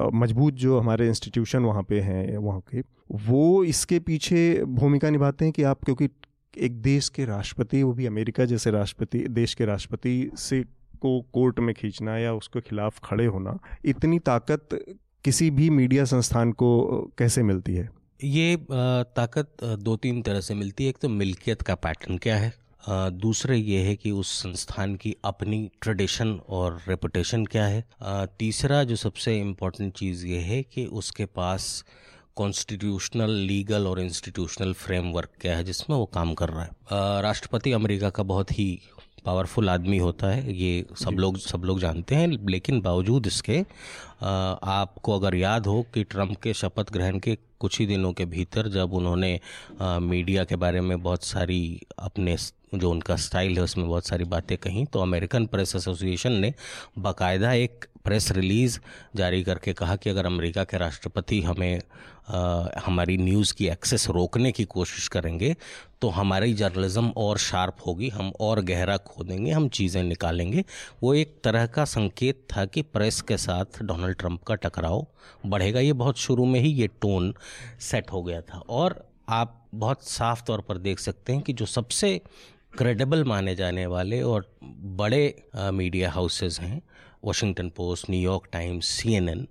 मज़बूत 0.00 0.54
जो 0.54 0.78
हमारे 0.78 1.06
इंस्टीट्यूशन 1.08 1.58
वहाँ 1.58 1.82
पे 1.82 2.00
हैं, 2.00 2.36
वहाँ 2.36 2.60
के, 2.60 2.80
वो 3.12 3.64
इसके 3.64 3.98
पीछे 4.00 4.62
भूमिका 4.64 5.10
निभाते 5.10 5.44
हैं 5.44 5.52
कि 5.52 5.62
आप, 5.62 5.84
क्योंकि 5.84 6.08
एक 6.56 6.80
देश 6.82 7.08
के 7.08 7.24
राष्ट्रपति, 7.24 7.82
वो 7.82 7.92
भी 7.92 8.06
अमेरिका 8.06 8.44
जैसे 8.44 8.70
राष्ट्रपति, 8.70 9.18
देश 9.18 9.54
के 9.54 9.64
राष्ट्रपति 9.64 10.30
से 10.36 10.64
को 11.02 11.20
कोर्ट 11.32 11.58
में 11.60 11.74
खींचना 11.74 12.18
या 12.18 12.32
उसके 12.34 12.60
खिलाफ 12.60 13.00
खड़े 13.04 13.26
होना, 13.26 13.58
इतनी 13.84 14.18
ताकत 14.20 14.68
किसी 15.24 15.50
भी 15.50 15.68
मीडिया 15.70 16.04
संस्थान 16.06 16.52
को 16.52 16.70
कैसे 17.18 17.42
मिलती 17.42 17.74
है? 17.74 17.88
ये 18.20 18.56
ताकत 18.70 19.64
दो 19.80 19.96
तीन 19.96 20.20
तरह 20.22 20.40
से 20.40 20.54
मिलती 20.54 20.84
है। 20.84 20.90
एक 20.90 20.98
तो 20.98 21.08
मिल्कियत 21.10 21.62
का 21.62 21.74
पैटर्न 21.76 22.18
क्या 22.18 22.36
है? 22.36 22.52
दूसरे 22.84 23.56
ये 23.56 23.80
है 23.80 23.94
कि 23.96 24.10
उस 24.10 24.30
संस्थान 24.34 24.94
की 24.96 25.14
अपनी 25.24 25.70
ट्रेडिशन 25.82 26.32
और 26.48 26.80
रेपुटेशन 26.88 27.44
क्या 27.46 27.66
है? 27.66 27.84
तीसरा 28.38 28.82
जो 28.84 28.96
सबसे 28.96 29.38
इम्पोर्टेंट 29.40 29.92
चीज़ 29.94 30.26
ये 30.26 30.38
है 30.40 30.62
कि 30.64 30.84
उसके 30.94 31.24
पास 31.26 31.84
कॉन्स्टिट्यूशनल, 32.36 33.30
लीगल 33.30 33.86
और 33.86 34.00
इंस्टीट्यूशनल 34.00 34.72
फ्रेमवर्क 34.74 35.30
क्या 35.40 35.56
है, 35.56 35.64
जिसमें 35.64 35.96
वो 35.96 36.04
काम 36.14 36.34
कर 36.34 36.48
रहा 36.48 36.62
है। 36.62 37.22
राष्ट्रपति 37.22 37.72
अमेरिका 37.72 38.10
का 38.10 38.22
बहुत 38.24 38.58
ही 38.58 38.66
पावरफुल 39.24 39.68
आदमी 39.70 39.98
होता 39.98 40.26
है 40.26 40.54
ये 40.56 40.84
सब 40.96 41.18
लोग 41.18 41.38
सब 41.38 41.64
लोग 41.64 41.80
जानते 41.80 42.14
हैं 42.14 42.28
लेकिन 42.28 42.80
बावजूद 42.80 43.26
इसके 43.26 43.60
आपको 44.22 45.18
अगर 45.18 45.34
याद 45.34 45.66
हो 45.66 45.82
कि 45.94 46.04
ट्रंप 46.04 46.36
के 46.42 46.54
शपथ 46.54 46.92
ग्रहण 46.92 47.18
के 47.18 47.36
कुछ 47.60 47.78
ही 47.80 47.86
दिनों 47.86 48.12
के 48.12 48.24
भीतर 48.24 48.68
जब 48.68 48.92
उन्होंने 48.92 49.38
मीडिया 49.82 50.44
के 50.44 50.56
बारे 50.56 50.80
में 50.80 51.02
बहुत 51.02 51.24
सारी 51.24 51.62
अपने 51.98 52.36
जो 52.74 52.90
उनका 52.90 53.16
स्टाइल 53.16 53.56
है 53.56 53.62
उसमें 53.62 53.88
बहुत 53.88 54.06
सारी 54.06 54.24
बातें 54.24 54.56
कहीं। 54.58 54.84
तो 54.86 55.00
अमेरिकन 55.00 55.46
प्रेस 55.46 55.76
एसोसिएशन 55.76 56.32
ने 56.32 56.54
बाकायदा 56.98 57.52
एक 57.52 57.84
प्रेस 58.04 58.30
रिलीज़ 58.32 58.78
जारी 59.16 59.42
करके 59.42 59.72
कहा 59.72 59.96
कि 59.96 60.10
अगर 60.10 60.26
अमेरिका 60.26 60.64
के 60.64 60.78
राष्ट्रपति 60.78 61.40
हमें 61.42 61.80
आ, 62.28 62.66
हमारी 62.84 63.16
न्यूज़ 63.16 63.52
की 63.54 63.66
एक्सेस 63.68 64.08
रोकने 64.08 64.50
की 64.52 64.64
कोशिश 64.64 65.06
करेंगे 65.08 65.54
तो 66.00 66.08
हमारी 66.08 66.52
जर्नलिज्म 66.54 67.12
और 67.16 67.38
शार्प 67.38 67.76
होगी 67.86 68.08
हम 68.08 68.32
और 68.40 68.60
गहरा 68.60 68.96
खोदेंगे 68.96 69.50
हम 69.50 69.68
चीज़ें 69.68 70.02
निकालेंगे। 70.02 70.64
वो 71.02 71.14
एक 71.14 71.36
तरह 71.44 71.66
का 71.66 71.84
संकेत 71.84 72.46
था 72.52 72.64
कि 72.64 72.82
प्रेस 72.82 73.20
के 73.20 73.36
साथ 73.36 73.82
डोनाल्ड 73.82 74.16
ट्रंप 74.16 74.42
का 74.42 74.54
टकराव 74.54 75.06
बढ़ेगा। 75.46 75.80
ये 75.80 75.92
बहुत 75.92 76.18
शुरू 76.18 76.44
में 76.46 76.60
ही 76.60 76.70
ये 76.70 76.86
टोन 77.02 77.34
सेट 77.80 78.12
हो 78.12 78.22
गया 78.22 78.40
था। 78.40 78.58
और 78.58 79.04
आप 79.28 79.58
बहुत 79.74 80.02
साफ़ 80.02 80.42
तौर 80.44 80.60
पर 80.60 80.78
देख 80.78 80.98
सकते 80.98 81.32
हैं 81.32 81.42
कि 81.42 81.52
जो 81.52 81.66
सबसे 81.66 82.20
क्रेडिबल 82.72 83.22
माने 83.24 83.54
जाने 83.54 83.84
वाले 83.86 84.20
और 84.22 84.46
बड़े 84.98 85.34
मीडिया 85.72 86.10
हाउसेस 86.10 86.58
हैं 86.60 86.80
Washington 87.24 87.68
Post 87.68 88.08
New York 88.10 88.48
Times 88.52 88.88
CNN 88.90 89.46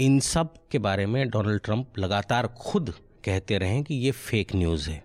इन 0.00 0.18
सब 0.20 0.54
के 0.70 0.78
बारे 0.78 1.06
में 1.06 1.28
डोनाल्ड 1.30 1.62
ट्रंप 1.62 1.98
लगातार 1.98 2.46
खुद 2.58 2.92
कहते 3.24 3.58
रहे 3.58 3.82
कि 3.82 3.94
ये 3.94 4.10
फेक 4.10 4.54
न्यूज़ 4.54 4.90
है। 4.90 5.02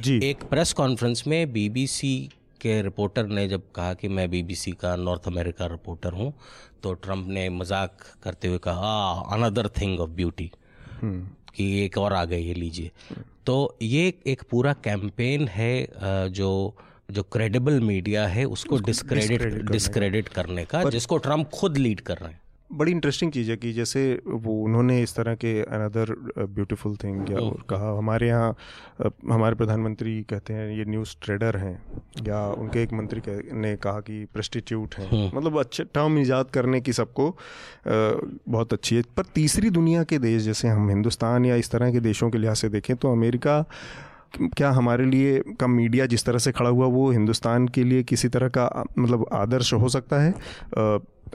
जी। 0.00 0.18
एक 0.24 0.44
प्रेस 0.44 0.72
कॉन्फ्रेंस 0.72 1.24
में 1.26 1.52
बीबीसी 1.52 2.16
के 2.60 2.80
रिपोर्टर 2.82 3.26
ने 3.28 3.46
जब 3.48 3.62
कहा 3.74 3.94
कि 3.94 4.08
मैं 4.08 4.30
बीबीसी 4.30 4.72
का 4.72 4.94
नॉर्थ 4.96 5.26
अमेरिका 5.28 5.66
रिपोर्टर 5.66 6.12
हूँ 6.12 6.32
तो 6.82 6.92
ट्रंप 6.94 7.28
ने 7.28 7.48
मज़ाक 7.50 8.04
करते 8.22 8.48
हुए 8.48 8.58
कहा 8.64 8.96
अनदर 9.34 9.68
थिंग 9.80 10.00
ऑफ़ 10.00 10.10
ब्यूटी 10.10 10.50
कि 11.04 11.72
एक 11.84 11.98
और 11.98 12.12
आ 12.12 12.24
गए 12.24 12.38
ये 12.38 12.54
लीजिए। 12.54 12.90
तो 13.46 13.76
ये 13.82 14.12
एक 14.26 14.42
पूरा 14.50 14.72
कैंपेन 14.84 15.48
है 15.48 16.28
जो 16.30 16.76
जो 17.08 17.22
क्रेडिबल 17.22 17.80
मीडिया 17.80 18.26
है 18.28 18.44
उसको 18.44 18.78
डिस्क्रेडिट 18.86 19.70
डिस्क्रेडिट 19.70 20.28
करने 20.28 20.64
का। 20.64 20.82
जिसको 20.90 21.18
ट्रंप 21.18 21.50
खुद 21.54 21.76
लीड 21.76 22.00
कर 22.00 22.16
रहे 22.16 22.30
हैं। 22.30 22.40
बड़ी 22.70 22.92
इंटरेस्टिंग 22.92 23.30
चीज़ 23.32 23.50
है 23.50 23.56
कि 23.56 23.72
जैसे 23.72 24.00
वो 24.26 24.54
उन्होंने 24.64 25.00
इस 25.02 25.14
तरह 25.16 25.34
के 25.34 25.52
अनदर 25.62 26.12
ब्यूटीफुल 26.46 26.96
थिंग 26.96 27.30
या 27.30 27.38
हम्म। 27.38 27.62
कहा 27.70 27.96
हमारे 27.98 28.28
यहाँ 28.28 28.54
हमारे 29.30 29.54
प्रधानमंत्री 29.54 30.20
कहते 30.22 30.54
हैं 30.54 30.70
ये 30.78 30.84
न्यूज़ 30.84 31.14
ट्रेडर 31.22 31.56
हैं। 31.56 32.02
या 32.26 32.46
उनके 32.58 32.82
एक 32.82 32.92
मंत्री 32.92 33.20
ने 33.60 33.74
कहा 33.76 34.00
कि 34.00 34.24
प्रस्टिट्यूट 34.34 34.94
हैं। 34.94 35.08
हम्म। 35.10 35.38
मतलब 35.38 35.58
अच्छे 35.60 35.84
टर्म 35.84 36.18
ईजाद 36.18 36.50
करने 36.54 36.80
की 36.80 36.92
सबको 36.92 37.36
बहुत 37.88 38.72
अच्छी 38.72 38.96
है। 38.96 39.02
पर 39.16 39.24
तीसरी 39.34 39.70
दुनिया 39.70 40.02
के 40.04 40.18
देश 40.18 40.42
जैसे 40.42 40.68
हम 40.68 40.88
हिंदुस्तान 40.88 41.44
या 41.44 41.56
इस 41.56 41.70
तरह 41.70 41.92
के 41.92 42.00
देशों 42.00 42.30
के 42.30 42.38
लिहाज 42.38 42.56
से 42.56 42.68
देखें 42.68 42.96
तो 42.96 43.12
अमेरिका 43.12 43.64
क्या 44.36 44.70
हमारे 44.70 45.04
लिए 45.04 45.38
का 45.60 45.66
मीडिया 45.66 46.06
जिस 46.06 46.24
तरह 46.24 46.38
से 46.38 46.52
खड़ा 46.52 46.70
हुआ, 46.70 46.86
वो 46.86 47.10
हिंदुस्तान 47.10 47.68
के 47.68 47.84
लिए 47.84 48.02
किसी 48.02 48.28
तरह 48.28 48.48
का 48.48 48.84
मतलब 48.98 49.26
आदर्श 49.34 49.72
हो 49.74 49.88
सकता 49.88 50.22
है? 50.22 50.34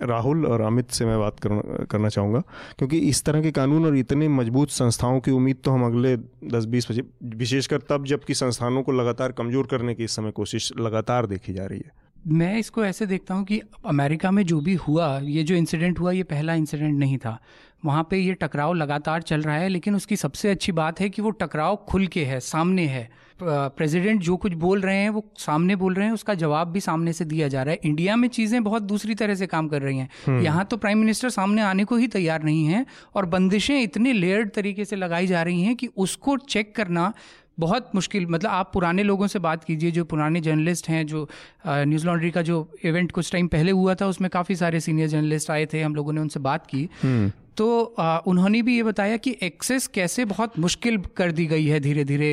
राहुल 0.04 0.46
और 0.46 0.62
अमित 0.62 0.92
से 0.92 1.06
मैं 1.06 1.18
बात 1.20 1.40
करना 1.40 2.10
चाहूँगा। 2.10 2.40
क्योंकि 2.78 2.98
इस 3.00 3.24
तरह 3.24 3.42
के 3.42 3.52
कानून 3.52 3.86
और 3.86 3.98
इतने 3.98 4.28
मज़बूत 4.28 4.70
संस्थाओं 4.70 5.20
की 5.20 5.32
उम्मीद 5.32 5.58
तो 5.64 5.72
हम 5.72 5.86
अगले 5.86 6.16
दस 6.50 6.66
बीस 6.66 6.92
बजे, 6.92 7.04
विशेषकर 7.24 7.82
तब 7.90 8.06
जबकि 8.06 8.34
संस्थानों 8.34 8.84
को 8.84 8.92
लगातार 8.92 9.32
कमज़ोर 9.32 9.68
करने 9.72 9.96
की 9.96 10.04
इस 10.04 10.16
समय 10.16 10.32
कोशिश 10.32 10.72
लगातार 10.80 11.26
देखी 11.26 11.54
जा 11.54 11.66
रही 11.66 11.80
है। 11.80 12.02
मैं 12.26 12.58
इसको 12.58 12.84
ऐसे 12.86 13.06
देखता 13.06 13.34
हूँ 13.34 13.44
कि 13.46 13.60
अमेरिका 13.86 14.32
में 14.32 14.44
जो 14.46 14.60
भी 14.62 14.74
हुआ, 14.74 15.18
ये 15.20 15.44
जो 15.44 15.56
इंसिडेंट 15.56 16.00
हुआ, 16.00 16.12
ये 16.12 16.24
पहला 16.24 16.54
इंसिडेंट 16.54 17.00
नहीं 17.00 17.18
था। 17.18 17.38
वहाँ 17.84 18.08
पे 18.10 18.18
ये 18.18 18.34
टकराव 18.36 18.74
लगातार 18.74 19.22
चल 19.24 19.42
रहा 19.42 19.56
है 19.56 19.70
लेकिन 19.70 19.96
उसकी 19.96 20.16
सबसे 20.18 20.50
अच्छी 20.50 20.72
बात 20.74 21.00
है 21.02 21.10
कि 21.10 21.22
वो 21.22 21.30
टकराव 21.38 21.76
खुल 21.88 22.08
के 22.08 22.24
है 22.26 22.40
सामने 22.42 22.86
है 22.88 23.10
प्रेसिडेंट 23.40 24.22
जो 24.22 24.36
कुछ 24.38 24.54
बोल 24.56 24.82
रहे 24.82 24.98
हैं 24.98 25.10
वो 25.10 25.24
सामने 25.38 25.76
बोल 25.76 25.94
रहे 25.94 26.06
हैं 26.06 26.14
उसका 26.14 26.34
जवाब 26.36 26.68
भी 26.68 26.80
सामने 26.80 27.14
से 27.14 27.26
दिया 27.26 27.48
जा 27.48 27.64
रहा 27.64 27.74
है 27.74 27.80
इंडिया 27.84 28.16
में 28.16 28.28
चीज़ें 28.30 28.64
बहुत 28.64 28.84
दूसरी 28.84 29.16
तरह 29.16 29.36
से 29.36 29.48
काम 29.48 29.68
कर 29.68 29.82
रही 29.82 29.98
हैं 29.98 30.10
हम्म। 30.26 30.42
यहाँ 30.42 30.66
तो 30.66 30.78
प्राइम 30.78 30.98
मिनिस्टर 30.98 31.30
सामने 31.32 31.62
आने 31.64 31.84
को 31.84 31.96
ही 31.96 32.08
तैयार 32.10 32.44
नहीं 32.44 32.66
है 32.66 32.86
और 33.16 33.26
बंदिशें 33.28 33.80
इतने 33.82 34.14
लेयर्ड 34.14 34.52
तरीके 34.52 34.86
से 34.86 34.96
लगाई 34.96 35.28
जा 35.28 35.44
रही 35.44 35.62
हैं 35.62 35.76
कि 35.76 35.90
उसको 35.98 36.38
चेक 36.48 36.76
करना 36.76 37.14
बहुत 37.60 37.90
मुश्किल 37.96 38.26
मतलब 38.28 38.50
आप 38.52 38.70
पुराने 38.74 39.04
लोगों 39.04 39.28
से 39.28 39.40
बात 39.40 39.64
कीजिए 39.64 39.92
जो 39.92 40.04
पुराने 40.06 40.42
जर्नलिस्ट 40.42 40.90
हैं 40.90 41.06
जो 41.08 41.28
न्यूज़ 41.68 42.06
लॉन्ड्री 42.06 42.32
का 42.32 42.42
जो 42.42 42.68
इवेंट 42.86 43.12
कुछ 43.12 43.32
टाइम 43.32 43.48
पहले 43.48 43.72
हुआ 43.74 43.96
था 43.96 44.08
उसमें 44.08 44.30
काफ़ी 44.30 44.56
सारे 44.56 44.80
सीनियर 44.80 45.08
जर्नलिस्ट 45.10 45.52
आए 45.52 45.66
थे 45.66 45.82
हम 45.82 45.96
लोगों 45.96 46.14
ने 46.14 46.22
उनसे 46.22 46.40
बात 46.42 46.66
की 46.68 46.88
हम्म। 47.02 47.32
तो 47.58 47.84
आ, 48.00 48.18
उन्होंने 48.18 48.62
भी 48.62 48.76
ये 48.76 48.84
बताया 48.84 49.18
कि 49.18 49.36
एक्सेस 49.44 49.88
कैसे 49.88 50.26
बहुत 50.26 50.58
मुश्किल 50.60 50.98
कर 51.18 51.32
दी 51.32 51.46
गई 51.46 51.66
है 51.66 51.80
धीरे 51.80 52.04
धीरे 52.04 52.32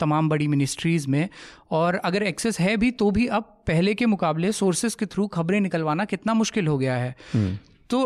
तमाम 0.00 0.28
बड़ी 0.28 0.46
मिनिस्ट्रीज़ 0.48 1.08
में। 1.08 1.28
और 1.70 1.94
अगर 1.94 2.22
एक्सेस 2.22 2.60
है 2.60 2.76
भी 2.76 2.90
तो 2.90 3.10
भी 3.10 3.26
अब 3.26 3.42
पहले 3.66 3.94
के 3.94 4.06
मुकाबले 4.06 4.52
सोर्सेज 4.52 4.94
के 4.94 5.06
थ्रू 5.06 5.26
खबरें 5.26 5.60
निकलवाना 5.60 6.04
कितना 6.04 6.34
मुश्किल 6.34 6.66
हो 6.66 6.78
गया 6.78 6.96
है। 6.96 7.14
हम्म। 7.34 7.58
तो 7.90 8.02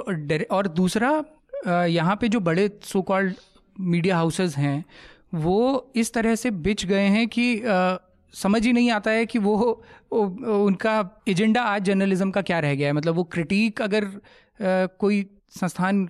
और 0.51 0.69
दूसरा 0.69 1.25
यहाँ 1.67 2.17
पे 2.21 2.29
जो 2.29 2.41
बड़े 2.41 2.71
सो 2.83 3.03
कॉल्ड 3.03 3.35
मीडिया 3.81 4.17
हाउसेज 4.17 4.55
हैं 4.55 4.85
वो 5.35 5.93
इस 5.97 6.13
तरह 6.13 6.35
से 6.35 6.51
बिच 6.51 6.85
गए 6.87 7.07
हैं 7.09 7.27
कि 7.29 7.63
आ, 7.63 7.97
समझ 8.35 8.65
ही 8.67 8.73
नहीं 8.73 8.91
आता 8.91 9.11
है 9.11 9.27
कि 9.27 9.39
वो, 9.39 9.57
वो 10.13 10.65
उनका 10.65 11.23
एजेंडा 11.29 11.63
आज 11.63 11.85
जर्नलिज्म 11.85 12.31
का 12.31 12.43
क्या 12.43 12.59
रह 12.61 12.75
गया 12.75 12.89
है। 12.89 12.93
मतलब 12.93 13.15
वो 13.15 13.25
क्रिटिक 13.25 13.83
अगर 13.83 14.05
आ, 14.05 14.87
कोई 14.99 15.27
संस्थान 15.55 16.09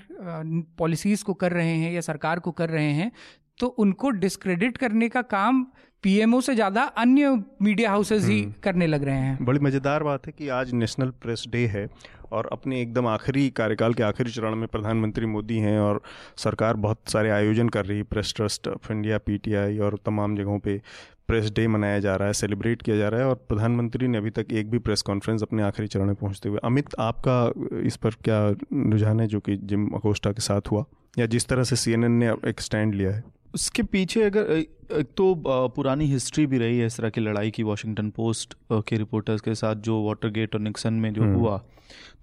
पॉलिसीज़ 0.78 1.24
को 1.24 1.35
कर 1.35 1.52
रहे 1.52 1.76
हैं 1.76 1.92
या 1.92 2.00
सरकार 2.02 2.38
को 2.38 2.50
कर 2.52 2.70
रहे 2.70 2.92
हैं 2.92 3.11
तो 3.59 3.66
उनको 3.78 4.11
डिस्क्रेडिट 4.18 4.76
करने 4.76 5.09
का 5.09 5.22
काम 5.30 5.66
पीएमओ 6.04 6.40
से 6.40 6.54
ज़्यादा 6.54 6.83
अन्य 6.98 7.28
मीडिया 7.62 7.90
हाउसेज 7.90 8.24
ही 8.24 8.40
हम्म। 8.40 8.52
करने 8.62 8.87
लग 8.87 9.04
रहे 9.04 9.16
हैं 9.16 9.44
बड़ी 9.44 9.59
मज़ेदार 9.59 10.02
बात 10.02 10.26
है 10.26 10.33
कि 10.33 10.48
आज 10.54 10.72
नेशनल 10.74 11.11
प्रेस 11.22 11.44
डे 11.48 11.66
है 11.66 11.88
और 12.30 12.48
अपने 12.52 12.80
एकदम 12.80 13.07
आखिरी 13.07 13.48
कार्यकाल 13.52 13.94
के 13.94 14.02
आखिरी 14.02 14.30
चरण 14.30 14.54
में 14.54 14.66
प्रधानमंत्री 14.68 15.26
मोदी 15.28 15.59
हैं 15.59 15.78
और 15.80 16.00
सरकार 16.38 16.76
बहुत 16.78 17.09
सारे 17.09 17.30
आयोजन 17.30 17.68
कर 17.68 17.85
रही 17.87 17.98
है 17.98 18.04
Press 18.07 18.33
Trust 18.37 18.68
of 18.68 18.92
India 18.92 19.18
PTI 19.20 19.78
और 19.78 19.98
तमाम 20.07 20.37
जगहों 20.37 20.59
पे 20.59 20.80
प्रेस 21.28 21.50
डे 21.50 21.68
मनाया 21.68 21.98
जा 21.98 22.16
रहा 22.16 22.26
है 22.26 22.32
सेलिब्रेट 22.32 22.82
किया 22.82 22.96
जा 22.96 23.08
रहा 23.08 23.20
है 23.20 23.26
और 23.26 23.34
प्रधानमंत्री 23.34 24.08
ने 24.08 24.18
अभी 24.18 24.30
तक 24.30 24.46
एक 24.52 24.70
भी 24.70 24.78
प्रेस 24.78 25.02
कॉन्फ्रेंस 25.02 25.42
अपने 25.42 25.62
आखिरी 25.62 25.88
चरण 25.88 26.06
में 26.06 26.14
पहुँचते 26.14 26.48
हुए 26.48 26.58
अमित 26.64 26.87
आपका 26.98 27.52
इस 27.78 27.96
पर 27.96 28.10
क्या 28.10 28.48
रुझान 28.72 29.20
है 29.20 29.26
जो 29.26 29.40
कि 29.40 29.56
जिम 29.56 29.88
अकोस्टा 29.88 30.32
के 30.32 30.40
साथ 30.40 30.60
हुआ? 30.70 30.84
या 31.18 31.26
जिस 31.26 31.46
तरह 31.46 31.62
से 31.62 31.76
सीएनएन 31.76 32.12
ने 32.12 32.32
एक 32.48 32.60
स्टैंड 32.60 32.94
लिया 32.94 33.10
है? 33.10 33.24
उसके 33.54 33.82
पीछे 33.82 34.22
अगर 34.22 34.50
एक 34.52 35.06
तो 35.16 35.34
पुरानी 35.46 36.04
हिस्ट्री 36.04 36.46
भी 36.46 36.58
रही 36.58 36.78
है 36.78 36.87
इस 36.87 36.96
तरह 36.96 37.10
की 37.10 37.20
लड़ाई 37.20 37.50
की 37.50 37.62
वॉशिंगटन 37.62 38.10
पोस्ट 38.10 38.54
के 38.72 38.96
रिपोर्टर्स 38.96 39.40
के 39.40 39.54
साथ 39.54 39.76
जो 39.76 40.02
वाटर 40.02 40.28
गेट 40.28 40.54
और 40.54 40.60
निक्सन 40.60 40.94
में 40.94 41.12
जो 41.14 41.22
हम्म। 41.22 41.34
हुआ। 41.34 41.62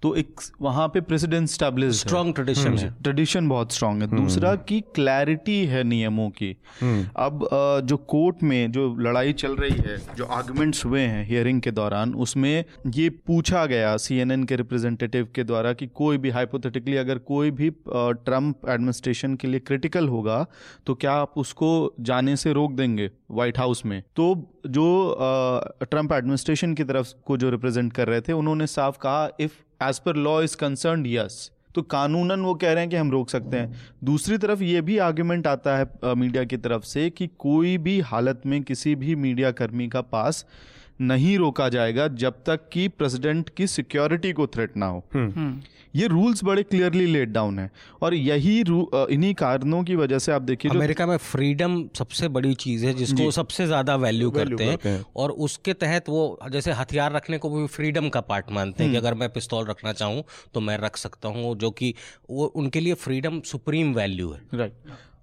तो 0.02 0.14
एक 0.16 0.40
वहाँ 0.62 0.86
पे 0.88 1.00
प्रेसिडेंट 1.00 1.48
स्टैब्लिश 1.48 2.00
स्ट्रॉन्ग 2.00 2.34
ट्रेडिशन 2.34 2.78
है। 2.78 2.88
ट्रेडिशन 3.02 3.48
बहुत 3.48 3.72
स्ट्रॉन्ग 3.72 4.02
है। 4.02 4.08
हम्म। 4.08 4.22
दूसरा 4.22 4.54
की 4.68 4.80
क्लैरिटी 4.94 5.64
है 5.66 5.82
नियमों 5.84 6.28
की। 6.30 6.56
हम्म। 6.80 7.06
अब 7.16 7.48
जो 7.84 7.96
कोर्ट 7.96 8.42
में 8.42 8.72
जो 8.72 8.96
लड़ाई 9.00 9.32
चल 9.32 9.56
रही 9.56 9.76
है 9.86 9.96
जो 10.16 10.24
आर्गुमेंट्स 10.24 10.84
हुए 10.84 11.00
हैं 11.00 11.24
हियरिंग 11.26 11.60
के 11.60 11.70
दौरान 11.70 12.14
उसमें 12.14 12.64
ये 12.94 13.08
पूछा 13.26 13.64
गया 13.66 13.96
सीएनएन 13.96 14.44
के 14.44 14.56
रिप्रेजेंटेटिव 14.56 15.28
के 15.34 15.44
द्वारा 15.44 15.72
कि 15.72 15.86
कोई 15.86 16.18
भी 16.18 16.30
हाइपोथेटिकली 16.30 16.96
अगर 16.96 17.18
कोई 17.18 17.50
भी 17.50 17.70
ट्रंप 17.88 18.68
एडमिनिस्ट्रेशन 18.68 19.34
के 19.34 19.48
लिए 19.48 19.60
क्रिटिकल 19.60 20.08
होगा 20.08 20.46
तो 20.86 20.94
क्या 20.94 21.12
आप 21.12 21.34
उसको 21.36 21.72
जाने 22.00 22.36
से 22.36 22.52
रोक 22.52 22.72
देंगे 22.72 23.10
व्हाइट 23.30 23.58
हाउस 23.58 23.84
में? 23.86 24.02
तो 24.16 24.56
जो 24.66 25.16
ट्रंप 25.82 26.12
एडमिनिस्ट्रेशन 26.12 26.74
की 26.74 26.84
तरफ़ 26.84 27.12
को 27.26 27.36
जो 27.36 27.50
रिप्रेजेंट 27.50 27.92
कर 27.92 28.08
रहे 28.08 28.20
थे 28.20 28.32
उन्होंने 28.32 28.66
साफ़ 28.66 28.96
कहा 28.96 29.28
if 29.40 29.52
as 29.82 29.98
per 29.98 30.16
law 30.16 30.40
is 30.42 30.56
concern 30.56 31.06
yes 31.06 31.50
तो 31.74 31.82
कानूनन 31.82 32.40
वो 32.40 32.54
कह 32.54 32.72
रहे 32.72 32.82
हैं 32.82 32.90
कि 32.90 32.96
हम 32.96 33.10
रोक 33.10 33.30
सकते 33.30 33.56
हैं। 33.56 33.80
दूसरी 34.04 34.38
तरफ़ 34.38 34.62
ये 34.62 34.80
भी 34.80 34.98
आर्ग्यूमेंट 34.98 35.46
आता 35.46 35.76
है 35.76 36.14
मीडिया 36.14 36.44
की 36.44 36.56
तरफ़ 36.56 36.82
से 36.84 37.08
कि 37.10 37.26
कोई 37.38 37.76
भी 37.78 37.98
हालत 38.00 38.42
में 38.46 38.62
किसी 38.62 38.94
भी 38.94 39.14
मीडियाकर्मी 39.16 39.88
का 39.88 40.00
पास 40.00 40.44
नहीं 41.00 41.36
रोका 41.38 41.68
जाएगा 41.68 42.08
जब 42.16 42.42
तक 42.46 42.68
कि 42.72 42.88
प्रेसिडेंट 42.88 43.48
की 43.48 43.66
सिक्योरिटी 43.66 44.32
को 44.32 44.46
थ्रेट 44.46 44.76
ना 44.76 44.86
हो। 44.86 45.04
हम्म। 45.14 45.30
हम्म। 45.30 45.60
ये 45.94 46.06
रूल्स 46.06 46.42
बड़े 46.44 46.62
क्लियरली 46.62 47.06
लेट 47.06 47.28
डाउन 47.28 47.58
है। 47.58 47.70
और 48.02 48.14
यही 48.14 48.58
इन्हीं 48.60 49.32
कारणों 49.34 49.82
की 49.84 49.96
वजह 49.96 50.18
से 50.18 50.32
आप 50.32 50.42
देखिए 50.42 50.70
अमेरिका 50.70 51.06
में 51.06 51.16
फ्रीडम 51.16 51.82
सबसे 51.96 52.28
बड़ी 52.28 52.54
चीज़ 52.56 52.86
है 52.86 52.92
जिसको 52.94 53.30
सबसे 53.30 53.66
ज़्यादा 53.66 53.96
वैल्यू 53.96 54.30
करते, 54.30 54.66
करते 54.66 54.88
हैं। 54.88 55.04
और 55.16 55.30
उसके 55.40 55.72
तहत 55.74 56.08
वो 56.08 56.38
जैसे 56.50 56.72
हथियार 56.72 57.12
रखने 57.12 57.38
को 57.38 57.50
भी 57.50 57.66
फ्रीडम 57.68 58.08
का 58.08 58.20
पार्ट 58.22 58.50
मानते 58.50 58.82
हैं 58.82 58.92
कि 58.92 58.96
हम्म। 58.96 59.06
अगर 59.06 59.18
मैं 59.18 59.28
पिस्तौल 59.30 59.66
रखना 59.66 59.92
चाहूँ 59.92 60.24
तो 60.54 60.60
मैं 60.60 60.78
रख 60.78 60.96
सकता 60.96 61.28
हूँ 61.28 61.56
जो 61.58 61.70
कि 61.72 61.94
वो 62.30 62.46
उनके 62.46 62.80
लिए 62.80 62.94
फ्रीडम 62.96 63.40
सुप्रीम 63.46 63.94
वैल्यू 63.94 64.30
है। 64.30 64.40
राइट 64.54 64.72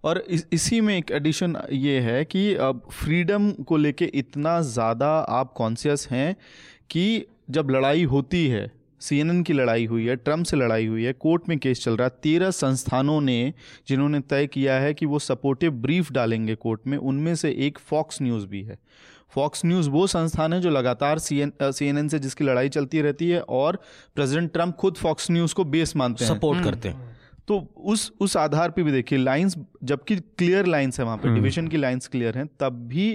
और 0.03 0.17
इस, 0.17 0.45
इसी 0.53 0.81
में 0.81 0.97
एक 0.97 1.11
एडिशन 1.11 1.55
ये 1.71 1.99
है 1.99 2.23
कि 2.25 2.53
अब 2.55 2.81
फ्रीडम 2.91 3.51
को 3.51 3.77
लेके 3.77 4.05
इतना 4.05 4.61
ज़्यादा 4.61 5.07
आप 5.19 5.53
कॉन्शियस 5.53 6.07
हैं 6.11 6.35
कि 6.89 7.25
जब 7.49 7.69
लड़ाई 7.69 8.03
होती 8.03 8.47
है 8.47 8.71
सीएनएन 9.01 9.41
की 9.43 9.53
लड़ाई 9.53 9.85
हुई 9.85 10.05
है 10.05 10.15
ट्रंप 10.15 10.45
से 10.45 10.57
लड़ाई 10.57 10.85
हुई 10.85 11.03
है 11.03 11.13
कोर्ट 11.13 11.49
में 11.49 11.57
केस 11.59 11.83
चल 11.83 11.97
रहा 11.97 12.07
है 12.07 12.13
तेरह 12.23 12.51
संस्थानों 12.51 13.19
ने 13.21 13.53
जिन्होंने 13.87 14.19
तय 14.19 14.47
किया 14.47 14.79
है 14.79 14.93
कि 14.93 15.05
वो 15.05 15.19
सपोर्टिव 15.19 15.71
ब्रीफ 15.71 16.11
डालेंगे 16.11 16.55
कोर्ट 16.55 16.87
में 16.87 16.97
उनमें 16.97 17.33
से 17.35 17.51
एक 17.67 17.79
फॉक्स 17.79 18.21
न्यूज़ 18.21 18.45
भी 18.47 18.61
है। 18.63 18.77
फॉक्स 19.35 19.65
न्यूज़ 19.65 19.89
वो 19.89 20.05
संस्थान 20.07 20.53
है 20.53 20.59
जो 20.61 20.69
लगातार 20.69 21.19
सी 21.19 21.39
एन 21.39 22.07
से 22.07 22.19
जिसकी 22.19 22.43
लड़ाई 22.43 22.69
चलती 22.69 23.01
रहती 23.01 23.29
है 23.29 23.41
और 23.41 23.79
प्रेसिडेंट 24.15 24.51
ट्रंप 24.53 24.75
खुद 24.75 24.95
फॉक्स 24.95 25.31
न्यूज़ 25.31 25.53
को 25.55 25.63
बेस 25.65 25.95
मानते 25.95 26.25
हैं। 26.25 26.35
सपोर्ट 26.35 26.63
करते 26.63 26.89
हैं। 26.89 27.17
तो 27.49 27.57
उस 27.85 28.11
उस 28.19 28.35
आधार 28.37 28.71
पे 28.71 28.83
भी 28.83 28.91
देखिए 28.91 29.19
लाइंस 29.19 29.57
जबकि 29.83 30.15
क्लियर 30.15 30.65
लाइंस 30.65 30.99
है 30.99 31.05
वहाँ 31.05 31.17
पे 31.17 31.33
डिवीज़न 31.33 31.59
हम्म। 31.59 31.71
की 31.71 31.77
लाइंस 31.77 32.07
क्लियर 32.07 32.37
हैं 32.37 32.45
तब 32.59 32.73
भी 32.87 33.07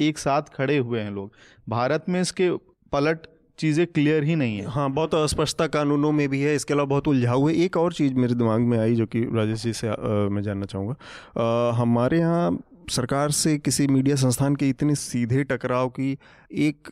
एक 0.00 0.18
साथ 0.18 0.42
खड़े 0.54 0.76
हुए 0.78 1.00
हैं 1.00 1.10
लोग। 1.10 1.32
भारत 1.68 2.04
में 2.08 2.20
इसके 2.20 2.50
पलट 2.92 3.26
चीज़ें 3.58 3.86
क्लियर 3.86 4.24
ही 4.24 4.34
नहीं 4.36 4.58
है। 4.58 4.66
हाँ 4.66 4.90
बहुत 4.90 5.14
अस्पष्टता 5.14 5.66
कानूनों 5.68 6.12
में 6.12 6.28
भी 6.28 6.40
है 6.40 6.54
इसके 6.54 6.74
अलावा 6.74 6.88
बहुत 6.88 7.08
उलझा 7.08 7.32
हुए। 7.32 7.54
एक 7.64 7.76
और 7.76 7.92
चीज़ 7.92 8.14
मेरे 8.14 8.34
दिमाग 8.34 8.60
में 8.60 8.78
आई 8.78 8.94
जो 8.94 9.06
कि 9.06 9.24
राजेश 9.34 9.62
जी 9.62 9.72
से 9.72 9.88
आ, 9.88 9.94
मैं 10.30 10.42
जानना 10.42 10.66
चाहूँगा। 10.66 11.70
हमारे 11.76 12.18
यहाँ 12.18 12.50
सरकार 12.90 13.30
से 13.30 13.58
किसी 13.58 13.86
मीडिया 13.86 14.16
संस्थान 14.16 14.56
के 14.56 14.68
इतने 14.68 14.94
सीधे 14.94 15.44
टकराव 15.44 15.88
की 15.88 16.18
एक 16.52 16.88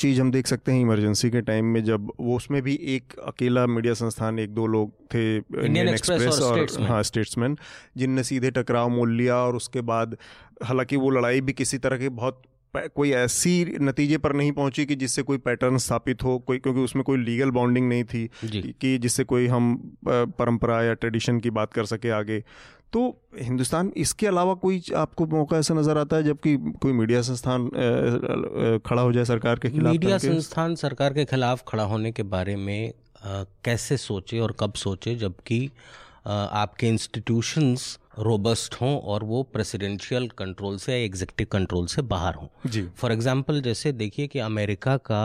चीज़ 0.00 0.20
हम 0.20 0.30
देख 0.30 0.46
सकते 0.46 0.72
हैं 0.72 0.80
इमरजेंसी 0.80 1.30
के 1.30 1.40
टाइम 1.40 1.64
में 1.64 1.84
जब 1.84 2.12
वो 2.20 2.36
उसमें 2.36 2.62
भी 2.62 2.74
एक 2.82 3.12
अकेला 3.26 3.66
मीडिया 3.66 3.94
संस्थान 3.94 4.38
एक 4.38 4.50
दो 4.50 4.66
लोग 4.66 4.92
थे 5.14 5.36
इंडियन 5.36 5.88
एक्सप्रेस 5.88 6.40
और, 6.40 6.60
और 6.60 6.82
हाँ 6.82 7.02
स्टेट्समैन 7.02 7.58
जिनने 7.96 8.22
सीधे 8.22 8.50
टकराव 8.50 8.88
मोल 8.88 9.12
लिया 9.12 9.36
और 9.36 9.56
उसके 9.56 9.80
बाद 9.80 10.16
हालाँकि 10.62 10.96
वो 10.96 11.10
लड़ाई 11.10 11.40
भी 11.40 11.52
किसी 11.52 11.78
तरह 11.78 11.98
के 11.98 12.08
बहुत 12.08 12.42
कोई 12.76 13.10
ऐसी 13.10 13.76
नतीजे 13.80 14.18
पर 14.18 14.32
नहीं 14.32 14.52
पहुँची 14.52 14.86
कि 14.86 14.94
जिससे 14.94 15.22
कोई 15.22 15.38
पैटर्न 15.38 15.76
स्थापित 15.76 16.22
हो 16.22 16.38
कोई 16.38 16.58
क्योंकि 16.58 16.80
उसमें 16.80 17.04
कोई 17.04 17.18
लीगल 17.18 17.50
बॉन्डिंग 17.50 17.88
नहीं 17.88 18.04
थी 18.04 18.30
कि 18.80 18.98
जिससे 18.98 19.24
कोई 19.24 19.46
हम 19.46 19.96
परंपरा 20.08 20.82
या 20.82 20.94
ट्रेडिशन 20.94 21.40
की 21.40 21.50
बात 21.50 21.72
कर 21.72 21.84
सके 21.84 22.10
आगे। 22.10 22.44
तो 22.92 23.00
हिंदुस्तान 23.40 23.92
इसके 23.96 24.26
अलावा 24.26 24.54
कोई 24.62 24.82
आपको 24.96 25.26
मौका 25.26 25.58
ऐसा 25.58 25.74
नज़र 25.74 25.98
आता 25.98 26.16
है 26.16 26.22
जबकि 26.22 26.56
कोई 26.82 26.92
मीडिया 26.92 27.22
संस्थान 27.22 27.68
खड़ा 28.86 29.02
हो 29.02 29.12
जाए 29.12 29.24
सरकार 29.24 29.58
के 29.58 29.70
खिलाफ 29.70 29.92
मीडिया 29.92 30.18
संस्थान 30.18 30.74
सरकार 30.74 31.14
के 31.14 31.24
खिलाफ 31.24 31.64
खड़ा 31.68 31.84
होने 31.84 32.12
के 32.12 32.22
बारे 32.22 32.56
में 32.56 32.92
आ, 33.24 33.42
कैसे 33.64 33.96
सोचे 33.96 34.38
और 34.38 34.56
कब 34.60 34.72
सोचे 34.74 35.14
जबकि 35.14 35.70
आपके 36.26 36.88
इंस्टीट्यूशंस 36.88 37.98
रोबस्ट 38.18 38.74
हों 38.80 38.98
और 39.12 39.24
वो 39.24 39.42
प्रेसिडेंशियल 39.42 40.28
कंट्रोल 40.38 40.76
से 40.78 40.92
या 40.92 41.04
एग्जीक्यूटिव 41.04 41.46
कंट्रोल 41.52 41.86
से 41.86 42.02
बाहर 42.02 42.34
हों। 42.34 42.70
जी। 42.70 42.82
फॉर 42.96 43.12
एग्जांपल 43.12 43.60
जैसे 43.60 43.92
देखिए 43.92 44.26
कि 44.26 44.38
अमेरिका 44.38 44.96
का 44.96 45.22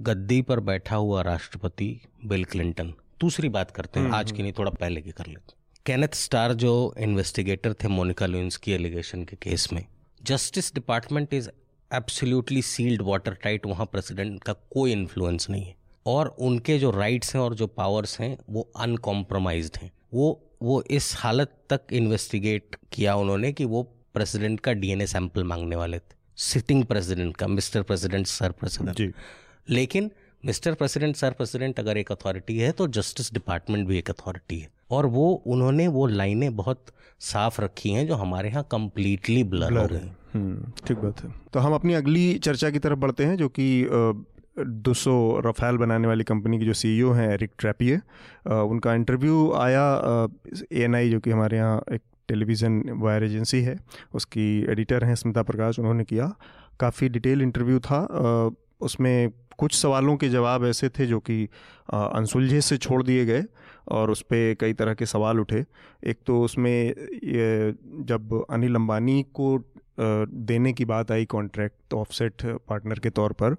गद्दी 0.00 0.40
पर 0.42 0.60
बैठा 0.60 0.96
हुआ 0.96 1.22
राष्ट्रपति 1.22 1.90
बिल 2.26 2.44
क्लिंटन। 2.44 2.92
दूसरी 3.20 3.48
बात 3.48 3.70
करते 3.70 4.00
हैं 4.00 4.06
हम्म, 4.06 4.16
आज 4.16 4.30
की 4.30 4.36
हम्म। 4.36 4.42
नहीं 4.42 4.52
थोड़ा 4.58 4.70
पहले 4.70 5.02
की 5.02 5.10
कर 5.10 5.26
लेते 5.26 5.63
केनेथ 5.86 6.14
स्टार 6.14 6.52
जो 6.52 6.72
इन्वेस्टिगेटर 6.98 7.72
थे 7.74 7.88
मोनिका 7.88 8.26
लुइंस 8.26 8.56
की 8.56 8.72
एलिगेशन 8.72 9.24
के 9.24 9.36
केस 9.36 9.68
में 9.72 9.84
justice 10.20 10.72
department 10.74 11.34
is 11.34 11.48
absolutely 11.90 12.62
sealed 12.62 13.02
water 13.02 13.34
tight 13.42 13.66
वहाँ 13.66 13.86
प्रेसिडेंट 13.86 14.42
का 14.44 14.52
कोई 14.52 14.92
इन्फ्लुएंस 14.92 15.48
नहीं 15.50 15.64
है। 15.64 15.74
और 16.06 16.28
उनके 16.38 16.78
जो 16.78 16.90
राइट्स 16.90 17.34
हैं 17.34 17.42
और 17.42 17.54
जो 17.54 17.66
पावर्स 17.66 18.18
हैं 18.20 18.36
वो 18.50 18.62
अनकॉम्प्रोमाइज 18.76 19.70
हैं। 19.76 19.90
वो 20.14 20.28
वो 20.62 20.82
इस 20.90 21.12
हालत 21.16 21.52
तक 21.70 21.92
इन्वेस्टिगेट 21.92 22.76
किया 22.92 23.14
उन्होंने 23.14 23.52
कि 23.52 23.64
वो 23.64 23.82
प्रेसिडेंट 24.14 24.60
का 24.60 24.72
डीएनए 24.72 25.06
सैंपल 25.06 25.44
मांगने 25.44 25.76
वाले 25.76 25.98
थे। 25.98 26.16
सिटिंग 26.42 26.84
प्रेसिडेंट 26.84 27.36
का 27.36 27.46
मिस्टर 27.48 27.82
प्रेसिडेंट 27.82 28.26
सर 28.26 28.52
प्रेसिडेंट 28.52 29.14
लेकिन 29.70 30.10
मिस्टर 30.44 30.74
प्रेसिडेंट 30.74 31.16
सर 31.16 31.32
प्रेसिडेंट 31.32 31.78
अगर 31.80 31.96
एक 31.96 32.12
अथॉरिटी 32.12 32.58
है 32.58 32.72
तो 32.72 32.86
जस्टिस 32.90 33.32
डिपार्टमेंट 33.32 33.86
भी 33.88 33.98
एक 33.98 34.10
अथॉरिटी 34.10 34.58
है। 34.58 34.72
और 34.90 35.06
वो 35.06 35.30
उन्होंने 35.46 35.86
वो 35.88 36.06
लाइनें 36.08 36.54
बहुत 36.56 36.84
साफ़ 37.22 37.60
रखी 37.62 37.90
हैं 37.90 38.06
जो 38.06 38.14
हमारे 38.16 38.48
यहाँ 38.48 38.66
कम्प्लीटली 38.70 39.42
ब्लर 39.44 39.78
हो 39.78 39.86
गई। 39.86 40.10
हम्म, 40.34 40.72
ठीक 40.86 40.98
बात 40.98 41.22
है। 41.24 41.32
तो 41.52 41.60
हम 41.60 41.74
अपनी 41.74 41.94
अगली 41.94 42.32
चर्चा 42.40 42.70
की 42.70 42.78
तरफ़ 42.78 42.98
बढ़ते 42.98 43.24
हैं 43.24 43.36
जो 43.36 43.48
कि 43.48 43.66
दूसो 44.58 45.14
रफ़ाल 45.46 45.76
बनाने 45.76 46.08
वाली 46.08 46.24
कंपनी 46.24 46.58
के 46.58 46.64
जो 46.64 46.72
सीईओ 46.74 47.12
हैं 47.12 47.28
एरिक 47.28 47.50
ट्रैपिए 47.58 47.96
उनका 48.64 48.94
इंटरव्यू 48.94 49.52
आया 49.52 49.86
ए 50.72 51.08
जो 51.10 51.20
कि 51.20 51.30
हमारे 51.30 51.56
यहाँ 51.56 51.82
एक 51.92 52.02
टेलीविज़न 52.28 52.82
वायर 52.98 53.24
एजेंसी 53.24 53.60
है। 53.62 53.76
उसकी 54.14 54.44
एडिटर 54.72 55.04
हैं 55.04 55.14
स्मिता 55.14 55.42
प्रकाश 55.42 55.78
उन्होंने 55.78 56.04
किया। 56.04 56.32
काफ़ी 56.80 57.08
डिटेल 57.08 57.42
इंटरव्यू 57.42 57.78
था। 57.80 57.98
उसमें 58.80 59.30
कुछ 59.58 59.74
सवालों 59.74 60.16
के 60.16 60.28
जवाब 60.28 60.64
ऐसे 60.66 60.88
थे 60.88 61.06
जो 61.06 61.18
कि 61.20 61.42
अनसुलझे 61.94 62.60
से 62.60 62.76
छोड़ 62.78 63.02
दिए 63.02 63.24
गए। 63.24 63.42
और 63.88 64.10
उस 64.10 64.22
पर 64.22 64.54
कई 64.60 64.72
तरह 64.72 64.94
के 64.94 65.06
सवाल 65.06 65.40
उठे। 65.40 65.64
एक 66.02 66.18
तो 66.26 66.40
उसमें 66.42 66.94
जब 68.06 68.44
अनिल 68.50 68.74
अंबानी 68.74 69.22
को 69.34 69.58
देने 69.98 70.72
की 70.72 70.84
बात 70.84 71.10
आई 71.12 71.24
कॉन्ट्रैक्ट 71.26 71.94
ऑफसेट 71.94 72.42
पार्टनर 72.68 72.98
के 72.98 73.10
तौर 73.12 73.32
पर 73.32 73.56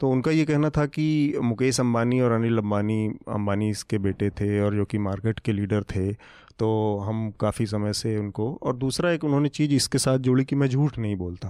तो 0.00 0.10
उनका 0.10 0.30
ये 0.30 0.44
कहना 0.44 0.70
था 0.70 0.84
कि 0.86 1.34
मुकेश 1.42 1.80
अंबानी 1.80 2.20
और 2.20 2.32
अनिल 2.32 2.58
अंबानी 2.58 3.06
अंबानी 3.28 3.68
इसके 3.70 3.98
बेटे 3.98 4.30
थे 4.30 4.60
और 4.60 4.74
जो 4.74 4.84
कि 4.84 4.98
मार्केट 4.98 5.38
के 5.38 5.52
लीडर 5.52 5.82
थे 5.90 6.12
तो 6.58 6.68
हम 6.98 7.30
काफ़ी 7.40 7.66
समय 7.66 7.92
से 7.92 8.16
उनको, 8.16 8.52
और 8.62 8.76
दूसरा 8.76 9.10
एक 9.10 9.24
उन्होंने 9.24 9.48
चीज़ 9.48 9.72
इसके 9.72 9.98
साथ 9.98 10.18
जोड़ी 10.18 10.44
कि 10.44 10.56
मैं 10.56 10.68
झूठ 10.68 10.98
नहीं 10.98 11.16
बोलता। 11.16 11.48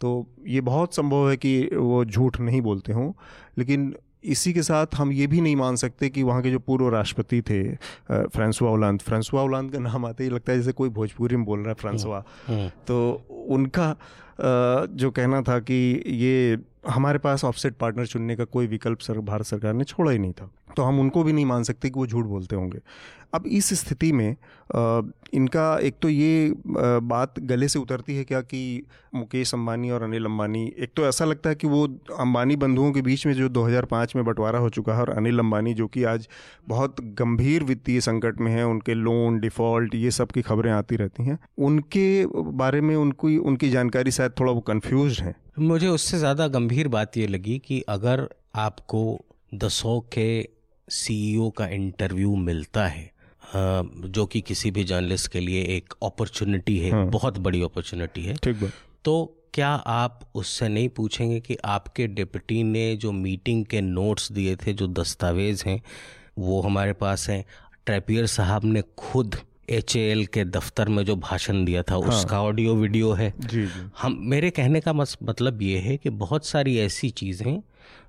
तो 0.00 0.26
ये 0.46 0.60
बहुत 0.60 0.94
संभव 0.94 1.28
है 1.30 1.36
कि 1.36 1.68
वो 1.74 2.04
झूठ 2.04 2.40
नहीं 2.40 2.60
बोलते 2.62 2.92
हों, 2.92 3.12
लेकिन 3.58 3.94
इसी 4.24 4.52
के 4.52 4.62
साथ 4.62 4.94
हम 4.94 5.12
ये 5.12 5.26
भी 5.26 5.40
नहीं 5.40 5.56
मान 5.56 5.76
सकते 5.76 6.08
कि 6.10 6.22
वहाँ 6.22 6.42
के 6.42 6.50
जो 6.50 6.58
पूर्व 6.58 6.88
राष्ट्रपति 6.88 7.40
थे 7.42 7.62
फ्रांसवा 8.10 8.70
ओलांद 8.70 9.00
फ्रांसवा 9.00 9.42
ओलांद 9.42 9.72
का 9.72 9.78
नाम 9.78 10.06
आते 10.06 10.24
ही 10.24 10.30
लगता 10.30 10.52
है 10.52 10.58
जैसे 10.58 10.72
कोई 10.72 10.88
भोजपुरी 10.88 11.36
में 11.36 11.44
बोल 11.44 11.60
रहा 11.60 11.68
है 11.68 11.74
फ्रांसवा 11.74 12.24
हम्म, 12.48 12.58
हम्म। 12.58 12.68
तो 12.86 13.46
उनका 13.48 13.96
जो 14.40 15.10
कहना 15.10 15.42
था 15.42 15.58
कि 15.60 16.02
ये 16.06 16.58
हमारे 16.88 17.18
पास 17.18 17.44
ऑफसेट 17.44 17.76
पार्टनर 17.76 18.06
चुनने 18.06 18.36
का 18.36 18.44
कोई 18.44 18.66
विकल्प 18.66 18.98
सर 18.98 19.18
भारत 19.22 19.46
सरकार 19.46 19.74
ने 19.74 19.84
छोड़ा 19.84 20.10
ही 20.10 20.18
नहीं 20.18 20.32
था 20.32 20.50
तो 20.76 20.82
हम 20.82 21.00
उनको 21.00 21.22
भी 21.24 21.32
नहीं 21.32 21.46
मान 21.46 21.62
सकते 21.62 21.90
कि 21.90 21.98
वो 21.98 22.06
झूठ 22.06 22.24
बोलते 22.26 22.56
होंगे। 22.56 22.78
अब 23.34 23.46
इस 23.48 23.72
स्थिति 23.74 24.10
में 24.12 24.36
इनका 25.34 25.78
एक 25.78 25.94
तो 26.02 26.08
ये 26.08 26.54
बात 26.66 27.38
गले 27.40 27.68
से 27.68 27.78
उतरती 27.78 28.16
है 28.16 28.24
क्या 28.24 28.40
कि 28.40 28.60
मुकेश 29.14 29.52
अंबानी 29.54 29.90
और 29.90 30.02
अनिल 30.02 30.24
अंबानी, 30.24 30.64
एक 30.78 30.90
तो 30.96 31.06
ऐसा 31.06 31.24
लगता 31.24 31.50
है 31.50 31.54
कि 31.54 31.66
वो 31.66 31.86
अंबानी 32.18 32.56
बंधुओं 32.56 32.92
के 32.92 33.02
बीच 33.02 33.26
में 33.26 33.32
जो 33.34 33.48
2005 33.50 34.14
में 34.16 34.24
बंटवारा 34.24 34.58
हो 34.58 34.68
चुका 34.70 34.94
है 34.94 35.00
और 35.00 35.10
अनिल 35.10 35.38
अंबानी 35.38 35.74
जो 35.74 35.86
कि 35.86 36.04
आज 36.04 36.28
बहुत 36.68 37.00
गंभीर 37.14 37.64
वित्तीय 37.64 38.00
संकट 38.00 38.40
में 38.40 38.52
है, 38.52 38.66
उनके 38.66 38.94
लोन, 38.94 39.40
डिफ़ॉल्ट, 39.40 39.94
ये 39.94 40.10
सब 40.10 40.32
की 40.32 40.42
खबरें 40.42 40.72
आती 40.72 40.96
रहती 40.96 41.24
हैं। 41.24 41.38
उनके 41.60 42.26
बारे 42.54 42.80
में 42.80 42.94
उनकी 42.96 43.36
उनकी 43.38 43.70
जानकारी 43.70 44.10
शायद 44.10 44.32
थोड़ा 44.40 44.52
वो 44.52 44.60
कन्फ्यूज़ 44.62 45.22
है। 45.22 45.34
मुझे 45.60 45.88
उससे 45.88 46.18
ज़्यादा 46.18 46.48
गंभीर 46.50 46.88
बात 46.88 47.16
ये 47.16 47.26
लगी 47.26 47.58
कि 47.58 47.80
अगर 47.88 48.28
आपको 48.54 49.20
दसों 49.54 50.00
के 50.12 50.48
सीईओ 50.92 51.50
का 51.50 51.66
इंटरव्यू 51.68 52.34
मिलता 52.36 52.86
है 52.86 53.10
जो 53.54 54.24
कि 54.26 54.40
किसी 54.40 54.70
भी 54.70 54.84
जर्नलिस्ट 54.84 55.30
के 55.32 55.40
लिए 55.40 55.62
एक 55.76 55.94
अपॉर्चुनिटी 56.02 56.78
है 56.78 56.90
हाँ। 56.90 57.06
बहुत 57.06 57.38
बड़ी 57.38 57.62
अपॉर्चुनिटी 57.62 58.22
है। 58.22 58.34
ठीक 58.34 58.70
तो 59.04 59.14
क्या 59.54 59.68
आप 59.68 60.20
उससे 60.34 60.68
नहीं 60.68 60.88
पूछेंगे 60.88 61.40
कि 61.40 61.56
आपके 61.64 62.06
डिप्टी 62.08 62.62
ने 62.62 62.84
जो 62.96 63.12
मीटिंग 63.12 63.64
के 63.66 63.80
नोट्स 63.80 64.30
दिए 64.32 64.56
थे 64.56 64.72
जो 64.72 64.86
दस्तावेज़ 64.88 65.64
हैं 65.66 65.80
वो 66.38 66.60
हमारे 66.60 66.92
पास 66.92 67.28
हैं? 67.30 67.44
ट्रेपियर 67.86 68.26
साहब 68.26 68.64
ने 68.64 68.82
खुद 68.98 69.36
एच 69.70 69.92
के 70.34 70.44
दफ्तर 70.44 70.88
में 70.88 71.04
जो 71.04 71.16
भाषण 71.18 71.64
दिया 71.64 71.82
था 71.82 71.94
हाँ। 71.94 72.08
उसका 72.08 72.42
ऑडियो 72.42 72.74
वीडियो 72.74 73.12
है। 73.12 73.32
जी 73.40 73.62
जी। 73.62 73.90
हम 74.02 74.18
मेरे 74.30 74.50
कहने 74.50 74.80
का 74.80 74.92
मतलब 74.92 75.62
ये 75.62 75.78
है 75.78 75.96
कि 75.96 76.10
बहुत 76.22 76.46
सारी 76.46 76.78
ऐसी 76.78 77.10
चीज़ें 77.12 77.60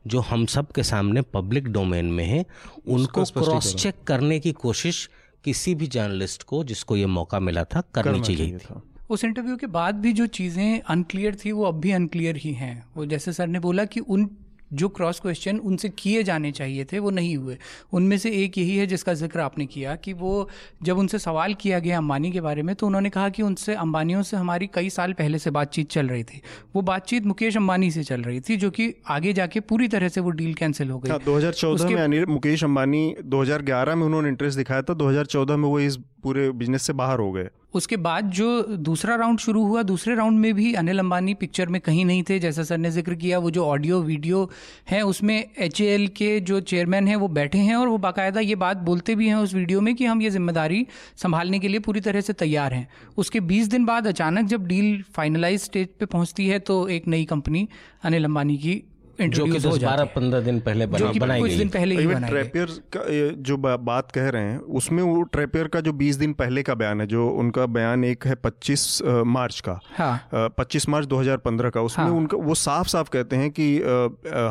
जो 0.07 0.19
हम 0.19 0.45
सब 0.45 0.71
के 0.71 0.83
सामने 0.83 1.21
पब्लिक 1.21 1.67
डोमेन 1.67 2.05
में 2.05 2.25
है 2.25 2.45
उनको 2.87 3.23
क्रॉस 3.23 3.75
चेक 3.75 4.03
करने 4.07 4.39
की 4.39 4.51
कोशिश 4.51 5.09
किसी 5.43 5.75
भी 5.75 5.87
जर्नलिस्ट 5.87 6.43
को 6.43 6.63
जिसको 6.63 6.97
ये 6.97 7.05
मौका 7.05 7.39
मिला 7.39 7.63
था 7.63 7.81
करनी 7.95 8.21
चाहिए 8.21 8.57
थी। 8.57 8.81
उस 9.09 9.23
इंटरव्यू 9.23 9.57
के 9.57 9.67
बाद 9.67 9.95
भी 9.95 10.13
जो 10.13 10.27
चीज़ें 10.27 10.81
अनक्लियर 10.81 11.35
थी 11.35 11.51
वो 11.51 11.63
अब 11.63 11.79
भी 11.79 11.91
अनक्लियर 11.91 12.37
ही 12.37 12.53
हैं। 12.53 12.85
वो 12.97 13.05
जैसे 13.05 13.33
सर 13.33 13.47
ने 13.47 13.59
बोला 13.59 13.85
कि 13.85 13.99
उन 13.99 14.29
जो 14.73 14.89
क्रॉस 14.89 15.19
क्वेश्चन 15.19 15.57
उनसे 15.59 15.89
किए 15.89 16.23
जाने 16.23 16.51
चाहिए 16.51 16.85
थे 16.85 16.99
वो 16.99 17.09
नहीं 17.11 17.35
हुए। 17.37 17.57
उनमें 17.93 18.17
से 18.17 18.31
एक 18.43 18.57
यही 18.57 18.77
है 18.77 18.85
जिसका 18.87 19.13
ज़िक्र 19.13 19.39
आपने 19.39 19.65
किया 19.65 19.95
कि 19.95 20.13
वो 20.13 20.49
जब 20.83 20.97
उनसे 20.97 21.19
सवाल 21.19 21.53
किया 21.53 21.79
गया 21.79 21.97
अंबानी 21.97 22.31
के 22.31 22.41
बारे 22.41 22.61
में 22.61 22.73
तो 22.75 22.87
उन्होंने 22.87 23.09
कहा 23.09 23.29
कि 23.29 23.43
उनसे 23.43 23.75
अंबानियों 23.75 24.21
से 24.23 24.37
हमारी 24.37 24.67
कई 24.73 24.89
साल 24.89 25.13
पहले 25.13 25.39
से 25.39 25.51
बातचीत 25.51 25.89
चल 25.91 26.07
रही 26.07 26.23
थी। 26.23 26.41
वो 26.75 26.81
बातचीत 26.83 27.25
मुकेश 27.25 27.57
अंबानी 27.57 27.91
से 27.91 28.03
चल 28.03 28.21
रही 28.21 28.39
थी 28.39 28.57
जो 28.57 28.69
कि 28.71 28.93
आगे 29.09 29.33
जाके 29.33 29.59
पूरी 29.61 29.87
तरह 29.87 30.09
से 30.09 30.21
वो 30.21 30.29
डील 30.31 30.53
कैंसिल 30.53 30.89
हो 30.89 30.99
गई। 30.99 31.09
हाँ, 31.09 31.19
दो 31.19 31.37
हज़ार 31.37 32.07
में 32.07 32.25
मुकेश 32.25 32.63
अंबानी 32.63 33.15
दो 33.25 33.41
हज़ार 33.41 33.61
ग्यारह 33.63 33.95
में 33.95 34.05
उन्होंने 34.05 34.29
इंटरेस्ट 34.29 34.57
दिखाया 34.57 34.81
था 34.81 34.93
दो 34.93 35.07
हज़ार 35.09 35.25
चौदह 35.27 35.57
में 35.57 35.67
वो 35.69 35.79
इस 35.79 35.97
पूरे 36.23 36.49
बिज़नेस 36.53 36.81
से 36.81 36.93
बाहर 36.93 37.19
हो 37.19 37.31
गए। 37.31 37.49
उसके 37.73 37.97
बाद 37.97 38.29
जो 38.29 38.61
दूसरा 38.79 39.15
राउंड 39.15 39.39
शुरू 39.39 39.63
हुआ, 39.65 39.81
दूसरे 39.83 40.15
राउंड 40.15 40.39
में 40.39 40.53
भी 40.53 40.73
अनिल 40.73 40.99
अंबानी 40.99 41.33
पिक्चर 41.33 41.69
में 41.69 41.79
कहीं 41.81 42.03
नहीं 42.05 42.23
थे, 42.23 42.37
जैसा 42.39 42.63
सर 42.63 42.77
ने 42.77 42.91
ज़िक्र 42.91 43.15
किया, 43.15 43.39
वो 43.39 43.51
जो 43.51 43.65
ऑडियो 43.65 44.01
वीडियो 44.01 44.49
है, 44.89 45.01
उसमें 45.03 45.35
एच 45.35 45.77
के 46.17 46.39
जो 46.41 46.59
चेयरमैन 46.61 47.07
हैं, 47.07 47.15
वो 47.15 47.27
बैठे 47.29 47.57
हैं 47.59 47.75
और 47.75 47.87
वो 47.87 47.97
बाकायदा 47.97 48.39
ये 48.39 48.55
बात 48.57 48.77
बोलते 48.83 49.15
भी 49.15 49.27
हैं 49.27 49.35
उस 49.35 49.53
वीडियो 49.53 49.81
में 49.81 49.93
कि 49.95 50.05
हम 50.05 50.21
ये 50.21 50.29
ज़िम्मेदारी 50.29 50.85
संभालने 51.17 51.59
के 51.59 51.67
लिए 51.67 51.79
पूरी 51.79 52.01
तरह 52.01 52.21
से 52.21 52.33
तैयार 52.35 52.73
हैं। 52.73 52.87
उसके 53.17 53.39
बीस 53.41 53.67
दिन 53.67 53.85
बाद 53.85 54.07
अचानक 54.07 54.45
जब 54.45 54.67
डील 54.67 55.03
फाइनलाइज 55.15 55.61
स्टेज 55.61 55.87
पर 55.99 56.05
पहुँचती 56.07 56.47
है 56.47 56.59
तो 56.61 56.87
एक 56.89 57.07
नई 57.07 57.25
कंपनी 57.25 57.67
अनिल 58.03 58.25
अंबानी 58.25 58.57
की 58.57 58.81
जो 59.21 59.45
कि 59.45 59.51
दस 59.51 59.65
बारह 59.65 60.03
पंद्रह 60.03 60.39
दिन 60.39 60.59
पहले 60.59 60.85
बना, 60.85 61.11
बनाई 61.11 61.39
कुछ 61.39 61.51
दिन 61.51 61.69
पहले 61.69 61.95
ही 61.95 62.07
बनाई 62.07 62.29
ट्रेपियर 62.29 62.65
का 62.65 63.01
जो 63.41 63.57
बात 63.57 64.11
कह 64.11 64.29
रहे 64.29 64.43
हैं 64.43 64.57
उसमें 64.59 65.03
वो 65.03 65.21
ट्रेपियर 65.21 65.67
का 65.67 65.81
जो 65.81 65.93
बीस 65.93 66.15
दिन 66.15 66.33
पहले 66.33 66.63
का 66.63 66.73
बयान 66.73 67.01
है 67.01 67.07
जो 67.07 67.29
उनका 67.29 67.65
बयान 67.65 68.03
एक 68.03 68.25
है 68.25 68.35
पच्चीस 68.35 69.01
मार्च 69.05 69.59
का। 69.59 69.79
हाँ। 69.97 70.27
पच्चीस 70.33 70.89
मार्च 70.89 71.07
2015 71.07 71.69
का। 71.69 71.81
उसमें 71.81 72.05
हाँ। 72.05 72.13
उनका 72.13 72.37
वो 72.37 72.55
साफ़ 72.55 72.87
साफ़ 72.87 73.09
कहते 73.09 73.35
हैं 73.35 73.51
कि 73.51 73.77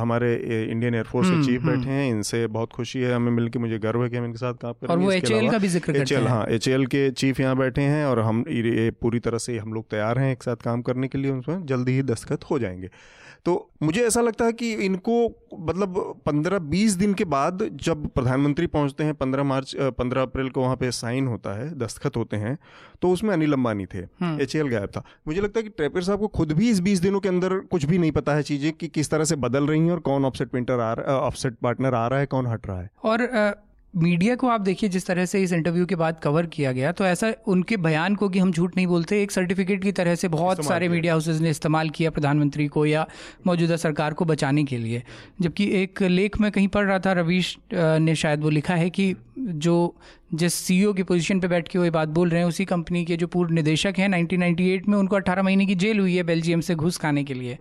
हमारे 0.00 0.34
इंडियन 0.70 0.94
एयरफोर्स 0.94 1.30
के 1.30 1.44
चीफ 1.44 1.60
हम्म, 1.60 1.70
हम्म। 1.70 1.80
बैठे 1.80 1.90
हैं 1.90 2.10
इनसे 2.10 2.46
बहुत 2.46 2.72
खुशी 2.72 3.00
है 3.00 3.14
हमें 3.14 3.32
मिलकर 3.32 3.58
मुझे 3.58 3.78
गर्व 3.78 4.02
है 4.04 4.10
कि 4.10 4.16
हम 4.16 4.24
इनके 4.24 4.38
साथ 4.38 4.54
काम 4.54 4.72
कर 4.72 4.98
रहे 4.98 5.38
हैं 5.38 5.50
का 5.50 5.58
भी 5.58 5.68
ज़िक्र 5.68 5.96
एच 5.96 6.12
एल 6.12 6.26
हाँ। 6.26 6.46
एच 6.46 6.68
के 6.68 7.10
चीफ 7.10 7.40
यहाँ 7.40 7.56
बैठे 7.56 7.82
हैं 7.82 8.06
और 8.06 8.20
हम 8.20 8.44
ये 8.48 8.90
पूरी 8.90 9.18
तरह 9.18 9.38
से 9.38 9.58
हम 9.58 9.72
लोग 9.72 9.90
तैयार 9.90 10.18
हैं 10.18 10.32
एक 10.32 10.42
साथ 10.42 10.56
काम 10.56 10.82
करने 10.82 11.08
के 11.08 11.18
लिए 11.18 11.30
उसमें 11.30 11.66
जल्दी 11.66 11.92
ही 11.92 12.02
दस्तखत 12.02 12.44
हो 12.50 12.58
जाएँगे। 12.58 12.90
तो 13.44 13.70
मुझे 13.82 14.04
ऐसा 14.06 14.20
लगता 14.20 14.44
है 14.44 14.52
कि 14.52 14.72
इनको 14.74 15.14
मतलब 15.60 15.94
पंद्रह 16.26 16.58
बीस 16.58 16.92
दिन 16.92 17.14
के 17.14 17.24
बाद 17.24 17.68
जब 17.82 18.06
प्रधानमंत्री 18.08 18.66
पहुँचते 18.66 19.04
हैं 19.04 19.14
पंद्रह 19.14 19.42
मार्च 19.42 19.74
पंद्रह 19.98 20.22
अप्रैल 20.22 20.48
को 20.48 20.60
वहाँ 20.60 20.76
पे 20.76 20.90
साइन 20.90 21.26
होता 21.26 21.58
है 21.58 21.68
दस्तखत 21.78 22.16
होते 22.16 22.36
हैं 22.36 22.56
तो 23.02 23.10
उसमें 23.10 23.32
अनिल 23.34 23.52
अंबानी 23.52 23.86
थे 23.86 23.98
एच 24.42 24.56
एल 24.56 24.68
गायब 24.68 24.90
था। 24.96 25.04
मुझे 25.28 25.40
लगता 25.40 25.58
है 25.58 25.62
कि 25.62 25.70
ट्रेपर 25.70 26.02
साहब 26.02 26.20
को 26.20 26.28
खुद 26.28 26.52
भी 26.52 26.70
इस 26.70 26.80
बीस 26.80 27.00
दिनों 27.00 27.20
के 27.20 27.28
अंदर 27.28 27.58
कुछ 27.70 27.84
भी 27.84 27.98
नहीं 27.98 28.12
पता 28.12 28.34
है 28.34 28.42
चीज़ें 28.42 28.72
कि 28.72 28.88
किस 28.88 29.10
तरह 29.10 29.24
से 29.24 29.36
बदल 29.38 29.66
रही 29.66 29.80
हैं 29.80 29.92
और 29.92 30.00
कौन 30.00 30.24
ऑफसेट 30.24 30.48
पेंटर 30.48 30.80
आ 30.80 30.92
रहा 30.92 31.18
ऑफसेट 31.18 31.56
पार्टनर 31.62 31.94
आ 31.94 32.06
रहा 32.06 32.20
है 32.20 32.26
कौन 32.26 32.46
हट 32.46 32.66
रहा 32.66 32.80
है। 32.80 32.90
और 33.04 33.26
मीडिया 33.96 34.34
को 34.36 34.48
आप 34.48 34.60
देखिए 34.60 34.88
जिस 34.88 35.06
तरह 35.06 35.24
से 35.24 35.42
इस 35.42 35.52
इंटरव्यू 35.52 35.86
के 35.86 35.94
बाद 35.94 36.20
कवर 36.22 36.46
किया 36.46 36.72
गया 36.72 36.92
तो 36.92 37.04
ऐसा 37.04 37.32
उनके 37.46 37.76
बयान 37.76 38.14
को 38.14 38.28
कि 38.28 38.38
हम 38.38 38.52
झूठ 38.52 38.76
नहीं 38.76 38.86
बोलते 38.86 39.22
एक 39.22 39.30
सर्टिफिकेट 39.30 39.82
की 39.82 39.92
तरह 39.92 40.14
से 40.14 40.28
बहुत 40.28 40.64
सारे 40.64 40.88
मीडिया 40.88 41.12
हाउसेज 41.12 41.42
ने 41.42 41.50
इस्तेमाल 41.50 41.90
किया 41.90 42.10
प्रधानमंत्री 42.10 42.66
को 42.66 42.86
या 42.86 43.06
मौजूदा 43.46 43.76
सरकार 43.76 44.14
को 44.14 44.24
बचाने 44.24 44.64
के 44.64 44.78
लिए। 44.78 45.02
जबकि 45.40 45.70
एक 45.82 46.02
लेख 46.02 46.40
में 46.40 46.50
कहीं 46.52 46.68
पढ़ 46.68 46.86
रहा 46.86 46.98
था 46.98 47.12
रवीश 47.12 47.56
ने 47.74 48.14
शायद 48.14 48.40
वो 48.40 48.50
लिखा 48.50 48.74
है 48.74 48.90
कि 48.90 49.14
जो 49.38 49.94
जिस 50.32 50.54
सीईओ 50.54 50.92
e 50.92 50.96
की 50.96 51.02
पोजीशन 51.02 51.40
पे 51.40 51.48
बैठ 51.48 51.68
के 51.68 51.78
वो 51.78 51.84
ये 51.84 51.90
बात 51.90 52.08
बोल 52.08 52.28
रहे 52.30 52.40
हैं 52.40 52.48
उसी 52.48 52.64
कंपनी 52.64 53.04
के 53.04 53.16
जो 53.16 53.26
पूर्व 53.26 53.52
निदेशक 53.52 53.94
हैं 53.98 54.08
1998 54.08 54.88
में 54.88 54.96
उनको 54.98 55.18
18 55.18 55.42
महीने 55.44 55.66
की 55.66 55.74
जेल 55.74 55.98
हुई 56.00 56.14
है 56.16 56.22
बेल्जियम 56.22 56.60
से 56.60 56.74
घुस 56.74 56.98
खाने 56.98 57.24
के 57.24 57.34
लिए। 57.34 57.58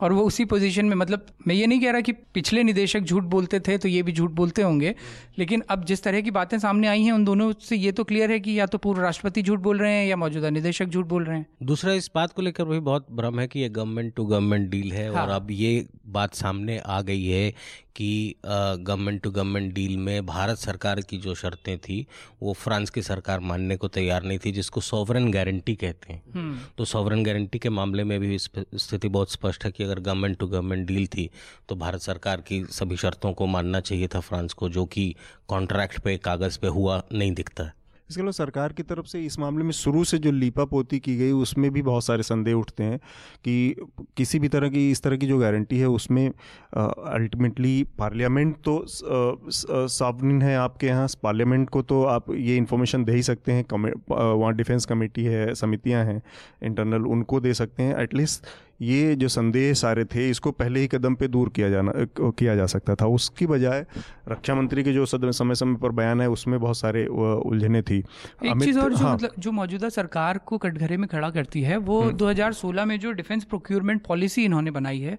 और 0.00 0.12
वो 0.12 0.22
उसी 0.24 0.44
पोजीशन 0.44 0.84
में 0.84 0.94
मतलब 0.96 1.26
मैं 1.46 1.54
ये 1.54 1.66
नहीं 1.66 1.80
कह 1.80 1.90
रहा 1.90 2.00
कि 2.00 2.12
पिछले 2.34 2.62
निदेशक 2.62 3.00
झूठ 3.00 3.24
बोलते 3.24 3.60
थे 3.60 3.76
तो 3.78 3.88
ये 3.88 4.02
भी 4.02 4.12
झूठ 4.12 4.30
बोलते 4.30 4.62
होंगे 4.62 4.94
लेकिन 5.38 5.62
अब 5.70 5.84
जिस 5.84 6.02
तरह 6.02 6.20
की 6.20 6.30
बातें 6.30 6.58
सामने 6.58 6.88
आई 6.88 7.02
हैं 7.02 7.12
उन 7.12 7.24
दोनों 7.24 7.52
से 7.60 7.76
ये 7.76 7.92
तो 7.92 8.04
क्लियर 8.04 8.30
है 8.30 8.38
कि 8.40 8.58
या 8.58 8.66
तो 8.66 8.78
पूर्व 8.78 9.00
राष्ट्रपति 9.00 9.42
झूठ 9.42 9.60
बोल 9.60 9.78
रहे 9.78 9.92
हैं 9.92 10.06
या 10.06 10.16
मौजूदा 10.16 10.50
निदेशक 10.50 10.86
झूठ 10.86 11.06
बोल 11.06 11.24
रहे 11.24 11.38
हैं। 11.38 11.46
दूसरा 11.62 11.92
इस 11.92 12.10
बात 12.14 12.32
को 12.32 12.42
लेकर 12.42 12.64
भी 12.64 12.78
बहुत 12.80 13.06
भ्रम 13.12 13.40
है 13.40 13.46
कि 13.46 13.60
ये 13.60 13.68
गवर्नमेंट 13.70 14.14
टू 14.14 14.24
गवर्नमेंट 14.26 14.70
डील 14.70 14.92
है 14.92 15.12
हाँ। 15.12 15.22
और 15.22 15.32
अब 15.32 15.50
ये 15.50 15.86
बात 16.08 16.34
सामने 16.34 16.78
आ 16.78 17.00
गई 17.02 17.24
है 17.24 17.52
कि 17.96 18.34
गवर्नमेंट 18.42 19.20
टू 19.22 19.30
गवर्नमेंट 19.30 19.72
डील 19.74 19.96
में 19.98 20.26
भारत 20.26 20.58
सरकार 20.58 21.00
की 21.00 21.18
जो 21.18 21.34
शर्तें 21.34 21.76
थी 21.78 22.06
वो 22.42 22.52
फ्रांस 22.54 22.90
की 22.90 23.02
सरकार 23.02 23.40
मानने 23.42 23.76
को 23.76 23.88
तैयार 23.90 24.22
नहीं 24.22 24.38
थी 24.38 24.52
जिसको 24.52 24.80
सॉवरन 24.82 25.30
गारंटी 25.30 25.74
कहते 25.74 26.12
हैं 26.12 26.22
हम्म। 26.34 26.58
तो 26.78 26.84
सॉवरन 26.84 27.22
गारंटी 27.22 27.58
के 27.58 27.70
मामले 27.70 28.04
में 28.04 28.18
भी 28.20 28.38
स्थिति 28.38 29.08
बहुत 29.08 29.32
स्पष्ट 29.32 29.64
है 29.64 29.70
कि 29.70 29.84
अगर 29.84 30.00
गवर्नमेंट 30.00 30.38
टू 30.38 30.46
गवर्नमेंट 30.46 30.86
डील 30.86 31.06
थी 31.08 31.28
तो 31.68 31.76
भारत 31.76 32.00
सरकार 32.02 32.40
की 32.40 32.64
सभी 32.72 32.96
शर्तों 32.96 33.32
को 33.32 33.46
मानना 33.48 33.80
चाहिए 33.82 34.08
था 34.08 34.20
फ्रांस 34.22 34.52
को 34.52 34.68
जो 34.70 34.84
कि 34.86 35.14
कॉन्ट्रैक्ट 35.48 35.98
पे 35.98 36.16
कागज़ 36.20 36.58
पे 36.58 36.68
हुआ 36.70 37.02
नहीं 37.12 37.32
दिखता 37.32 37.64
है 37.64 37.80
इसके 38.12 38.22
अलावा 38.22 38.32
सरकार 38.34 38.72
की 38.72 38.82
तरफ़ 38.84 39.06
से 39.06 39.20
इस 39.24 39.38
मामले 39.38 39.64
में 39.64 39.70
शुरू 39.72 40.02
से 40.04 40.18
जो 40.18 40.30
लीपा 40.32 40.64
पोती 40.66 40.98
की 41.00 41.16
गई, 41.16 41.30
उसमें 41.34 41.70
भी 41.72 41.82
बहुत 41.82 42.04
सारे 42.04 42.22
संदेह 42.24 42.54
उठते 42.54 42.84
हैं 42.84 42.98
कि 43.44 43.74
किसी 44.16 44.38
भी 44.38 44.48
तरह 44.48 44.68
की, 44.68 44.90
इस 44.90 45.02
तरह 45.02 45.16
की 45.16 45.26
जो 45.26 45.38
गारंटी 45.38 45.78
है, 45.78 45.88
उसमें 45.90 46.26
अल्टीमेटली 46.28 47.82
पार्लियामेंट 47.98 48.56
तो 48.64 48.74
सॉवरिन 48.86 50.42
है 50.42 50.56
आपके 50.58 50.86
यहाँ। 50.86 51.06
पार्लियामेंट 51.22 51.68
को 51.70 51.82
तो 51.84 52.02
आप 52.06 52.30
ये 52.32 52.56
इन्फॉर्मेशन 52.56 53.04
दे 53.04 53.12
ही 53.12 53.22
सकते 53.22 53.52
हैं। 53.52 53.64
वहाँ 54.10 54.52
डिफेंस 54.54 54.84
कमेटी 54.86 55.24
है, 55.24 55.54
समितियाँ 55.54 56.04
हैं, 56.04 56.20
इंटरनल 56.62 57.06
उनको 57.08 57.40
दे 57.40 57.54
सकते 57.54 57.82
हैं। 57.82 57.96
एटलीस्ट 58.02 58.46
ये 58.82 59.14
जो 59.16 59.28
संदेह 59.28 59.72
सारे 59.74 60.04
थे, 60.04 60.28
इसको 60.30 60.50
पहले 60.52 60.80
ही 60.80 60.86
कदम 60.88 61.14
पे 61.14 61.26
दूर 61.28 61.48
किया 61.48 61.68
जाना 61.70 61.92
किया 62.20 62.54
जा 62.56 62.66
सकता 62.66 62.94
था। 62.94 63.06
उसकी 63.08 63.46
बजाय 63.46 63.84
रक्षा 64.28 64.54
मंत्री 64.54 64.84
के 64.84 64.92
जो 64.92 65.04
समय 65.06 65.54
समय 65.54 65.76
पर 65.76 65.90
बयान 65.92 66.20
है, 66.20 66.28
उसमें 66.30 66.58
बहुत 66.60 66.76
सारे 66.76 67.06
उलझने 67.06 67.82
थी। 67.82 68.01
एक 68.44 68.62
चीज़ 68.62 68.78
और 68.78 68.94
जो 68.94 69.04
हाँ, 69.04 69.14
मतलब 69.14 69.32
जो 69.38 69.52
मौजूदा 69.52 69.88
सरकार 69.88 70.38
को 70.38 70.58
कटघरे 70.58 70.96
में 70.96 71.08
खड़ा 71.08 71.30
करती 71.30 71.62
है 71.62 71.76
वो 71.76 72.02
2016 72.12 72.78
हम्म। 72.78 72.88
में 72.88 73.00
जो 73.00 73.12
डिफेंस 73.12 73.44
प्रोक्योरमेंट 73.44 74.02
पॉलिसी 74.02 74.44
इन्होंने 74.44 74.70
बनाई 74.70 75.00
है 75.00 75.18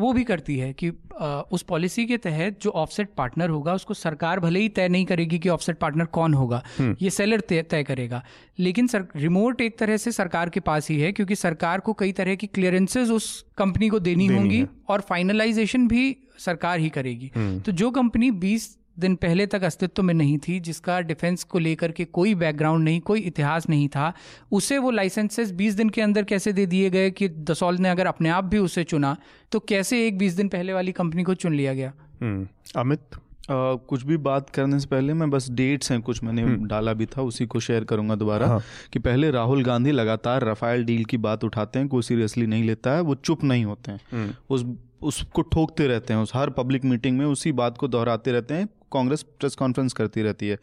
वो 0.00 0.12
भी 0.12 0.24
करती 0.24 0.56
है 0.58 0.72
कि 0.72 0.88
आ, 1.20 1.26
उस 1.26 1.62
पॉलिसी 1.62 2.06
के 2.06 2.16
तहत 2.16 2.58
जो 2.62 2.70
ऑफसेट 2.70 3.08
पार्टनर 3.16 3.50
होगा 3.50 3.74
उसको 3.74 3.94
सरकार 3.94 4.40
भले 4.40 4.60
ही 4.60 4.68
तय 4.68 4.88
नहीं 4.88 5.04
करेगी 5.04 5.38
कि 5.38 5.48
ऑफसेट 5.48 5.78
पार्टनर 5.78 6.04
कौन 6.04 6.34
होगा 6.34 6.62
हम्म। 6.78 6.96
ये 7.02 7.10
सेलर 7.10 7.40
तय 7.40 7.82
करेगा 7.82 8.22
लेकिन 8.58 8.86
सर 8.86 9.06
रिमोट 9.16 9.60
एक 9.60 9.78
तरह 9.78 9.96
से 9.96 10.12
सरकार 10.12 10.48
के 10.48 10.60
पास 10.60 10.90
ही 10.90 11.00
है 11.00 11.12
क्योंकि 11.12 11.36
सरकार 11.36 11.80
को 11.80 11.92
कई 11.92 12.12
तरह 12.12 12.34
की 12.34 12.46
क्लियरेंसेज 12.46 13.10
उस 13.10 13.44
कंपनी 13.58 13.88
को 13.88 13.98
देनी, 14.00 14.28
देनी 14.28 14.38
होंगी 14.38 14.64
और 14.88 15.00
फाइनलाइजेशन 15.00 15.88
भी 15.88 16.16
सरकार 16.38 16.78
ही 16.78 16.88
करेगी 16.88 17.30
हम्म। 17.36 17.60
तो 17.60 17.72
जो 17.72 17.90
कंपनी 17.90 18.30
20 18.40 18.68
दिन 18.98 19.14
पहले 19.16 19.46
तक 19.46 19.62
अस्तित्व 19.62 20.02
में 20.02 20.14
नहीं 20.14 20.38
थी 20.38 20.58
जिसका 20.60 21.00
डिफेंस 21.00 21.44
को 21.44 21.58
लेकर 21.58 21.92
के 21.92 22.04
कोई 22.04 22.34
बैकग्राउंड 22.34 22.84
नहीं 22.84 23.00
कोई 23.00 23.20
इतिहास 23.20 23.68
नहीं 23.68 23.88
था 23.88 24.12
उसे 24.52 24.78
वो 24.78 24.90
लाइसेंसेस 24.90 25.52
20 25.52 25.74
दिन 25.74 25.88
के 25.88 26.02
अंदर 26.02 26.24
कैसे 26.24 26.52
दे 26.52 26.66
दिए 26.66 26.90
गए 26.90 27.10
कि 27.10 27.28
दसौल 27.28 27.78
ने 27.78 27.88
अगर 27.88 28.06
अपने 28.06 28.28
आप 28.28 28.44
भी 28.44 28.58
उसे 28.58 28.84
चुना 28.84 29.16
तो 29.52 29.60
कैसे 29.60 30.06
एक 30.06 30.18
20 30.18 30.36
दिन 30.36 30.48
पहले 30.48 30.72
वाली 30.72 30.92
कंपनी 30.92 31.22
को 31.22 31.34
चुन 31.34 31.54
लिया 31.54 31.74
गया 31.74 31.92
हम्म, 32.22 32.46
अमित 32.76 33.00
Uh, 33.42 33.78
कुछ 33.88 34.02
भी 34.02 34.16
बात 34.16 34.50
करने 34.50 34.78
से 34.80 34.86
पहले 34.86 35.14
मैं 35.14 35.30
बस 35.30 35.48
डेट्स 35.50 35.90
हैं 35.92 36.00
कुछ 36.02 36.22
मैंने 36.24 36.42
हम्म। 36.42 36.66
डाला 36.66 36.92
भी 36.92 37.06
था 37.06 37.22
उसी 37.22 37.46
को 37.46 37.60
शेयर 37.60 37.84
करूँगा 37.84 38.14
दोबारा 38.14 38.46
हाँ। 38.46 38.60
कि 38.92 38.98
पहले 38.98 39.30
राहुल 39.30 39.64
गांधी 39.64 39.90
लगातार 39.90 40.44
रफाइल 40.44 40.84
डील 40.84 41.04
की 41.04 41.16
बात 41.16 41.44
उठाते 41.44 41.78
हैं 41.78 41.88
कोई 41.88 42.02
सीरियसली 42.02 42.46
नहीं 42.46 42.64
लेता 42.64 42.94
है 42.94 43.00
वो 43.00 43.14
चुप 43.14 43.44
नहीं 43.44 43.64
होते 43.64 43.92
हैं 43.92 44.00
हम्म। 44.12 44.34
उस 44.50 44.64
उसको 45.02 45.42
ठोकते 45.44 45.86
रहते 45.86 46.14
हैं 46.14 46.20
उस 46.20 46.32
हर 46.34 46.50
पब्लिक 46.50 46.84
मीटिंग 46.84 47.18
में 47.18 47.24
उसी 47.26 47.52
बात 47.54 47.78
को 47.78 47.88
दोहराते 47.88 48.32
रहते 48.32 48.54
हैं 48.54 48.68
कांग्रेस 48.92 49.22
प्रेस 49.22 49.54
कॉन्फ्रेंस 49.54 49.92
करती 49.92 50.22
रहती 50.22 50.48
है 50.48 50.58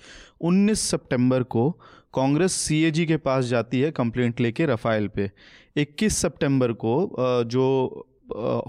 19 0.45 0.79
सितंबर 0.91 1.43
को 1.45 1.69
कांग्रेस 2.13 2.53
सीएजी 2.57 3.05
के 3.05 3.17
पास 3.19 3.45
जाती 3.45 3.79
है 3.79 3.91
कंप्लेंट 3.91 4.39
लेके 4.39 4.65
रफाइल 4.65 5.07
पे 5.07 5.29
21 5.77 6.13
सितंबर 6.15 6.73
को 6.75 6.95
जो 7.47 7.65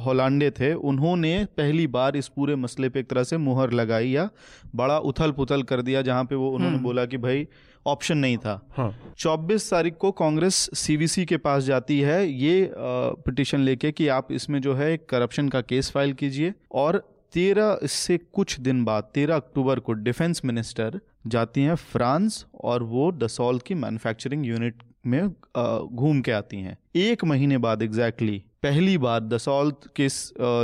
होलांडे 0.01 0.51
थे 0.51 0.73
उन्होंने 0.85 1.45
पहली 1.57 1.87
बार 1.89 2.17
इस 2.17 2.29
पूरे 2.29 2.55
मसले 2.57 2.89
पे 2.89 3.01
एक 3.01 3.09
तरह 3.11 3.25
से 3.25 3.37
मुहर 3.39 3.73
लगाई 3.73 4.09
या 4.09 4.29
बड़ा 4.75 4.99
उथल 5.05 5.31
पुथल 5.33 5.63
कर 5.63 5.83
दिया 5.83 6.03
जहाँ 6.03 6.25
पे 6.25 6.35
वो 6.35 6.51
उन्होंने 6.51 6.75
हम्म। 6.75 6.85
बोला 6.85 7.05
कि 7.07 7.19
भाई 7.19 7.47
ऑप्शन 7.87 8.19
नहीं 8.19 8.37
था। 8.39 8.61
हाँ। 8.71 8.95
चौबीस 9.19 9.71
तारीख 9.71 9.97
को 9.97 10.11
कांग्रेस 10.13 10.55
सीवीसी 10.75 11.25
के 11.25 11.37
पास 11.39 11.63
जाती 11.63 12.01
है। 12.01 12.27
ये 12.27 12.71
पिटिशन 12.75 13.61
लेके 13.61 13.93
कि 13.93 14.09
आप 14.09 14.33
इसमें 14.33 14.61
जो 14.61 14.75
है 14.75 14.97
करप्शन 15.11 15.49
का 15.49 15.61
केस 15.63 15.91
फ़ाइल 15.91 16.13
कीजिए 16.13 16.53
और 16.73 17.03
तेरह 17.35 17.79
इससे 17.83 18.19
कुछ 18.33 18.59
दिन 18.61 18.85
बाद 18.85 19.11
तेरह 19.15 19.37
अक्टूबर 19.37 19.81
को 19.81 19.93
डिफेंस 19.93 20.41
मिनिस्टर 20.45 21.01
जाती 21.27 21.63
हैं 21.63 21.75
फ्रांस 21.75 22.45
और 22.65 22.83
वो 22.83 23.11
दसौल 23.15 23.59
की 23.59 23.75
मैन्युफैक्चरिंग 23.77 24.47
यूनिट 24.47 24.83
में 25.07 25.29
घूम 25.29 26.21
के 26.21 26.33
आती 26.33 26.57
हैं। 26.57 26.77
एक 26.97 27.25
महीने 27.25 27.59
बाद 27.59 27.83
एग्जैक्टली 27.83 28.33
exactly, 28.33 28.51
पहली 28.63 28.97
बार 28.99 29.21
दसौल 29.21 29.73
के 29.97 30.09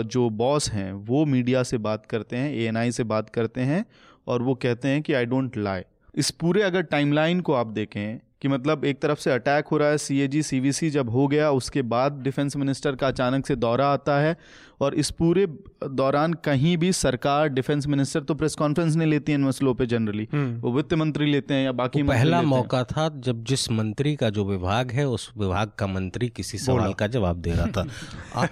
जो 0.09 0.29
बॉस 0.31 0.71
हैं 0.71 0.93
वो 0.93 1.25
मीडिया 1.25 1.63
से 1.63 1.79
बात 1.79 2.07
करते 2.07 2.37
हैं 2.37 2.53
एएनआई 2.53 2.93
से 2.93 3.05
बात 3.05 3.31
करते 3.31 3.61
हैं 3.63 3.85
और 4.27 4.43
वो 4.43 4.55
कहते 4.55 4.89
हैं 4.89 5.03
कि 5.03 5.13
आई 5.13 5.25
डोंट 5.25 5.57
लाई 5.57 5.83
इस 6.17 6.31
पूरे 6.31 6.63
अगर 6.63 6.83
टाइमलाइन 6.83 7.41
को 7.41 7.53
आप 7.53 7.67
देखें 7.67 8.19
कि 8.43 8.49
मतलब 8.49 8.85
एक 8.85 9.01
तरफ़ 9.01 9.19
से 9.19 9.31
अटैक 9.31 9.67
हो 9.67 9.77
रहा 9.77 9.89
है 9.89 9.99
सी 9.99 10.21
ए 10.21 10.29
जी 10.29 10.43
सी 10.43 10.61
वी 10.61 10.73
सी 10.73 10.91
जब 10.91 11.11
हो 11.11 11.29
गया 11.29 11.51
उसके 11.51 11.83
बाद 11.83 12.13
डिफेंस 12.13 12.57
मिनिस्टर 12.57 12.97
का 12.97 13.09
अचानक 13.09 13.47
से 13.47 13.57
दौरा 13.57 13.87
आता 13.87 14.19
है 14.19 14.37
और 14.81 14.95
इस 14.95 15.11
पूरे 15.11 15.47
दौरान 15.91 16.33
कहीं 16.33 16.77
भी 16.77 16.93
सरकार 16.93 17.49
डिफेंस 17.49 17.87
मिनिस्टर 17.87 18.21
तो 18.21 18.35
प्रेस 18.35 18.55
कॉन्फ्रेंस 18.55 18.97
नहीं 18.97 19.09
लेती 19.09 19.33
है 19.33 19.39
इन 19.39 19.45
मसलों 19.45 19.75
पे 19.75 19.87
जनरली। 19.87 20.29
हम्म। 20.33 20.61
वो 20.61 20.73
वित्त 20.73 20.95
मंत्री 20.95 21.33
लेते 21.33 21.55
हैं 21.55 21.65
या 21.65 21.73
बाकी 21.73 22.03
पहला 22.03 22.43
मौका 22.43 22.85
था 22.85 23.09
जब 23.17 23.45
जिस 23.45 23.71
मंत्री 23.71 24.17
का 24.17 24.31
जो 24.31 24.45
विभाग 24.45 24.91
है 24.91 25.09
उस 25.09 25.33
विभाग 25.39 25.71
का 25.79 25.87
मंत्री 25.87 26.29
किसी 26.29 26.59
सवाल 26.59 26.93
का 26.93 27.07
जवाब 27.07 27.37
दे 27.37 27.53
रहा 27.53 27.67
था। 27.67 27.87
आ, 28.35 28.47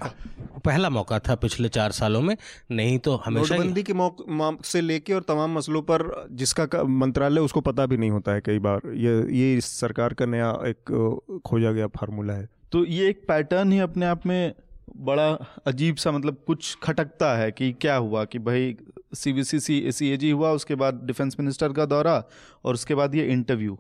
पहला 0.65 0.91
मौका 0.91 1.19
था 1.19 1.35
पिछले 1.35 1.69
चार 1.69 1.93
सालों 1.93 2.21
में 2.23 2.37
नहीं 2.71 2.99
तो 2.99 3.17
हमेशा 3.17 3.57
नोटबंदी 3.57 3.83
के 3.83 3.93
मौके 3.93 4.69
से 4.69 4.81
लेके 4.81 5.13
और 5.13 5.23
तमाम 5.23 5.55
मसलों 5.55 5.83
पर 5.83 6.29
जिसका 6.33 6.85
मंत्रालय 6.85 7.41
उसको 7.41 7.61
पता 7.61 7.87
भी 7.87 7.97
नहीं 7.97 8.11
होता 8.11 8.33
है 8.33 8.41
कई 8.41 8.59
बार। 8.59 8.81
ये 8.87 9.39
ये 9.39 9.61
सरकार 9.75 10.15
का 10.15 10.27
नया 10.27 10.51
एक 10.67 11.41
खोजा 11.47 11.73
गया 11.73 11.87
फार्मूला 11.97 12.35
है। 12.35 12.49
तो 12.73 12.85
ये 12.87 13.09
एक 13.09 13.23
पैटर्न 13.29 13.73
ही 13.73 13.79
अपने 13.79 14.07
आप 14.07 14.27
में 14.27 14.55
बड़ा 14.97 15.29
अजीब 15.67 15.97
सा 15.97 16.11
मतलब 16.13 16.37
कुछ 16.47 16.77
खटकता 16.83 17.35
है 17.37 17.51
कि 17.53 17.73
क्या 17.73 17.97
हुआ 17.97 18.25
कि 18.25 18.39
भाई 18.39 18.77
सी 19.15 19.33
बी 19.33 19.45
सी 19.45 19.59
सी 19.61 19.93
सी 19.93 20.09
ए 20.09 20.17
जी 20.17 20.31
हुआ, 20.31 20.51
उसके 20.51 20.75
बाद 20.75 21.01
डिफेंस 21.05 21.37
मिनिस्टर 21.41 21.73
का 21.73 21.85
दौरा 21.85 22.23
और 22.65 22.75
उसके 22.75 22.95
बाद 22.95 23.15
ये 23.15 23.27
इंटरव्यू। 23.27 23.79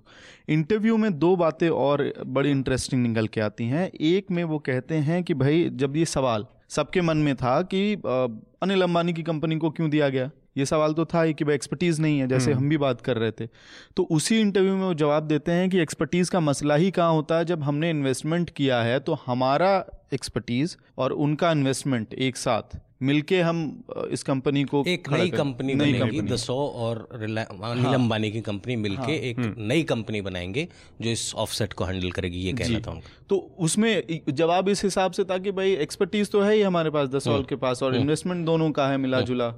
इंटरव्यू 0.49 0.97
में 0.97 1.19
दो 1.19 1.35
बातें 1.37 1.69
और 1.69 2.13
बड़ी 2.27 2.51
इंटरेस्टिंग 2.51 3.03
निकल 3.03 3.27
के 3.27 3.41
आती 3.41 3.65
हैं। 3.65 3.91
एक 3.91 4.31
में 4.31 4.43
वो 4.45 4.59
कहते 4.59 4.95
हैं 4.95 5.23
कि 5.25 5.35
भाई 5.35 5.69
जब 5.75 5.97
ये 5.97 6.05
सवाल 6.05 6.47
सबके 6.69 7.01
मन 7.01 7.17
में 7.17 7.35
था 7.37 7.61
कि 7.65 7.95
अनिल 7.95 8.83
अंबानी 8.83 9.13
की 9.13 9.23
कंपनी 9.23 9.57
को 9.57 9.71
क्यों 9.71 9.91
दिया 9.91 10.09
गया? 10.09 10.31
ये 10.57 10.67
सवाल 10.67 10.93
तो 10.93 11.05
था 11.05 11.23
ही 11.23 11.35
कि 11.35 11.45
भाई 11.45 11.55
एक्सपर्टीज़ 11.55 12.01
नहीं 12.03 12.19
है 12.19 12.27
जैसे 12.27 12.53
हम्म। 12.53 12.63
हम 12.63 12.69
भी 12.69 12.77
बात 12.77 13.01
कर 13.01 13.17
रहे 13.17 13.31
थे 13.31 13.49
तो 13.97 14.03
उसी 14.03 14.41
इंटरव्यू 14.41 14.77
में 14.77 14.85
वो 14.85 14.95
जवाब 14.95 15.23
देते 15.23 15.53
हैं 15.53 15.71
कि 15.71 15.79
एक्सपर्टीज़ 15.79 16.31
का 16.31 16.41
मसला 16.41 16.75
ही 16.75 16.91
कहाँ 16.91 17.13
होता 17.13 17.39
है 17.39 17.45
जब 17.45 17.63
हमने 17.63 17.91
इन्वेस्टमेंट 17.91 18.51
किया 18.51 18.83
है 18.83 19.01
तो 19.01 19.19
हमारा 19.27 19.87
एक्सपर्टीज़ 20.15 20.77
और 20.99 21.13
उनका 21.13 21.51
इन्वेस्टमेंट 21.53 22.15
एक 22.15 22.37
साथ 22.37 22.79
मिलके 23.03 23.41
हम 23.41 23.85
इस 24.11 24.23
कंपनी 24.23 24.65
को 24.65 24.85
एक 24.89 25.09
नई 25.13 25.31
कंपनी 25.31 25.75
बनेगी 25.75 26.21
दसो 26.21 26.55
और 26.55 27.09
अनिल 27.13 27.39
हाँ। 27.39 27.95
अंबानी 27.95 28.31
की 28.31 28.41
कंपनी 28.41 28.77
मिलके 28.77 29.03
हाँ, 29.03 29.11
एक 29.11 29.39
हम्म। 29.39 29.67
नई 29.67 29.83
कंपनी 29.83 30.21
बनाएँगे 30.21 30.69
जो 31.01 31.11
इस 31.11 31.35
ऑफसेट 31.35 31.73
को 31.73 31.85
हैंडल 31.85 32.11
करेगी 32.11 32.39
ये 32.39 32.53
कहना 32.53 32.81
था 32.81 33.01
तो 33.29 33.37
उसमें 33.59 34.21
जवाब 34.29 34.69
इस 34.69 34.85
हिसाब 34.85 35.13
से 35.13 35.25
था 35.25 35.39
कि 35.39 35.51
भाई 35.51 35.73
एक्सपर्टीज 35.77 36.31
तो 36.31 36.41
है 36.41 36.55
ही 36.55 36.63
हमारे 36.63 36.91
पास 36.91 37.09
दसौल 37.09 37.35
हम्म। 37.35 37.45
के 37.45 37.57
पास 37.57 37.83
और 37.83 37.97
इन्वेस्टमेंट। 37.97 38.47
दोनों 38.47 38.71
का 38.71 38.89
है 38.89 38.97
मिला 38.97 39.21
जुला 39.21 39.51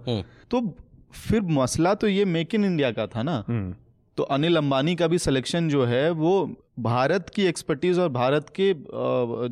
तो 0.50 0.60
फिर 1.12 1.42
मसला 1.42 1.94
तो 1.94 2.08
ये 2.08 2.24
मेक 2.24 2.54
इन 2.54 2.64
इंडिया 2.64 2.90
का 2.90 3.06
था 3.06 3.22
ना। 3.22 3.44
तो 4.16 4.22
अनिल 4.22 4.56
अंबानी 4.56 4.94
का 4.96 5.06
भी 5.06 5.18
सिलेक्शन 5.18 5.68
जो 5.68 5.84
है 5.84 6.10
वो 6.10 6.56
भारत 6.78 7.30
की 7.34 7.42
एक्सपर्टीज 7.42 7.98
और 7.98 8.08
भारत 8.08 8.46
के 8.60 8.74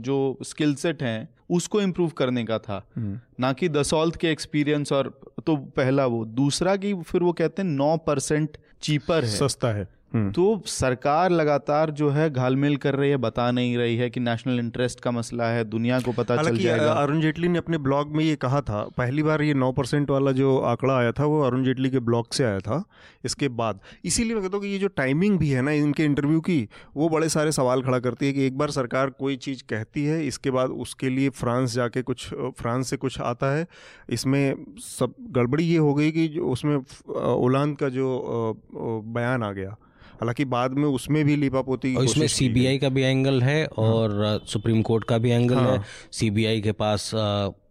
जो 0.03 0.39
स्किल 0.43 0.75
सेट 0.75 1.03
हैं 1.03 1.29
उसको 1.51 1.81
इम्प्रूव 1.81 2.11
करने 2.11 2.45
का 2.45 2.59
था। 2.59 2.91
हम्म। 2.97 3.21
ना 3.41 3.53
कि 3.53 3.69
दसौल्थ 3.69 4.17
के 4.17 4.31
एक्सपीरियंस 4.31 4.93
और 4.93 5.09
तो 5.47 5.57
पहला 5.57 6.07
वो। 6.07 6.25
दूसरा 6.25 6.77
कि 6.77 6.95
फिर 6.95 7.23
वो 7.23 7.33
कहते 7.33 7.63
हैं 7.63 7.69
नौ 7.69 7.97
परसेंट 7.97 8.57
चीपर 8.83 9.25
है। 9.25 9.31
सस्ता 9.31 9.69
है। 9.69 9.83
हम्म। 9.83 10.04
तो 10.15 10.63
सरकार 10.67 11.31
लगातार 11.31 11.91
जो 11.91 12.09
है 12.11 12.29
घालमेल 12.31 12.77
कर 12.77 12.95
रही 12.95 13.11
है 13.11 13.17
बता 13.17 13.51
नहीं 13.51 13.77
रही 13.79 13.97
है 13.97 14.09
कि 14.11 14.21
नेशनल 14.21 14.59
इंटरेस्ट 14.59 15.01
का 15.01 15.11
मसला 15.11 15.47
है 15.47 15.65
दुनिया 15.65 15.99
को 16.01 16.13
पता 16.13 16.37
चल 16.37 16.57
जाएगा। 16.57 16.93
अरुण 16.93 17.21
जेटली 17.21 17.49
ने 17.49 17.59
अपने 17.59 17.79
ब्लॉग 17.79 18.15
में 18.17 18.25
ये 18.25 18.37
कहा 18.37 18.61
था 18.61 18.83
पहली 18.99 19.23
बार 19.23 19.43
ये 19.43 19.55
नौ 19.55 19.71
परसेंट 19.73 20.11
वाला 20.11 20.33
जो 20.33 20.57
आंकड़ा 20.59 20.97
आया 20.97 21.13
था 21.13 21.25
वो 21.25 21.41
अरुण 21.43 21.65
जेटली 21.65 21.91
के 21.91 22.01
ब्लॉग 22.01 22.33
से 22.33 22.45
आया 22.45 22.59
था 22.59 22.83
इसके 23.25 23.49
बाद। 23.51 23.81
इसीलिए 24.05 24.35
मैं 24.35 24.43
कहता 24.43 24.57
हूँ 24.57 24.65
कि 24.65 24.71
ये 24.71 24.79
जो 24.79 24.89
टाइमिंग 24.89 25.39
भी 25.39 25.51
है 25.51 25.63
ना 25.63 25.71
इनके 25.73 26.05
इंटरव्यू 26.05 26.41
की 26.41 26.69
वो 26.97 27.09
बड़े 27.09 27.29
सारे 27.29 27.53
सवाल 27.53 27.83
खड़ा 27.83 27.99
करती 27.99 28.27
है 28.27 28.33
कि 28.33 28.47
एक 28.47 28.59
बार 28.59 28.71
सरकार 28.71 29.11
कोई 29.11 29.37
चीज़ 29.37 29.63
कहती 29.71 30.05
है 30.05 30.25
इसके 30.27 30.51
बाद 30.51 30.71
उसके 30.81 31.09
लिए 31.09 31.29
फ्रांस 31.31 31.75
जाके 31.75 32.03
कुछ 32.03 32.29
फ्रांस 32.59 32.91
से 32.91 32.97
कुछ 32.97 33.21
आता 33.21 33.55
है 33.55 33.67
इसमें 34.11 34.55
सब 34.81 35.15
गड़बड़ी 35.31 35.65
ये 35.65 35.79
हो 35.79 35.95
गई 35.95 36.11
कि 36.11 36.29
उसमें 36.39 36.77
ओलांद 37.25 37.77
का 37.79 37.89
जो 37.89 38.61
बयान 38.75 39.43
आ 39.43 39.51
गया। 39.53 39.77
हालाँकि 40.25 40.45
बाद 40.51 40.73
में 40.75 40.89
उसमें 40.89 41.25
भी 41.25 41.37
लीपापोती 41.37 41.95
और 41.95 42.05
इसमें 42.05 42.27
सीबीआई 42.29 42.79
का 42.79 42.89
भी 42.89 43.03
एंगल 43.03 43.43
है 43.43 43.63
हाँ। 43.63 43.85
और 43.87 44.41
सुप्रीम 44.49 44.81
कोर्ट 44.83 45.05
का 45.05 45.19
भी 45.19 45.31
एंगल 45.33 45.55
हाँ। 45.55 45.73
है 45.73 45.83
सीबीआई 46.13 46.61
के 46.61 46.73
पास 46.73 47.11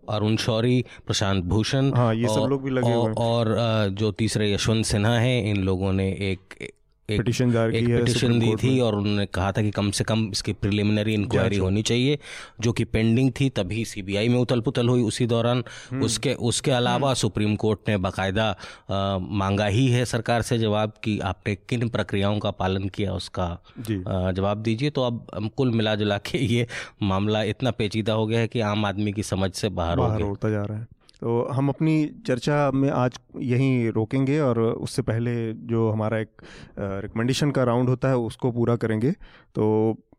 अरुण 0.10 0.36
शौरी 0.36 0.84
प्रशांत 1.08 1.44
भूषण 1.46 1.92
हाँ 1.94 2.14
ये 2.16 2.28
सब 2.28 2.48
लोग 2.50 2.64
भी 2.64 2.70
लगे 2.70 2.94
और, 2.94 3.14
और 3.14 3.90
जो 4.00 4.12
तीसरे 4.12 4.52
यशवंत 4.54 4.86
सिन्हा 4.86 5.18
हैं 5.20 5.44
इन 5.52 5.64
लोगों 5.64 5.94
ने 5.94 6.08
एक 6.32 6.58
एक 7.10 7.18
पिटिशन 7.18 7.50
एक 7.50 7.88
पिटिशन 7.88 8.40
दी 8.40 8.56
थी 8.56 8.80
और 8.80 8.96
उन्होंने 8.96 9.26
कहा 9.26 9.52
था 9.52 9.62
कि 9.62 9.72
कम 9.72 9.92
से 9.92 10.04
कम 10.04 10.30
इसकी 10.32 10.54
प्रिलिमिनरी 10.54 11.14
इंक्वायरी 11.14 11.58
होनी 11.58 11.82
चाहिए 11.82 12.20
जो 12.62 12.72
कि 12.72 12.84
पेंडिंग 12.84 13.32
थी 13.40 13.50
तभी 13.50 13.86
सीबीआई 13.86 14.30
में 14.30 14.40
उथल 14.40 14.62
पुथल 14.62 14.90
हुई 14.90 15.02
उसी 15.02 15.26
दौरान। 15.26 15.64
हम्म। 15.92 16.04
उसके 16.04 16.34
उसके 16.34 16.72
अलावा 16.72 17.08
हम्म। 17.08 17.14
सुप्रीम 17.14 17.56
कोर्ट 17.56 17.80
ने 17.88 17.98
बाकायदा 17.98 18.56
मांगा 19.22 19.66
ही 19.66 19.88
है 19.88 20.06
सरकार 20.06 20.42
से 20.42 20.58
जवाब 20.58 20.94
कि 21.04 21.20
आपने 21.20 21.56
किन 21.56 21.90
प्रक्रियाओं 21.90 22.40
का 22.40 22.52
पालन 22.52 22.90
किया 22.90 23.14
उसका 23.14 23.60
जवाब 24.32 24.58
दीजिए। 24.58 24.90
तो 24.90 25.04
अब 25.04 25.50
कुल 25.58 25.72
मिला 25.72 25.96
जुला 25.96 26.18
के 26.18 26.38
ये 26.38 26.68
मामला 27.02 27.44
इतना 27.44 27.72
पेचीदा 27.72 28.14
हो 28.14 28.28
गया 28.28 28.40
है 28.40 28.48
कि 28.48 28.60
आम 28.60 28.86
आदमी 28.86 29.14
की 29.14 29.24
समझ 29.24 29.52
से 29.52 29.70
बाहर, 29.70 29.98
होता 30.00 30.50
जा 30.50 30.64
रहा 30.64 30.78
है। 30.78 30.88
तो 31.24 31.34
हम 31.54 31.70
अपनी 31.70 31.94
चर्चा 32.28 32.56
में 32.72 32.90
आज 32.92 33.18
यहीं 33.42 33.92
रोकेंगे 33.92 34.40
और 34.40 34.60
उससे 34.60 35.02
पहले 35.02 35.32
जो 35.68 35.90
हमारा 35.90 36.18
एक 36.20 36.42
रिकमेंडेशन 36.80 37.52
का 37.52 37.64
राउंड 37.64 37.90
होता 37.90 38.10
है 38.10 38.18
उसको 38.20 38.52
पूरा 38.52 38.76
करेंगे। 38.76 39.12
तो 39.56 39.68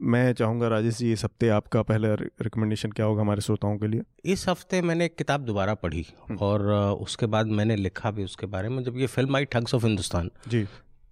मैं 0.02 0.32
चाहूँगा 0.32 0.68
राजेश 0.68 0.98
जी 0.98 1.12
इस 1.12 1.24
हफ़्ते 1.24 1.48
आपका 1.48 1.82
पहला 1.82 2.14
रिकमेंडेशन 2.14 2.90
क्या 2.90 3.06
होगा 3.06 3.20
हमारे 3.22 3.40
श्रोताओं 3.40 3.76
के 3.78 3.86
लिए? 3.86 4.02
इस 4.24 4.48
हफ़्ते 4.48 4.80
मैंने 4.82 5.04
एक 5.04 5.16
किताब 5.16 5.44
दोबारा 5.44 5.74
पढ़ी 5.74 6.06
हम्म। 6.28 6.38
और 6.38 6.72
उसके 7.02 7.26
बाद 7.26 7.46
मैंने 7.50 7.76
लिखा 7.76 8.10
भी 8.10 8.24
उसके 8.24 8.46
बारे 8.46 8.68
में 8.68 8.82
जब 8.84 8.96
ये 8.98 9.06
फ़िल्म 9.08 9.36
आई 9.36 9.44
ठग्स 9.44 9.74
ऑफ़ 9.74 9.86
हिंदुस्तान। 9.86 10.30
जी। 10.48 10.64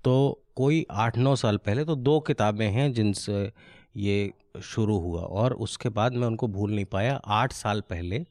तो 0.05 0.17
कोई 0.57 0.85
आठ 0.91 1.19
नौ 1.19 1.37
साल 1.37 1.57
पहले 1.57 1.85
तो 1.85 1.97
दो 1.99 2.19
किताबें 2.21 2.69
हैं 2.71 2.93
जिनसे 2.93 3.51
ये 3.99 4.33
शुरू 4.63 4.99
हुआ 4.99 5.21
और 5.21 5.53
उसके 5.61 5.89
बाद 5.91 6.13
मैं 6.13 6.27
उनको 6.27 6.49
भूल 6.49 6.75
नहीं 6.75 6.85
पाया। 6.85 7.15
आठ 7.35 7.53
साल 7.53 7.81
पहले 7.91 8.27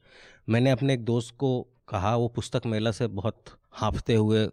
मैंने 0.48 0.70
अपने 0.70 0.94
एक 0.94 1.04
दोस्त 1.04 1.34
को 1.38 1.66
कहा 1.88 2.16
वो 2.16 2.28
पुस्तक 2.28 2.62
मेला 2.66 2.90
से 2.90 3.06
बहुत 3.06 3.44
हाँफते 3.72 4.14
हुए 4.14 4.48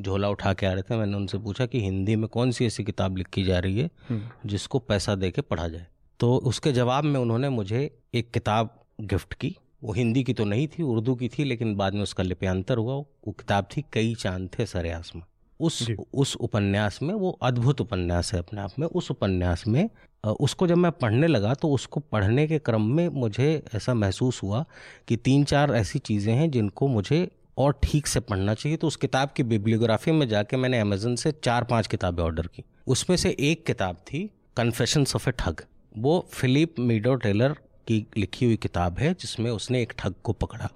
झोला 0.00 0.28
उठा 0.28 0.52
के 0.54 0.66
आ 0.66 0.72
रहे 0.72 0.82
थे। 0.82 0.96
मैंने 0.96 1.16
उनसे 1.16 1.38
पूछा 1.38 1.66
कि 1.66 1.80
हिंदी 1.80 2.16
में 2.16 2.28
कौन 2.28 2.50
सी 2.50 2.66
ऐसी 2.66 2.84
किताब 2.84 3.16
लिखी 3.16 3.44
जा 3.44 3.58
रही 3.58 3.78
है 3.78 3.90
हम्म। 4.08 4.48
जिसको 4.48 4.78
पैसा 4.78 5.14
दे 5.14 5.30
के 5.30 5.40
पढ़ा 5.40 5.68
जाए? 5.68 5.86
तो 6.20 6.36
उसके 6.36 6.72
जवाब 6.72 7.04
में 7.04 7.20
उन्होंने 7.20 7.48
मुझे 7.48 7.98
एक 8.14 8.30
किताब 8.30 8.84
गिफ्ट 9.00 9.34
की। 9.34 9.56
वो 9.84 9.92
हिंदी 9.92 10.24
की 10.24 10.32
तो 10.32 10.44
नहीं 10.44 10.68
थी 10.68 10.82
उर्दू 10.82 11.14
की 11.14 11.28
थी 11.28 11.44
लेकिन 11.44 11.74
बाद 11.76 11.94
में 11.94 12.02
उसका 12.02 12.22
लिप्यांतर 12.22 12.78
हुआ। 12.78 12.94
वो 12.94 13.32
किताब 13.32 13.68
थी 13.76 13.84
कई 13.92 14.14
चाँद 14.14 14.50
थे 14.58 14.66
सरे 14.66 14.90
आसमां। 14.90 15.24
उस 15.60 15.90
उस 16.14 16.36
उपन्यास 16.36 17.02
में 17.02 17.14
वो 17.14 17.30
अद्भुत 17.42 17.80
उपन्यास 17.80 18.32
है 18.32 18.38
अपने 18.38 18.60
आप 18.60 18.70
में 18.78 18.86
उस 18.86 19.10
उपन्यास 19.10 19.66
में 19.66 19.90
उसको 20.24 20.66
जब 20.66 20.76
मैं 20.76 20.90
पढ़ने 20.92 21.26
लगा 21.26 21.54
तो 21.54 21.68
उसको 21.70 22.00
पढ़ने 22.12 22.46
के 22.46 22.58
क्रम 22.58 22.82
में 22.86 23.08
मुझे 23.08 23.62
ऐसा 23.74 23.94
महसूस 23.94 24.42
हुआ 24.42 24.64
कि 25.08 25.16
तीन 25.16 25.44
चार 25.44 25.74
ऐसी 25.74 25.98
चीज़ें 25.98 26.32
हैं 26.34 26.50
जिनको 26.50 26.88
मुझे 26.88 27.28
और 27.58 27.78
ठीक 27.82 28.06
से 28.06 28.20
पढ़ना 28.20 28.54
चाहिए। 28.54 28.76
तो 28.76 28.86
उस 28.86 28.96
किताब 28.96 29.30
की 29.36 29.42
बिब्लियोग्राफी 29.42 30.12
में 30.12 30.28
जाके 30.28 30.56
मैंने 30.56 30.80
अमेजन 30.80 31.14
से 31.16 31.32
चार 31.44 31.64
पाँच 31.64 31.86
किताबें 31.86 32.22
ऑर्डर 32.24 32.46
की। 32.46 32.64
उसमें 32.86 33.16
से 33.16 33.36
एक 33.40 33.64
किताब 33.66 33.96
थी 34.06 34.28
कन्फेशन 34.56 35.06
ऑफ़ 35.16 35.28
ए 35.28 35.32
ठग 35.38 35.62
वो 35.98 36.26
फिलिप 36.32 36.78
मीडो 36.78 37.14
टेलर 37.14 37.56
की 37.88 38.06
लिखी 38.16 38.46
हुई 38.46 38.56
किताब 38.56 38.98
है 38.98 39.12
जिसमें 39.14 39.50
उसने 39.50 39.82
एक 39.82 39.92
ठग 39.98 40.14
को 40.22 40.32
पकड़ा। 40.32 40.70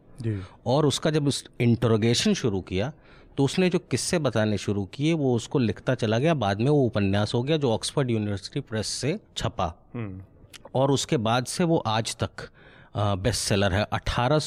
और 0.67 0.87
उसका 0.87 1.11
जब 1.11 1.27
उस 1.27 1.45
इंटरोगेशन 1.61 2.35
शुरू 2.35 2.61
किया 2.61 2.93
तो 3.39 3.45
उसने 3.45 3.69
जो 3.71 3.79
किस्से 3.91 4.19
बताने 4.19 4.59
शुरू 4.59 4.85
किए 4.85 5.13
वो 5.15 5.35
उसको 5.35 5.59
लिखता 5.59 5.95
चला 5.95 6.19
गया 6.19 6.35
बाद 6.37 6.61
में 6.61 6.71
वो 6.71 6.83
उपन्यास 6.83 7.35
हो 7.35 7.43
गया 7.43 7.57
जो 7.57 7.73
ऑक्सफर्ड 7.73 8.11
यूनिवर्सिटी 8.11 8.61
प्रेस 8.61 8.87
से 8.97 9.19
छपा 9.37 9.73
हम्म। 9.95 10.21
और 10.75 10.91
उसके 10.91 11.17
बाद 11.17 11.47
से 11.47 11.65
वो 11.65 11.79
आज 11.87 12.17
तक 12.17 12.49
बेस्ट 12.97 13.41
सेलर 13.41 13.73
है 13.73 13.87
अठारह 13.93 14.41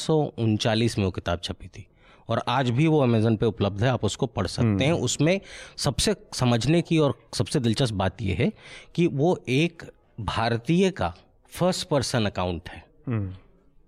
में 0.98 1.04
वो 1.04 1.10
किताब 1.10 1.40
छपी 1.42 1.68
थी 1.68 1.86
और 2.28 2.42
आज 2.48 2.70
भी 2.70 2.86
वो 2.86 3.00
अमेजन 3.00 3.36
पे 3.36 3.46
उपलब्ध 3.46 3.82
है 3.82 3.88
आप 3.88 4.04
उसको 4.04 4.26
पढ़ 4.26 4.46
सकते 4.46 4.84
हैं 4.84 4.92
हम्म। 4.92 5.04
उसमें 5.04 5.40
सबसे 5.76 6.14
समझने 6.34 6.80
की 6.82 6.98
और 6.98 7.14
सबसे 7.34 7.60
दिलचस्प 7.60 7.94
बात 7.94 8.22
यह 8.22 8.36
है 8.38 8.52
कि 8.94 9.06
वो 9.06 9.38
एक 9.48 9.82
भारतीय 10.20 10.90
का 10.90 11.14
फ़र्स्ट 11.52 11.88
पर्सन 11.88 12.26
अकाउंट 12.26 12.68
है 12.68 12.84
हम्म। 13.06 13.32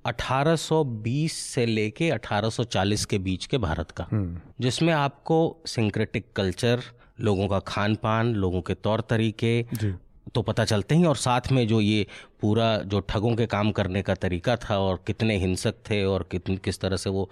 1820 0.09 1.33
से 1.33 1.67
लेके 1.67 2.11
1840 2.11 3.05
के 3.05 3.19
बीच 3.19 3.47
के 3.47 3.59
भारत 3.59 3.91
का 3.91 4.07
हम्म। 4.11 4.41
जिसमें 4.61 4.93
आपको 4.93 5.39
सिंक्रेटिक 5.67 6.27
कल्चर 6.37 6.83
लोगों 7.21 7.49
का 7.49 7.59
खान 7.69 7.95
पान 7.95 8.35
लोगों 8.35 8.61
के 8.61 8.75
तौर 8.75 9.01
तरीके 9.01 9.63
तो 10.35 10.43
पता 10.43 10.65
चलते 10.65 10.95
हैं 10.95 11.07
और 11.07 11.17
साथ 11.17 11.51
में 11.53 11.67
जो 11.69 11.81
ये 11.81 12.07
पूरा 12.41 12.77
जो 12.85 13.01
ठगों 13.01 13.35
के 13.37 13.47
काम 13.47 13.71
करने 13.73 14.03
का 14.03 14.15
तरीका 14.15 14.57
था 14.57 14.79
और 14.79 15.03
कितने 15.07 15.37
हिंसक 15.37 15.75
थे 15.91 16.05
और 16.05 16.29
कितन 16.31 16.57
किस 16.57 16.81
तरह 16.81 16.97
से 16.97 17.11
वो 17.11 17.29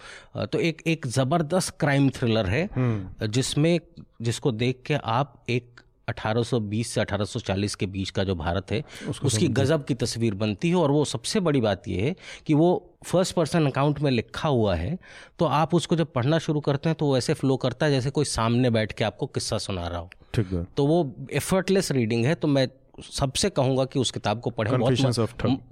तो 0.52 0.58
एक 0.60 0.82
एक 0.86 1.06
ज़बरदस्त 1.06 1.76
क्राइम 1.80 2.08
थ्रिलर 2.10 2.46
है 2.46 2.68
हम्म। 2.74 3.26
जिसमें 3.26 3.78
जिसको 4.22 4.52
देख 4.52 4.82
के 4.86 4.94
आप 4.94 5.42
एक 5.48 5.80
1820 6.08 6.86
से 6.86 7.00
1840 7.00 7.74
के 7.74 7.86
बीच 7.86 8.10
का 8.10 8.24
जो 8.24 8.34
भारत 8.34 8.72
है 8.72 8.82
उसकी 9.10 9.48
गज़ब 9.50 9.84
की 9.84 9.94
तस्वीर 9.94 10.34
बनती 10.34 10.68
है 10.70 10.76
और 10.76 10.90
वो 10.90 11.04
सबसे 11.04 11.40
बड़ी 11.40 11.60
बात 11.60 11.88
ये 11.88 12.00
है 12.00 12.14
कि 12.46 12.54
वो 12.54 12.68
फ़र्स्ट 13.06 13.34
पर्सन 13.34 13.66
अकाउंट 13.66 14.00
में 14.00 14.10
लिखा 14.10 14.48
हुआ 14.48 14.74
है 14.74 14.98
तो 15.38 15.44
आप 15.56 15.74
उसको 15.74 15.96
जब 15.96 16.12
पढ़ना 16.12 16.38
शुरू 16.38 16.60
करते 16.60 16.88
हैं 16.88 16.96
तो 16.98 17.06
वो 17.06 17.16
ऐसे 17.18 17.34
फ्लो 17.34 17.56
करता 17.56 17.86
है 17.86 17.92
जैसे 17.92 18.10
कोई 18.10 18.24
सामने 18.26 18.70
बैठ 18.70 18.92
के 18.92 19.04
आपको 19.04 19.26
किस्सा 19.26 19.58
सुना 19.58 19.86
रहा 19.88 19.98
हो। 19.98 20.10
ठीक 20.34 20.52
है। 20.52 20.64
तो 20.76 20.86
वो 20.86 21.14
एफर्टलेस 21.32 21.90
रीडिंग 21.92 22.24
है 22.26 22.34
तो 22.34 22.48
मैं 22.48 22.68
सबसे 23.12 23.50
कहूँगा 23.50 23.84
कि 23.84 23.98
उस 23.98 24.10
किताब 24.10 24.40
को 24.40 24.50
पढ़ें 24.50 24.78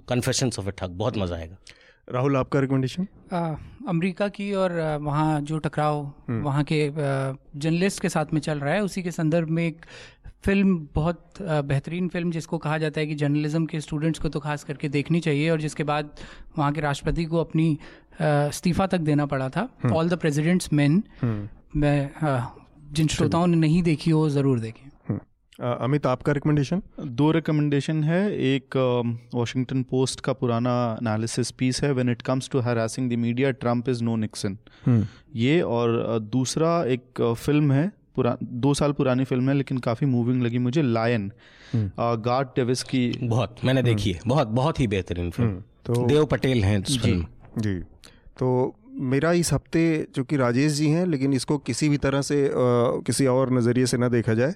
कन्फेशन 0.09 0.51
ऑफ़ 0.59 0.67
ए 0.67 0.71
ठग 0.71 0.89
बहुत 0.89 1.17
मज़ा 1.17 1.35
आएगा। 1.35 1.57
राहुल 2.07 2.35
आपका 2.37 2.59
रिकमेंडेशन 2.59 3.07
अमेरिका 3.89 4.27
की 4.27 4.51
और 4.53 4.71
वहाँ 5.01 5.41
जो 5.41 5.57
टकराव 5.59 6.01
हम्म। 6.27 6.41
वहाँ 6.43 6.63
के 6.63 6.77
जर्नलिस्ट 6.91 8.01
के 8.01 8.09
साथ 8.09 8.33
में 8.33 8.39
चल 8.41 8.59
रहा 8.59 8.73
है 8.73 8.83
उसी 8.83 9.03
के 9.03 9.11
संदर्भ 9.11 9.49
में 9.49 9.65
एक 9.65 9.85
फ़िल्म 10.45 10.77
बहुत 10.95 11.41
बेहतरीन 11.41 12.07
फ़िल्म 12.09 12.31
जिसको 12.31 12.57
कहा 12.57 12.77
जाता 12.77 12.99
है 12.99 13.07
कि 13.07 13.15
जर्नलिज्म 13.15 13.65
के 13.65 13.79
स्टूडेंट्स 13.81 14.19
को 14.19 14.29
तो 14.29 14.39
खास 14.39 14.63
करके 14.63 14.89
देखनी 14.89 15.19
चाहिए 15.19 15.49
और 15.49 15.61
जिसके 15.61 15.83
बाद 15.83 16.09
वहाँ 16.57 16.71
के 16.73 16.81
राष्ट्रपति 16.81 17.25
को 17.25 17.39
अपनी 17.39 17.71
इस्तीफा 18.21 18.87
तक 18.87 18.99
देना 19.01 19.25
पड़ा 19.25 19.49
था। 19.49 19.67
ऑल 19.93 20.09
द 20.09 20.17
प्रेजिडेंट्स 20.19 20.73
मैन 20.73 21.01
मैं 21.75 22.09
जिन 22.91 23.07
श्रोताओं 23.07 23.47
ने 23.47 23.57
नहीं 23.57 23.81
देखी 23.83 24.11
हो 24.11 24.29
ज़रूर 24.29 24.59
देखें। 24.59 24.89
हम्म। 25.07 25.19
अमित 25.59 26.05
आपका 26.07 26.31
रिकमेंडेशन 26.31 26.81
दो 26.99 27.31
रिकमेंडेशन 27.31 28.03
है। 28.03 28.21
एक 28.45 28.77
वॉशिंगटन 29.35 29.83
पोस्ट 29.91 30.21
का 30.21 30.33
पुराना 30.35 30.75
एनालिसिस 31.01 31.51
पीस 31.51 31.83
है। 31.83 31.91
When 31.93 32.09
it 32.09 32.21
comes 32.21 32.49
to 32.51 32.59
harassing 32.61 33.09
the 33.11 33.19
media 33.19 33.51
Trump 33.53 33.89
is 33.89 34.03
no 34.03 34.15
Nixon 34.17 34.57
ये 35.35 35.61
और 35.61 36.19
दूसरा 36.31 36.83
एक 36.87 37.21
फ़िल्म 37.35 37.71
है 37.71 37.91
पुरा 38.15 38.37
दो 38.43 38.73
साल 38.73 38.91
पुरानी 38.93 39.23
फ़िल्म 39.23 39.49
है 39.49 39.55
लेकिन 39.55 39.77
काफ़ी 39.87 40.07
मूविंग 40.07 40.41
लगी 40.43 40.57
मुझे 40.59 40.81
लायन 40.81 41.31
गार्ड 41.75 42.47
डेविस 42.55 42.83
की 42.83 43.07
बहुत 43.23 43.55
मैंने 43.65 43.79
हम्म। 43.81 43.89
देखी 43.89 44.11
है। 44.11 44.19
बहुत 44.27 44.47
बहुत 44.59 44.79
ही 44.79 44.87
बेहतरीन 44.87 45.29
फ़िल्म 45.31 45.49
हम्म, 45.49 45.61
तो 45.85 46.05
देव 46.07 46.25
पटेल 46.25 46.63
हैं 46.63 46.81
जी 46.83 46.97
जी। 47.57 47.79
तो 48.37 48.75
मेरा 49.11 49.31
इस 49.33 49.51
हफ़्ते 49.53 49.81
चूँकि 50.15 50.37
राजेश 50.37 50.71
जी 50.73 50.89
हैं 50.89 51.05
लेकिन 51.05 51.33
इसको 51.33 51.57
किसी 51.57 51.89
भी 51.89 51.97
तरह 51.97 52.21
से 52.21 52.45
आ, 52.47 52.51
किसी 53.05 53.25
और 53.27 53.53
नज़रिए 53.53 53.85
से 53.85 53.97
ना 53.97 54.07
देखा 54.09 54.33
जाए 54.33 54.53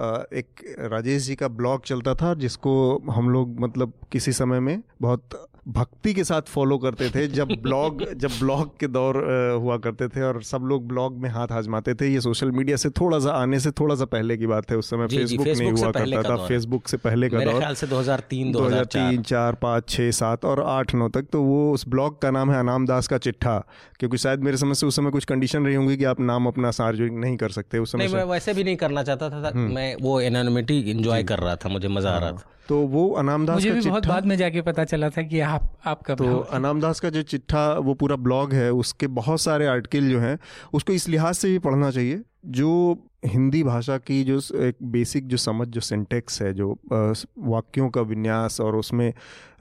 आ, 0.00 0.22
एक 0.32 0.76
राजेश 0.92 1.22
जी 1.22 1.34
का 1.34 1.48
ब्लॉग 1.60 1.84
चलता 1.84 2.14
था 2.14 2.32
जिसको 2.34 2.72
हम 3.10 3.30
लोग 3.30 3.60
मतलब 3.60 3.92
किसी 4.12 4.32
समय 4.32 4.60
में 4.60 4.82
बहुत 5.02 5.49
भक्ति 5.68 6.14
के 6.14 6.24
साथ 6.24 6.42
फॉलो 6.42 6.78
करते 6.78 7.10
थे 7.10 7.26
जब 7.28 7.48
ब्लॉग 7.62 8.04
जब 8.14 8.30
ब्लॉग 8.40 8.78
के 8.78 8.86
दौर 8.86 9.16
हुआ 9.62 9.76
करते 9.76 10.08
थे 10.08 10.22
और 10.22 10.42
सब 10.42 10.62
लोग 10.62 10.86
ब्लॉग 10.88 11.18
में 11.18 11.28
हाथ 11.30 11.48
आजमाते 11.52 11.94
थे 11.94 12.08
ये 12.08 12.20
सोशल 12.20 12.50
मीडिया 12.50 12.76
से 12.76 12.90
थोड़ा 12.90 13.18
सा 13.18 13.30
आने 13.30 13.60
से 13.60 13.70
थोड़ा 13.70 13.94
सा 13.94 14.04
पहले 14.04 14.36
की 14.36 14.46
बात 14.46 14.70
है 14.70 14.76
उस 14.76 14.90
समय 14.90 15.06
फेसबुक 15.06 15.46
नहीं 15.46 15.72
हुआ 15.72 15.90
करता 15.90 16.22
था 16.22 16.36
फेसबुक 16.46 16.88
से 16.88 16.96
पहले 16.96 17.28
का 17.28 17.44
दौर। 17.44 17.58
ख्याल 17.58 17.74
से 17.74 17.86
2003 17.86 18.52
2004 18.52 19.22
चार। 19.22 19.54
पाँच 19.54 19.88
छः 19.88 20.10
सात 20.10 20.44
और 20.44 20.62
आठ 20.62 20.94
नौ 20.94 21.08
तक 21.08 21.26
तो 21.32 21.42
वो 21.42 21.72
उस 21.72 21.88
ब्लॉग 21.88 22.20
का 22.22 22.30
नाम 22.30 22.50
है 22.50 22.58
अनाम 22.58 22.86
दास 22.86 23.08
का 23.08 23.18
चिट्ठा 23.18 23.58
क्योंकि 23.98 24.18
शायद 24.18 24.40
मेरे 24.40 24.56
समझ 24.56 24.76
से 24.76 24.86
उस 24.86 24.96
समय 24.96 25.10
कुछ 25.10 25.24
कंडीशन 25.24 25.66
रही 25.66 25.74
होंगी 25.74 25.96
कि 25.96 26.04
आप 26.04 26.20
नाम 26.20 26.46
अपना 26.46 26.70
सार्वजनिक 26.70 27.12
नहीं 27.12 27.36
कर 27.36 27.50
सकते 27.50 27.78
उस 27.78 27.92
समय 27.92 28.08
मैं 28.08 28.24
वैसे 28.24 28.54
भी 28.54 28.64
नहीं 28.64 28.76
करना 28.76 29.02
चाहता 29.02 29.30
था 29.30 29.48
हम्म। 29.48 29.74
मैं 29.74 29.94
वो 30.00 30.20
एनोनिमिटी 30.20 30.78
इंजॉय 30.90 31.22
कर 31.22 31.38
रहा 31.38 31.56
था 31.56 31.68
मुझे 31.68 31.88
मज़ा 31.88 32.10
आ 32.10 32.18
रहा 32.18 32.28
हाँ। 32.28 32.38
था। 32.38 32.58
तो 32.68 32.76
वो 32.78 33.08
अनामदास 33.10 33.54
मुझे 33.54 33.70
भी 33.70 33.80
बहुत 33.80 34.06
बाद 34.06 34.26
में 34.26 34.36
जाके 34.36 34.60
पता 34.62 34.84
चला 34.84 35.08
था 35.10 35.22
कि 35.22 35.40
आप 35.50 35.70
आपका 35.86 36.14
तो 36.14 36.38
अनामदास 36.52 37.00
का 37.00 37.10
जो 37.10 37.22
चिट्ठा 37.24 37.62
वो 37.80 37.94
पूरा 37.94 38.16
ब्लॉग 38.18 38.52
है 38.54 38.70
उसके 38.72 39.06
बहुत 39.14 39.40
सारे 39.40 39.66
आर्टिकल 39.66 40.10
जो 40.10 40.20
हैं 40.20 40.38
उसको 40.74 40.92
इस 40.92 41.08
लिहाज 41.08 41.34
से 41.34 41.48
भी 41.48 41.58
पढ़ना 41.58 41.90
चाहिए 41.90 42.20
जो 42.58 42.70
हिंदी 43.24 43.62
भाषा 43.62 43.96
की 44.00 44.22
जो 44.24 44.38
एक 44.60 44.76
बेसिक 44.92 45.26
जो 45.28 45.36
समझ 45.36 45.66
जो 45.68 45.80
सेंटेक्स 45.80 46.40
है 46.42 46.52
जो 46.54 46.76
वाक्यों 46.90 47.88
का 47.90 48.00
विन्यास 48.02 48.60
और 48.60 48.76
उसमें 48.76 49.12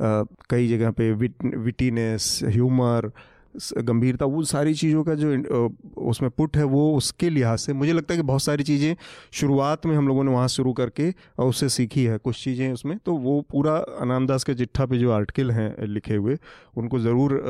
कई 0.02 0.68
जगह 0.68 0.92
पे 0.92 1.12
विट 1.14 1.46
विटीनेस 1.58 2.40
ह्यूमर 2.46 3.12
गंभीरता 3.80 4.26
वो 4.26 4.44
सारी 4.46 4.74
चीज़ों 4.74 5.04
का 5.04 5.14
जो 5.16 5.68
उसमें 6.06 6.30
पुट 6.32 6.58
है 6.58 6.64
वो 6.66 6.82
उसके 6.96 7.30
लिहाज 7.30 7.60
से 7.60 7.74
मुझे 7.74 7.94
लगता 7.94 8.14
है 8.14 8.18
कि 8.18 8.24
बहुत 8.24 8.42
सारी 8.42 8.64
चीज़ें 8.64 8.96
शुरुआत 9.34 9.86
में 9.86 9.96
हम 9.96 10.08
लोगों 10.08 10.24
ने 10.24 10.32
वहाँ 10.32 10.48
शुरू 10.50 10.74
करके 10.74 11.10
और 11.10 11.48
उससे 11.48 11.70
सीखी 11.70 12.04
है 12.06 12.18
कुछ 12.20 12.44
चीज़ें 12.44 12.72
उसमें। 12.74 12.98
तो 12.98 13.16
वो 13.20 13.40
पूरा 13.52 13.76
अनामदास 14.02 14.44
के 14.44 14.56
चिट्ठा 14.56 14.86
पे 14.86 14.98
जो 14.98 15.12
आर्टिकल 15.12 15.52
हैं 15.52 15.88
लिखे 15.88 16.16
हुए 16.16 16.38
उनको 16.78 17.00
ज़रूर 17.00 17.42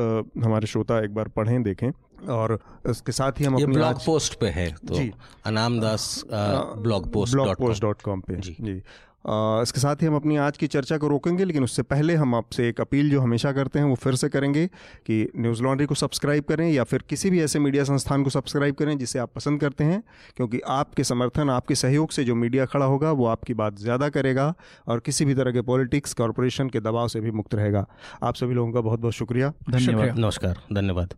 हमारे 0.44 0.66
श्रोता 0.66 1.04
एक 1.04 1.14
बार 1.14 1.28
पढ़ें 1.30 1.62
देखें। 1.62 1.90
और 2.30 2.58
इसके 2.90 3.12
साथ 3.12 3.38
ही 3.40 3.44
हम 3.44 3.58
ये 3.58 3.66
ब्लॉग 3.66 3.98
पोस्ट 4.04 4.34
पे 4.40 4.46
है 4.48 4.70
तो 4.78 4.94
जी। 4.94 5.10
Anamdas 5.46 6.24
blog 6.32 7.12
post 7.12 7.34
blog 7.34 7.54
post 7.58 7.82
dot 7.82 8.02
com 8.02 8.20
पे। 8.20 8.36
जी। 8.36 8.56
जी। 8.60 8.82
इसके 9.24 9.80
साथ 9.80 9.96
ही 9.96 10.06
हम 10.06 10.14
अपनी 10.16 10.36
आज 10.36 10.56
की 10.56 10.66
चर्चा 10.66 10.96
को 10.98 11.08
रोकेंगे 11.08 11.44
लेकिन 11.44 11.64
उससे 11.64 11.82
पहले 11.82 12.14
हम 12.14 12.34
आपसे 12.34 12.68
एक 12.68 12.80
अपील 12.80 13.10
जो 13.10 13.20
हमेशा 13.20 13.52
करते 13.52 13.78
हैं 13.78 13.86
वो 13.86 13.94
फिर 13.94 14.14
से 14.14 14.28
करेंगे 14.28 14.66
कि 15.06 15.26
न्यूज़ 15.36 15.62
लॉन्ड्री 15.62 15.86
को 15.86 15.94
सब्सक्राइब 15.94 16.44
करें 16.44 16.68
या 16.70 16.84
फिर 16.84 17.04
किसी 17.08 17.30
भी 17.30 17.42
ऐसे 17.42 17.58
मीडिया 17.58 17.84
संस्थान 17.84 18.22
को 18.22 18.30
सब्सक्राइब 18.30 18.74
करें 18.74 18.96
जिसे 18.98 19.18
आप 19.18 19.32
पसंद 19.34 19.60
करते 19.60 19.84
हैं 19.84 20.02
क्योंकि 20.36 20.60
आपके 20.68 21.04
समर्थन 21.04 21.50
आपके 21.50 21.74
सहयोग 21.74 22.10
से 22.10 22.24
जो 22.24 22.34
मीडिया 22.34 22.66
खड़ा 22.66 22.86
होगा 22.86 23.12
वो 23.12 23.26
आपकी 23.26 23.54
बात 23.54 23.78
ज़्यादा 23.78 24.08
करेगा 24.08 24.54
और 24.88 25.00
किसी 25.00 25.24
भी 25.24 25.34
तरह 25.34 25.52
के 25.52 25.62
पॉलिटिक्स 25.62 26.14
कॉरपोरेशन 26.14 26.68
के 26.68 26.80
दबाव 26.80 27.08
से 27.08 27.20
भी 27.20 27.30
मुक्त 27.30 27.54
रहेगा। 27.54 27.86
आप 28.22 28.34
सभी 28.34 28.54
लोगों 28.54 28.72
का 28.72 28.80
बहुत 28.80 29.00
बहुत 29.00 29.14
शुक्रिया। 29.14 29.52
धन्यवाद। 29.70 30.18
नमस्कार। 30.18 30.60
धन्यवाद। 30.72 31.14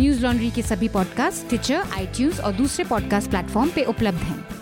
न्यूज़ 0.00 0.22
लॉन्ड्री 0.22 0.50
के 0.50 0.62
सभी 0.62 0.88
पॉडकास्ट 0.88 1.48
ट्विटर 1.48 1.94
आईटीज 1.96 2.40
और 2.40 2.52
दूसरे 2.52 2.84
पॉडकास्ट 2.84 3.30
प्लेटफॉर्म 3.30 3.70
पे 3.74 3.84
उपलब्ध 3.84 4.18
हैं। 4.18 4.61